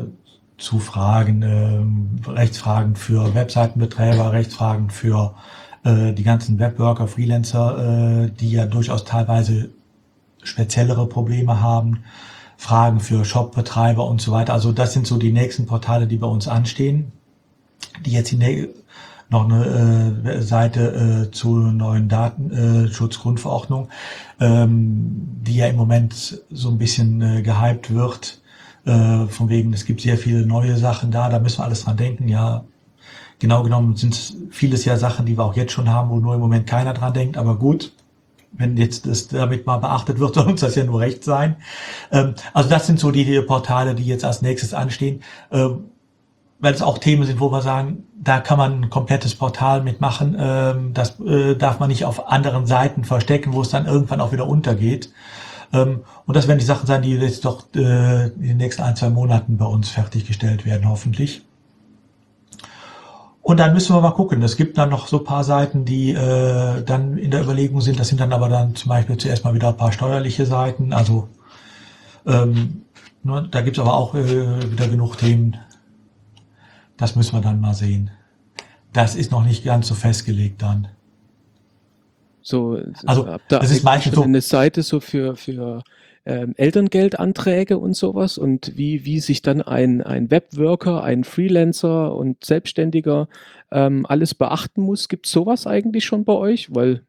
zu 0.57 0.79
Fragen, 0.79 1.41
ähm, 1.41 2.21
Rechtsfragen 2.25 2.95
für 2.95 3.33
Webseitenbetreiber, 3.35 4.31
Rechtsfragen 4.31 4.89
für 4.89 5.35
äh, 5.83 6.13
die 6.13 6.23
ganzen 6.23 6.59
Webworker, 6.59 7.07
Freelancer, 7.07 8.25
äh, 8.25 8.31
die 8.31 8.51
ja 8.51 8.65
durchaus 8.65 9.03
teilweise 9.03 9.71
speziellere 10.43 11.07
Probleme 11.07 11.61
haben, 11.61 12.03
Fragen 12.57 12.99
für 12.99 13.25
Shopbetreiber 13.25 14.05
und 14.05 14.21
so 14.21 14.31
weiter. 14.31 14.53
Also 14.53 14.71
das 14.71 14.93
sind 14.93 15.07
so 15.07 15.17
die 15.17 15.31
nächsten 15.31 15.65
Portale, 15.65 16.07
die 16.07 16.17
bei 16.17 16.27
uns 16.27 16.47
anstehen, 16.47 17.11
die 18.05 18.11
jetzt 18.11 18.31
die 18.31 18.69
noch 19.31 19.45
eine 19.45 20.21
äh, 20.25 20.41
Seite 20.41 21.27
äh, 21.29 21.31
zur 21.31 21.71
neuen 21.71 22.09
Datenschutzgrundverordnung, 22.09 23.87
ähm, 24.39 25.39
die 25.41 25.55
ja 25.55 25.67
im 25.67 25.77
Moment 25.77 26.43
so 26.51 26.69
ein 26.69 26.77
bisschen 26.77 27.21
äh, 27.21 27.41
gehypt 27.41 27.93
wird. 27.93 28.41
Äh, 28.85 29.27
von 29.27 29.49
wegen, 29.49 29.73
es 29.73 29.85
gibt 29.85 30.01
sehr 30.01 30.17
viele 30.17 30.45
neue 30.45 30.77
Sachen 30.77 31.11
da, 31.11 31.29
da 31.29 31.39
müssen 31.39 31.59
wir 31.59 31.65
alles 31.65 31.85
dran 31.85 31.97
denken. 31.97 32.27
Ja, 32.27 32.65
genau 33.39 33.63
genommen 33.63 33.95
sind 33.95 34.13
es 34.13 34.35
vieles 34.49 34.83
ja 34.85 34.97
Sachen, 34.97 35.25
die 35.25 35.37
wir 35.37 35.45
auch 35.45 35.55
jetzt 35.55 35.71
schon 35.71 35.89
haben, 35.89 36.09
wo 36.09 36.17
nur 36.17 36.35
im 36.35 36.41
Moment 36.41 36.67
keiner 36.67 36.93
dran 36.93 37.13
denkt. 37.13 37.37
Aber 37.37 37.57
gut, 37.57 37.93
wenn 38.53 38.77
jetzt 38.77 39.07
das 39.07 39.27
damit 39.27 39.65
mal 39.65 39.77
beachtet 39.77 40.19
wird, 40.19 40.35
soll 40.35 40.47
uns 40.47 40.61
das 40.61 40.75
ja 40.75 40.83
nur 40.83 40.99
recht 40.99 41.23
sein. 41.23 41.57
Ähm, 42.11 42.35
also 42.53 42.69
das 42.69 42.87
sind 42.87 42.99
so 42.99 43.11
die, 43.11 43.25
die 43.25 43.41
Portale, 43.41 43.95
die 43.95 44.05
jetzt 44.05 44.25
als 44.25 44.41
nächstes 44.41 44.73
anstehen. 44.73 45.23
Ähm, 45.51 45.85
weil 46.61 46.75
es 46.75 46.83
auch 46.83 46.99
Themen 46.99 47.25
sind, 47.25 47.39
wo 47.39 47.51
wir 47.51 47.61
sagen, 47.61 48.03
da 48.13 48.39
kann 48.39 48.57
man 48.57 48.83
ein 48.83 48.89
komplettes 48.91 49.33
Portal 49.33 49.81
mitmachen. 49.81 50.37
Ähm, 50.39 50.93
das 50.93 51.19
äh, 51.19 51.55
darf 51.55 51.79
man 51.79 51.89
nicht 51.89 52.05
auf 52.05 52.29
anderen 52.29 52.67
Seiten 52.67 53.03
verstecken, 53.03 53.53
wo 53.53 53.61
es 53.61 53.69
dann 53.69 53.87
irgendwann 53.87 54.21
auch 54.21 54.31
wieder 54.31 54.47
untergeht. 54.47 55.11
Ähm, 55.73 56.01
und 56.27 56.35
das 56.35 56.47
werden 56.47 56.59
die 56.59 56.65
Sachen 56.65 56.85
sein, 56.85 57.01
die 57.01 57.15
jetzt 57.15 57.45
doch 57.45 57.65
äh, 57.75 58.27
in 58.27 58.41
den 58.41 58.57
nächsten 58.57 58.83
ein, 58.83 58.95
zwei 58.95 59.09
Monaten 59.09 59.57
bei 59.57 59.65
uns 59.65 59.89
fertiggestellt 59.89 60.65
werden, 60.65 60.87
hoffentlich. 60.87 61.43
Und 63.41 63.57
dann 63.59 63.73
müssen 63.73 63.95
wir 63.95 64.01
mal 64.01 64.11
gucken. 64.11 64.41
Es 64.43 64.55
gibt 64.55 64.77
dann 64.77 64.89
noch 64.89 65.07
so 65.07 65.17
ein 65.19 65.23
paar 65.23 65.43
Seiten, 65.43 65.83
die 65.83 66.11
äh, 66.11 66.83
dann 66.83 67.17
in 67.17 67.31
der 67.31 67.41
Überlegung 67.41 67.81
sind. 67.81 67.99
Das 67.99 68.07
sind 68.07 68.21
dann 68.21 68.33
aber 68.33 68.49
dann 68.49 68.75
zum 68.75 68.89
Beispiel 68.89 69.17
zuerst 69.17 69.43
mal 69.43 69.53
wieder 69.55 69.69
ein 69.69 69.77
paar 69.77 69.91
steuerliche 69.91 70.45
Seiten. 70.45 70.93
Also 70.93 71.27
ähm, 72.27 72.83
ne, 73.23 73.47
da 73.49 73.61
gibt's 73.61 73.79
aber 73.79 73.93
auch 73.95 74.13
äh, 74.13 74.71
wieder 74.71 74.87
genug 74.87 75.17
Themen. 75.17 75.57
Das 76.97 77.15
müssen 77.15 77.33
wir 77.33 77.41
dann 77.41 77.59
mal 77.59 77.73
sehen. 77.73 78.11
Das 78.93 79.15
ist 79.15 79.31
noch 79.31 79.43
nicht 79.43 79.63
ganz 79.63 79.87
so 79.87 79.95
festgelegt 79.95 80.61
dann. 80.61 80.89
So, 82.43 82.77
Also, 83.05 83.25
ihr 83.25 83.39
das 83.47 83.71
ist 83.71 83.83
meistens 83.83 84.15
so- 84.15 84.23
eine 84.23 84.41
Seite 84.41 84.83
so 84.83 84.99
für, 84.99 85.35
für 85.35 85.81
ähm, 86.25 86.53
Elterngeldanträge 86.57 87.77
und 87.77 87.95
sowas 87.95 88.37
und 88.37 88.73
wie, 88.75 89.05
wie 89.05 89.19
sich 89.19 89.41
dann 89.41 89.61
ein, 89.61 90.01
ein 90.01 90.29
Webworker, 90.29 91.03
ein 91.03 91.23
Freelancer 91.23 92.15
und 92.15 92.43
Selbstständiger 92.43 93.27
ähm, 93.71 94.05
alles 94.07 94.35
beachten 94.35 94.81
muss. 94.81 95.07
Gibt 95.07 95.25
es 95.25 95.31
sowas 95.31 95.65
eigentlich 95.65 96.05
schon 96.05 96.25
bei 96.25 96.33
euch? 96.33 96.73
Weil 96.73 97.03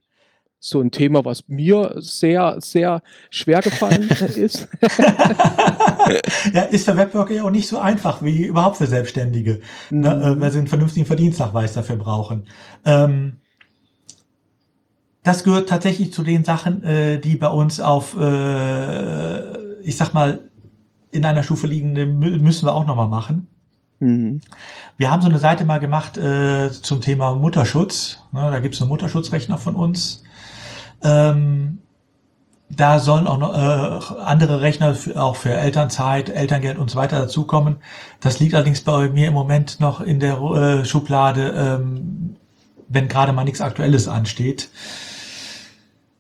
so 0.65 0.81
ein 0.81 0.93
Thema, 0.93 1.25
was 1.25 1.49
mir 1.49 1.97
sehr, 1.97 2.57
sehr 2.61 3.03
schwer 3.31 3.63
gefallen 3.63 4.09
ist. 4.37 4.69
ja, 6.53 6.63
ist 6.63 6.85
für 6.85 6.97
Webworker 6.97 7.35
ja 7.35 7.43
auch 7.43 7.51
nicht 7.51 7.67
so 7.67 7.79
einfach 7.81 8.23
wie 8.23 8.45
überhaupt 8.45 8.77
für 8.77 8.87
Selbstständige, 8.87 9.61
ne, 9.91 10.09
äh, 10.09 10.41
weil 10.41 10.53
sie 10.53 10.59
einen 10.59 10.69
vernünftigen 10.69 11.05
Verdienstnachweis 11.05 11.73
dafür 11.73 11.97
brauchen. 11.97 12.47
Ähm, 12.85 13.42
das 15.23 15.45
gehört 15.45 15.69
tatsächlich 15.69 16.13
zu 16.13 16.23
den 16.23 16.45
Sachen, 16.45 16.83
äh, 16.85 17.19
die 17.19 17.37
bei 17.37 17.49
uns 17.49 17.81
auf, 17.81 18.17
äh, 18.19 19.81
ich 19.83 19.97
sag 19.97 20.15
mal, 20.15 20.41
in 21.11 21.25
einer 21.25 21.43
Stufe 21.43 21.67
liegen, 21.67 21.95
mü- 21.97 22.39
müssen 22.39 22.67
wir 22.67 22.75
auch 22.75 22.87
nochmal 22.87 23.09
machen. 23.09 23.47
Mhm. 24.01 24.41
Wir 24.97 25.11
haben 25.11 25.23
so 25.23 25.29
eine 25.29 25.39
Seite 25.39 25.65
mal 25.65 25.79
gemacht 25.79 26.17
äh, 26.17 26.71
zum 26.73 27.01
Thema 27.01 27.35
Mutterschutz. 27.35 28.19
Ne, 28.33 28.51
da 28.51 28.59
gibt 28.61 28.75
es 28.75 28.81
einen 28.81 28.89
Mutterschutzrechner 28.89 29.59
von 29.59 29.77
uns. 29.77 30.25
Ähm, 31.03 31.79
da 32.69 32.99
sollen 32.99 33.27
auch 33.27 33.39
noch 33.39 33.53
äh, 33.55 34.21
andere 34.23 34.63
Rechner 34.63 34.95
für, 34.95 35.23
auch 35.23 35.37
für 35.37 35.53
Elternzeit, 35.53 36.31
Elterngeld 36.31 36.79
und 36.79 36.91
so 36.91 36.97
weiter 36.97 37.21
dazukommen. 37.21 37.77
Das 38.21 38.41
liegt 38.41 38.55
allerdings 38.55 38.81
bei 38.81 39.09
mir 39.11 39.29
im 39.29 39.35
Moment 39.35 39.79
noch 39.79 40.01
in 40.01 40.19
der 40.19 40.41
äh, 40.41 40.85
Schublade, 40.85 41.51
ähm, 41.55 42.37
wenn 42.89 43.09
gerade 43.09 43.33
mal 43.33 43.45
nichts 43.45 43.61
Aktuelles 43.61 44.09
ansteht. 44.09 44.71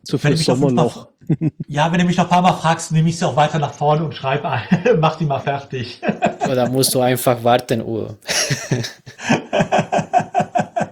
So 0.04 0.14
Wenn 0.14 0.20
für 0.20 0.28
du 0.30 0.34
mich 0.38 0.48
noch 0.48 0.56
fünfmal 0.58 0.88
Sommerloch. 0.88 1.08
Ja, 1.68 1.92
wenn 1.92 2.00
du 2.00 2.04
mich 2.04 2.16
noch 2.16 2.24
ein 2.24 2.30
paar 2.30 2.42
Mal 2.42 2.52
fragst, 2.54 2.90
nehme 2.92 3.08
ich 3.08 3.18
sie 3.18 3.26
auch 3.26 3.36
weiter 3.36 3.58
nach 3.60 3.72
vorne 3.72 4.04
und 4.04 4.14
schreibe 4.14 4.48
ein, 4.50 4.62
mach 5.00 5.16
die 5.16 5.24
mal 5.24 5.38
fertig. 5.40 6.00
Oder 6.50 6.68
musst 6.68 6.94
du 6.94 7.00
einfach 7.00 7.42
warten, 7.44 7.80
Udo? 7.80 8.16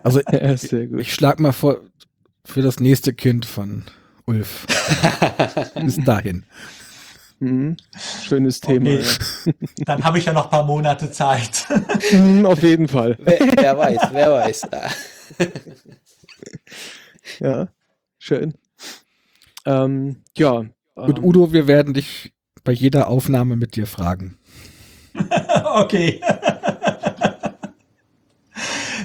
Also 0.03 0.21
Ja, 0.31 0.57
sehr 0.57 0.87
gut. 0.87 1.01
ich 1.01 1.13
schlag 1.15 1.41
mal 1.41 1.53
vor 1.53 1.79
für 2.45 2.63
das 2.63 2.81
nächste 2.81 3.13
Kind 3.13 3.45
von 3.47 3.85
Ulf. 4.27 4.67
Bis 5.75 5.97
dahin. 6.05 6.45
Mhm. 7.41 7.77
Schönes 8.25 8.61
Thema. 8.61 8.91
Okay. 8.91 9.55
Dann 9.87 10.05
habe 10.05 10.19
ich 10.19 10.27
ja 10.27 10.33
noch 10.33 10.45
ein 10.45 10.51
paar 10.51 10.65
Monate 10.65 11.11
Zeit. 11.11 11.67
Mhm, 12.13 12.45
Auf 12.47 12.63
jeden 12.63 12.87
Fall. 12.89 13.17
wer, 13.21 13.39
wer 13.57 13.79
weiß, 13.79 14.01
wer 14.13 14.33
weiß. 14.33 14.63
Ja, 17.41 17.69
schön. 18.19 18.55
Ähm, 19.67 20.23
ja. 20.37 20.65
Und 20.95 21.19
ähm, 21.19 21.25
Udo, 21.25 21.53
wir 21.53 21.67
werden 21.67 21.95
dich 21.95 22.33
bei 22.65 22.73
jeder 22.73 23.09
Aufnahme 23.09 23.57
mit 23.57 23.77
dir 23.77 23.87
fragen. 23.87 24.39
okay. 25.75 26.21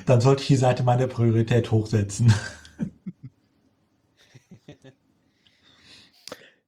Dann 0.06 0.22
sollte 0.22 0.42
ich 0.42 0.48
die 0.48 0.56
Seite 0.56 0.84
meine 0.84 1.08
Priorität 1.08 1.72
hochsetzen. 1.72 2.34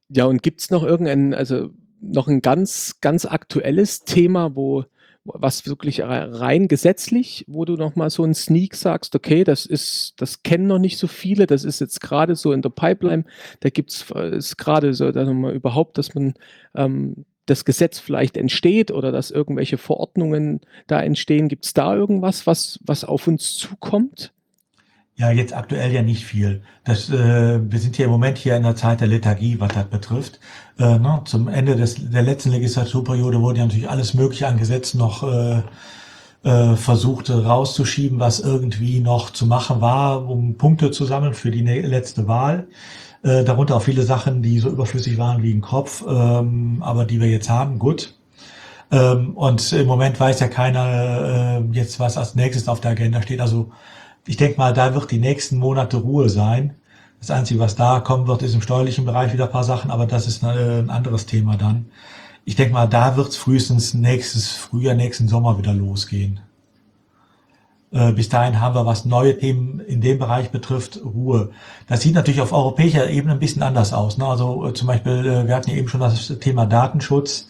Ja, 0.09 0.25
und 0.25 0.41
gibt's 0.41 0.69
noch 0.71 0.83
irgendein, 0.83 1.33
also 1.33 1.69
noch 1.99 2.27
ein 2.27 2.41
ganz, 2.41 2.99
ganz 3.01 3.25
aktuelles 3.25 4.05
Thema, 4.05 4.55
wo 4.55 4.85
was 5.33 5.65
wirklich 5.67 6.01
re- 6.01 6.39
rein 6.39 6.67
gesetzlich, 6.67 7.45
wo 7.47 7.65
du 7.65 7.75
noch 7.75 7.95
mal 7.95 8.09
so 8.09 8.23
einen 8.23 8.33
Sneak 8.33 8.75
sagst, 8.75 9.15
okay, 9.15 9.43
das 9.43 9.65
ist, 9.65 10.13
das 10.17 10.43
kennen 10.43 10.67
noch 10.67 10.79
nicht 10.79 10.97
so 10.97 11.07
viele, 11.07 11.47
das 11.47 11.63
ist 11.63 11.81
jetzt 11.81 12.01
gerade 12.01 12.35
so 12.35 12.51
in 12.53 12.61
der 12.61 12.69
Pipeline, 12.69 13.25
da 13.59 13.69
gibt's 13.69 14.05
äh, 14.13 14.35
ist 14.35 14.57
gerade 14.57 14.93
so, 14.93 15.11
dass 15.11 15.27
man 15.27 15.53
überhaupt, 15.53 15.97
dass 15.97 16.15
man 16.15 16.33
ähm, 16.75 17.25
das 17.45 17.65
Gesetz 17.65 17.99
vielleicht 17.99 18.37
entsteht 18.37 18.91
oder 18.91 19.11
dass 19.11 19.31
irgendwelche 19.31 19.77
Verordnungen 19.77 20.61
da 20.87 21.01
entstehen. 21.01 21.47
Gibt's 21.47 21.73
da 21.73 21.95
irgendwas, 21.95 22.45
was, 22.45 22.79
was 22.83 23.03
auf 23.05 23.27
uns 23.27 23.55
zukommt? 23.55 24.33
Ja, 25.19 25.31
jetzt 25.31 25.53
aktuell 25.55 25.91
ja 25.91 26.03
nicht 26.03 26.25
viel. 26.25 26.61
Das, 26.83 27.09
äh, 27.09 27.59
wir 27.71 27.79
sind 27.79 27.95
hier 27.95 28.05
im 28.05 28.11
Moment 28.11 28.37
hier 28.37 28.55
in 28.55 28.61
der 28.63 28.75
Zeit 28.75 29.01
der 29.01 29.07
Lethargie, 29.07 29.59
was 29.59 29.73
das 29.73 29.85
betrifft. 29.85 30.39
Äh, 30.77 30.99
ne, 30.99 31.21
zum 31.25 31.47
Ende 31.47 31.75
des, 31.75 31.95
der 32.11 32.21
letzten 32.21 32.51
Legislaturperiode 32.51 33.41
wurde 33.41 33.59
ja 33.59 33.65
natürlich 33.65 33.89
alles 33.89 34.13
Mögliche 34.13 34.47
an 34.47 34.57
Gesetzen 34.59 34.99
noch 34.99 35.23
äh, 35.23 35.61
äh, 36.43 36.75
versucht 36.75 37.31
rauszuschieben, 37.31 38.19
was 38.19 38.39
irgendwie 38.39 38.99
noch 38.99 39.31
zu 39.31 39.47
machen 39.47 39.81
war, 39.81 40.29
um 40.29 40.55
Punkte 40.57 40.91
zu 40.91 41.05
sammeln 41.05 41.33
für 41.33 41.49
die 41.49 41.63
ne- 41.63 41.81
letzte 41.81 42.27
Wahl. 42.27 42.67
Äh, 43.23 43.43
darunter 43.43 43.75
auch 43.77 43.81
viele 43.81 44.03
Sachen, 44.03 44.43
die 44.43 44.59
so 44.59 44.69
überflüssig 44.69 45.17
waren 45.17 45.41
wie 45.41 45.53
ein 45.53 45.61
Kopf, 45.61 46.03
ähm, 46.07 46.77
aber 46.81 47.05
die 47.05 47.19
wir 47.19 47.27
jetzt 47.29 47.49
haben. 47.49 47.79
Gut. 47.79 48.13
Ähm, 48.91 49.35
und 49.35 49.73
im 49.73 49.87
Moment 49.87 50.19
weiß 50.19 50.39
ja 50.39 50.47
keiner 50.47 51.59
äh, 51.59 51.75
jetzt, 51.77 51.99
was 51.99 52.17
als 52.17 52.35
nächstes 52.35 52.67
auf 52.67 52.81
der 52.81 52.91
Agenda 52.91 53.21
steht. 53.21 53.41
Also 53.41 53.71
ich 54.27 54.37
denke 54.37 54.57
mal, 54.57 54.73
da 54.73 54.93
wird 54.93 55.09
die 55.11 55.19
nächsten 55.19 55.57
Monate 55.57 55.97
Ruhe 55.97 56.29
sein. 56.29 56.75
Das 57.19 57.31
Einzige, 57.31 57.59
was 57.59 57.75
da 57.75 57.99
kommen 57.99 58.27
wird, 58.27 58.43
ist 58.43 58.53
im 58.53 58.61
steuerlichen 58.61 59.05
Bereich 59.05 59.33
wieder 59.33 59.45
ein 59.45 59.51
paar 59.51 59.63
Sachen, 59.63 59.89
aber 59.89 60.05
das 60.05 60.27
ist 60.27 60.43
äh, 60.43 60.47
ein 60.79 60.89
anderes 60.89 61.25
Thema 61.25 61.55
dann. 61.55 61.85
Ich 62.45 62.55
denke 62.55 62.73
mal, 62.73 62.87
da 62.87 63.17
wird 63.17 63.29
es 63.29 63.37
frühestens 63.37 63.93
nächstes 63.93 64.51
Frühjahr, 64.51 64.95
nächsten 64.95 65.27
Sommer 65.27 65.57
wieder 65.57 65.73
losgehen. 65.73 66.39
Äh, 67.91 68.11
Bis 68.11 68.29
dahin 68.29 68.61
haben 68.61 68.75
wir, 68.75 68.85
was 68.85 69.05
neue 69.05 69.37
Themen 69.37 69.79
in 69.79 70.01
dem 70.01 70.19
Bereich 70.19 70.51
betrifft, 70.51 70.99
Ruhe. 71.03 71.51
Das 71.87 72.01
sieht 72.01 72.13
natürlich 72.13 72.41
auf 72.41 72.53
europäischer 72.53 73.09
Ebene 73.09 73.33
ein 73.33 73.39
bisschen 73.39 73.63
anders 73.63 73.93
aus. 73.93 74.17
Ne? 74.17 74.25
Also 74.25 74.67
äh, 74.67 74.73
zum 74.73 74.87
Beispiel, 74.87 75.47
wir 75.47 75.55
hatten 75.55 75.71
ja 75.71 75.77
eben 75.77 75.87
schon 75.87 76.01
das 76.01 76.27
Thema 76.39 76.65
Datenschutz. 76.65 77.49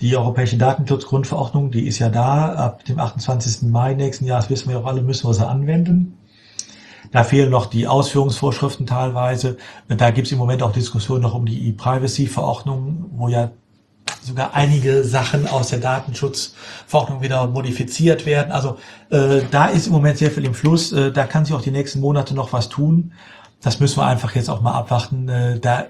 Die 0.00 0.14
Europäische 0.14 0.58
Datenschutzgrundverordnung, 0.58 1.70
die 1.70 1.86
ist 1.86 1.98
ja 1.98 2.10
da. 2.10 2.52
Ab 2.54 2.84
dem 2.84 2.98
28. 2.98 3.70
Mai 3.70 3.94
nächsten 3.94 4.26
Jahres 4.26 4.50
wissen 4.50 4.68
wir 4.68 4.78
auch 4.78 4.84
alle, 4.84 5.00
müssen 5.00 5.26
wir 5.26 5.32
sie 5.32 5.46
anwenden. 5.46 6.18
Da 7.12 7.24
fehlen 7.24 7.50
noch 7.50 7.66
die 7.66 7.86
Ausführungsvorschriften 7.86 8.86
teilweise. 8.86 9.56
Da 9.88 10.10
gibt 10.10 10.26
es 10.26 10.32
im 10.32 10.38
Moment 10.38 10.62
auch 10.62 10.72
Diskussionen 10.72 11.22
noch 11.22 11.34
um 11.34 11.46
die 11.46 11.68
E-Privacy-Verordnung, 11.68 13.06
wo 13.12 13.28
ja 13.28 13.52
sogar 14.22 14.54
einige 14.54 15.02
Sachen 15.04 15.46
aus 15.46 15.68
der 15.68 15.78
Datenschutzverordnung 15.78 17.22
wieder 17.22 17.46
modifiziert 17.46 18.26
werden. 18.26 18.52
Also 18.52 18.76
äh, 19.10 19.42
da 19.50 19.66
ist 19.66 19.86
im 19.86 19.92
Moment 19.92 20.18
sehr 20.18 20.30
viel 20.30 20.44
im 20.44 20.54
Fluss. 20.54 20.92
Äh, 20.92 21.12
da 21.12 21.24
kann 21.24 21.44
sich 21.44 21.54
auch 21.54 21.62
die 21.62 21.70
nächsten 21.70 22.00
Monate 22.00 22.34
noch 22.34 22.52
was 22.52 22.68
tun. 22.68 23.12
Das 23.62 23.80
müssen 23.80 23.98
wir 23.98 24.06
einfach 24.06 24.34
jetzt 24.34 24.50
auch 24.50 24.60
mal 24.60 24.74
abwarten. 24.74 25.28
Äh, 25.28 25.60
da 25.60 25.86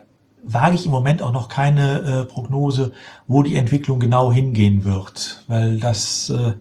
wage 0.47 0.77
ich 0.77 0.87
im 0.87 0.93
Moment 0.93 1.23
auch 1.23 1.33
noch 1.33 1.49
keine 1.49 2.01
äh, 2.01 2.25
Prognose, 2.25 2.93
wo 3.27 3.43
die 3.43 3.57
Entwicklung 3.57 4.01
genau 4.01 4.33
hingehen 4.33 4.85
wird, 4.85 5.45
weil 5.49 5.79
das 5.79 6.31
äh, 6.31 6.55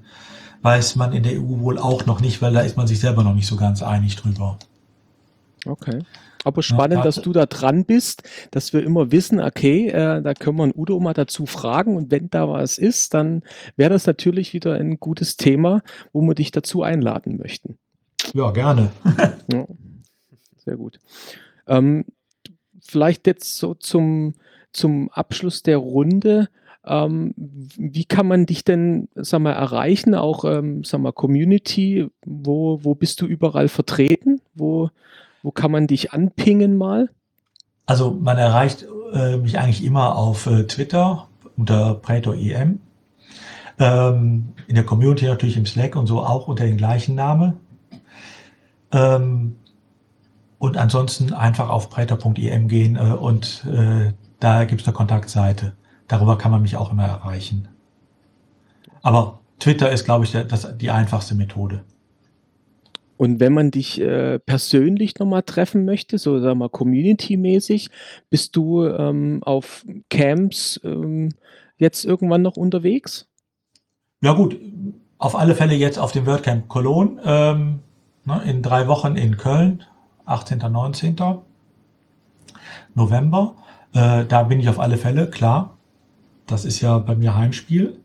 weiß 0.61 0.95
man 0.95 1.13
in 1.13 1.23
der 1.23 1.33
EU 1.33 1.59
wohl 1.59 1.77
auch 1.77 2.05
noch 2.05 2.19
nicht, 2.19 2.41
weil 2.41 2.53
da 2.53 2.61
ist 2.61 2.77
man 2.77 2.87
sich 2.87 2.99
selber 2.99 3.23
noch 3.23 3.35
nicht 3.35 3.47
so 3.47 3.55
ganz 3.55 3.83
einig 3.83 4.15
drüber. 4.15 4.57
Okay. 5.65 5.99
Aber 6.43 6.61
spannend, 6.61 7.03
dass 7.03 7.15
du 7.15 7.33
da 7.33 7.47
dran 7.47 7.85
bist, 7.85 8.21
dass 8.51 8.71
wir 8.71 8.83
immer 8.83 9.11
wissen, 9.11 9.39
okay, 9.39 9.87
äh, 9.89 10.21
da 10.21 10.35
können 10.35 10.57
wir 10.57 10.63
einen 10.63 10.73
Udo 10.75 10.99
mal 10.99 11.13
dazu 11.13 11.47
fragen 11.47 11.97
und 11.97 12.11
wenn 12.11 12.29
da 12.29 12.47
was 12.47 12.77
ist, 12.77 13.15
dann 13.15 13.41
wäre 13.77 13.89
das 13.89 14.05
natürlich 14.05 14.53
wieder 14.53 14.75
ein 14.75 14.99
gutes 14.99 15.37
Thema, 15.37 15.81
wo 16.13 16.21
wir 16.21 16.35
dich 16.35 16.51
dazu 16.51 16.83
einladen 16.83 17.37
möchten. 17.37 17.79
Ja, 18.33 18.51
gerne. 18.51 18.91
Ja, 19.51 19.65
sehr 20.57 20.77
gut. 20.77 20.99
Ähm, 21.67 22.05
vielleicht 22.85 23.27
jetzt 23.27 23.57
so 23.57 23.73
zum, 23.73 24.33
zum 24.71 25.09
Abschluss 25.11 25.63
der 25.63 25.77
Runde. 25.77 26.49
Ähm, 26.85 27.33
wie 27.35 28.05
kann 28.05 28.27
man 28.27 28.45
dich 28.45 28.63
denn, 28.63 29.09
sag 29.15 29.41
mal, 29.41 29.53
erreichen? 29.53 30.13
Auch, 30.13 30.45
ähm, 30.45 30.83
sag 30.83 31.01
mal, 31.01 31.11
Community, 31.11 32.07
wo, 32.25 32.79
wo 32.83 32.93
bist 32.93 33.21
du 33.21 33.25
überall 33.25 33.67
vertreten? 33.67 34.41
Wo, 34.53 34.89
wo 35.41 35.51
kann 35.51 35.71
man 35.71 35.87
dich 35.87 36.13
anpingen 36.13 36.77
mal? 36.77 37.09
Also 37.87 38.11
man 38.11 38.37
erreicht 38.37 38.85
äh, 39.13 39.37
mich 39.37 39.59
eigentlich 39.59 39.83
immer 39.83 40.15
auf 40.15 40.47
äh, 40.47 40.65
Twitter 40.65 41.27
unter 41.57 41.95
PrätorEM. 41.95 42.79
Ähm, 43.77 44.53
in 44.67 44.75
der 44.75 44.85
Community 44.85 45.25
natürlich 45.25 45.57
im 45.57 45.65
Slack 45.65 45.95
und 45.95 46.07
so 46.07 46.21
auch 46.21 46.47
unter 46.47 46.65
dem 46.65 46.77
gleichen 46.77 47.15
Namen. 47.15 47.57
Ähm, 48.91 49.57
und 50.65 50.77
ansonsten 50.77 51.33
einfach 51.33 51.69
auf 51.69 51.89
pretor.em 51.89 52.67
gehen 52.67 52.95
äh, 52.95 53.13
und 53.13 53.65
äh, 53.65 54.13
da 54.39 54.65
gibt 54.65 54.81
es 54.81 54.87
eine 54.87 54.95
Kontaktseite. 54.95 55.73
Darüber 56.07 56.37
kann 56.37 56.51
man 56.51 56.61
mich 56.61 56.75
auch 56.75 56.91
immer 56.91 57.05
erreichen. 57.05 57.67
Aber 59.01 59.39
Twitter 59.59 59.91
ist, 59.91 60.05
glaube 60.05 60.25
ich, 60.25 60.31
der, 60.31 60.43
das, 60.43 60.77
die 60.77 60.91
einfachste 60.91 61.35
Methode. 61.35 61.83
Und 63.17 63.39
wenn 63.39 63.53
man 63.53 63.71
dich 63.71 64.01
äh, 64.01 64.39
persönlich 64.39 65.17
nochmal 65.19 65.43
treffen 65.43 65.85
möchte, 65.85 66.17
so 66.17 66.39
sag 66.39 66.55
mal 66.55 66.69
community-mäßig, 66.69 67.89
bist 68.29 68.55
du 68.55 68.85
ähm, 68.85 69.41
auf 69.43 69.85
Camps 70.09 70.81
ähm, 70.83 71.29
jetzt 71.77 72.03
irgendwann 72.03 72.41
noch 72.41 72.57
unterwegs? 72.57 73.27
Ja 74.21 74.33
gut, 74.33 74.59
auf 75.17 75.35
alle 75.35 75.55
Fälle 75.55 75.75
jetzt 75.75 75.97
auf 75.97 76.11
dem 76.11 76.25
WordCamp 76.25 76.67
Cologne 76.67 77.21
ähm, 77.23 77.79
ne, 78.25 78.41
in 78.45 78.61
drei 78.61 78.87
Wochen 78.87 79.15
in 79.15 79.37
Köln, 79.37 79.83
18. 80.25 80.59
19. 80.59 81.15
November. 82.93 83.55
Äh, 83.93 84.25
da 84.25 84.43
bin 84.43 84.59
ich 84.59 84.69
auf 84.69 84.79
alle 84.79 84.97
Fälle, 84.97 85.29
klar. 85.29 85.77
Das 86.47 86.65
ist 86.65 86.81
ja 86.81 86.97
bei 86.99 87.15
mir 87.15 87.35
Heimspiel. 87.35 87.99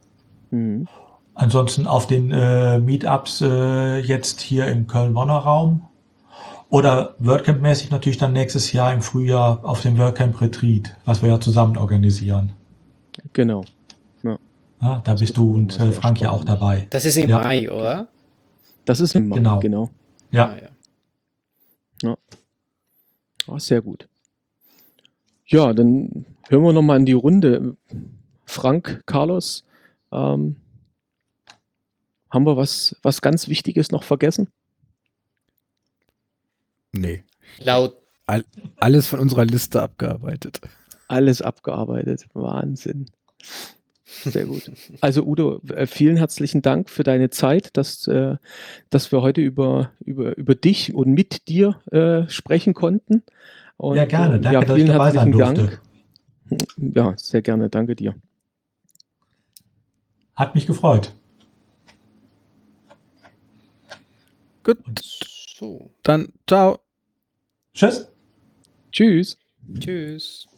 Mhm. 0.51 0.87
Ansonsten 1.35 1.87
auf 1.87 2.07
den 2.07 2.31
äh, 2.33 2.79
Meetups 2.79 3.41
äh, 3.41 3.99
jetzt 4.01 4.41
hier 4.41 4.67
im 4.67 4.87
Köln-Bonner 4.87 5.39
Raum. 5.39 5.83
Oder 6.69 7.15
WordCamp-mäßig 7.19 7.91
natürlich 7.91 8.19
dann 8.19 8.33
nächstes 8.33 8.73
Jahr 8.73 8.93
im 8.93 9.03
Frühjahr 9.03 9.61
auf 9.65 9.83
dem 9.83 9.99
WordCamp 9.99 10.41
Retreat, 10.41 10.97
was 11.05 11.21
wir 11.23 11.29
ja 11.31 11.41
zusammen 11.41 11.77
organisieren. 11.77 12.53
Genau. 13.33 13.65
Ja, 14.83 15.03
da 15.05 15.13
bist 15.13 15.37
du 15.37 15.53
und 15.57 15.79
äh, 15.79 15.93
Frank 15.93 16.23
ja 16.23 16.31
auch 16.31 16.43
dabei. 16.43 16.87
Das 16.89 17.05
ist 17.05 17.19
im 17.19 17.29
Ja. 17.29 17.41
Mai, 17.41 17.71
oder? 17.71 18.09
Das 18.87 18.99
ist 19.01 19.15
im 19.15 19.29
Mai, 19.29 19.37
Genau. 19.37 19.59
genau. 19.61 19.91
Ja, 20.31 20.55
Ah, 20.57 20.70
ja. 22.03 22.17
Ah, 23.47 23.59
sehr 23.59 23.83
gut. 23.83 24.09
Ja, 25.47 25.73
dann 25.73 26.27
hören 26.49 26.63
wir 26.63 26.73
nochmal 26.73 26.99
in 26.99 27.07
die 27.07 27.13
Runde. 27.13 27.77
Frank, 28.45 29.03
Carlos, 29.07 29.65
ähm, 30.13 30.57
haben 32.31 32.47
wir 32.47 32.57
was, 32.57 32.97
was 33.03 33.21
ganz 33.21 33.49
Wichtiges 33.49 33.91
noch 33.91 34.05
vergessen? 34.05 34.49
Nee. 36.93 37.25
Laut 37.59 38.01
Alles 38.77 39.09
von 39.09 39.19
unserer 39.19 39.45
Liste 39.45 39.83
abgearbeitet. 39.83 40.61
Alles 41.09 41.43
abgearbeitet. 41.43 42.27
Wahnsinn. 42.33 43.07
Sehr 44.11 44.45
gut. 44.47 44.71
Also 45.01 45.25
Udo, 45.25 45.61
äh, 45.69 45.87
vielen 45.87 46.17
herzlichen 46.17 46.63
Dank 46.63 46.91
für 46.91 47.03
deine 47.05 47.31
Zeit, 47.31 47.77
dass, 47.77 48.07
äh, 48.07 48.37
dass 48.91 49.13
wir 49.13 49.23
heute 49.23 49.41
über, 49.41 49.93
über, 50.01 50.37
über 50.37 50.55
dich 50.55 50.95
und 50.95 51.13
mit 51.13 51.49
dir 51.49 51.81
äh, 51.91 52.29
sprechen 52.29 52.75
konnten. 52.75 53.23
Und, 53.77 53.97
ja 53.97 54.05
gerne. 54.05 54.37
äh, 54.37 54.41
Danke, 54.41 54.53
ja, 54.55 54.61
dass 54.61 54.71
ich 54.71 54.75
vielen 54.75 54.89
dabei 54.89 55.11
sein 55.11 55.33
herzlichen 55.33 55.57
durfte. 55.57 55.81
Dank. 56.77 56.97
Ja, 56.97 57.15
sehr 57.17 57.43
gerne. 57.43 57.71
Danke 57.71 57.95
dir. 57.97 58.15
Hat 60.35 60.55
mich 60.55 60.67
gefreut. 60.67 61.13
Gut, 64.65 64.79
So, 65.59 65.91
dann 66.03 66.29
ciao. 66.47 66.81
Tschüss. 67.75 68.09
Tschüss. 68.93 69.39
tschüss. 69.79 70.50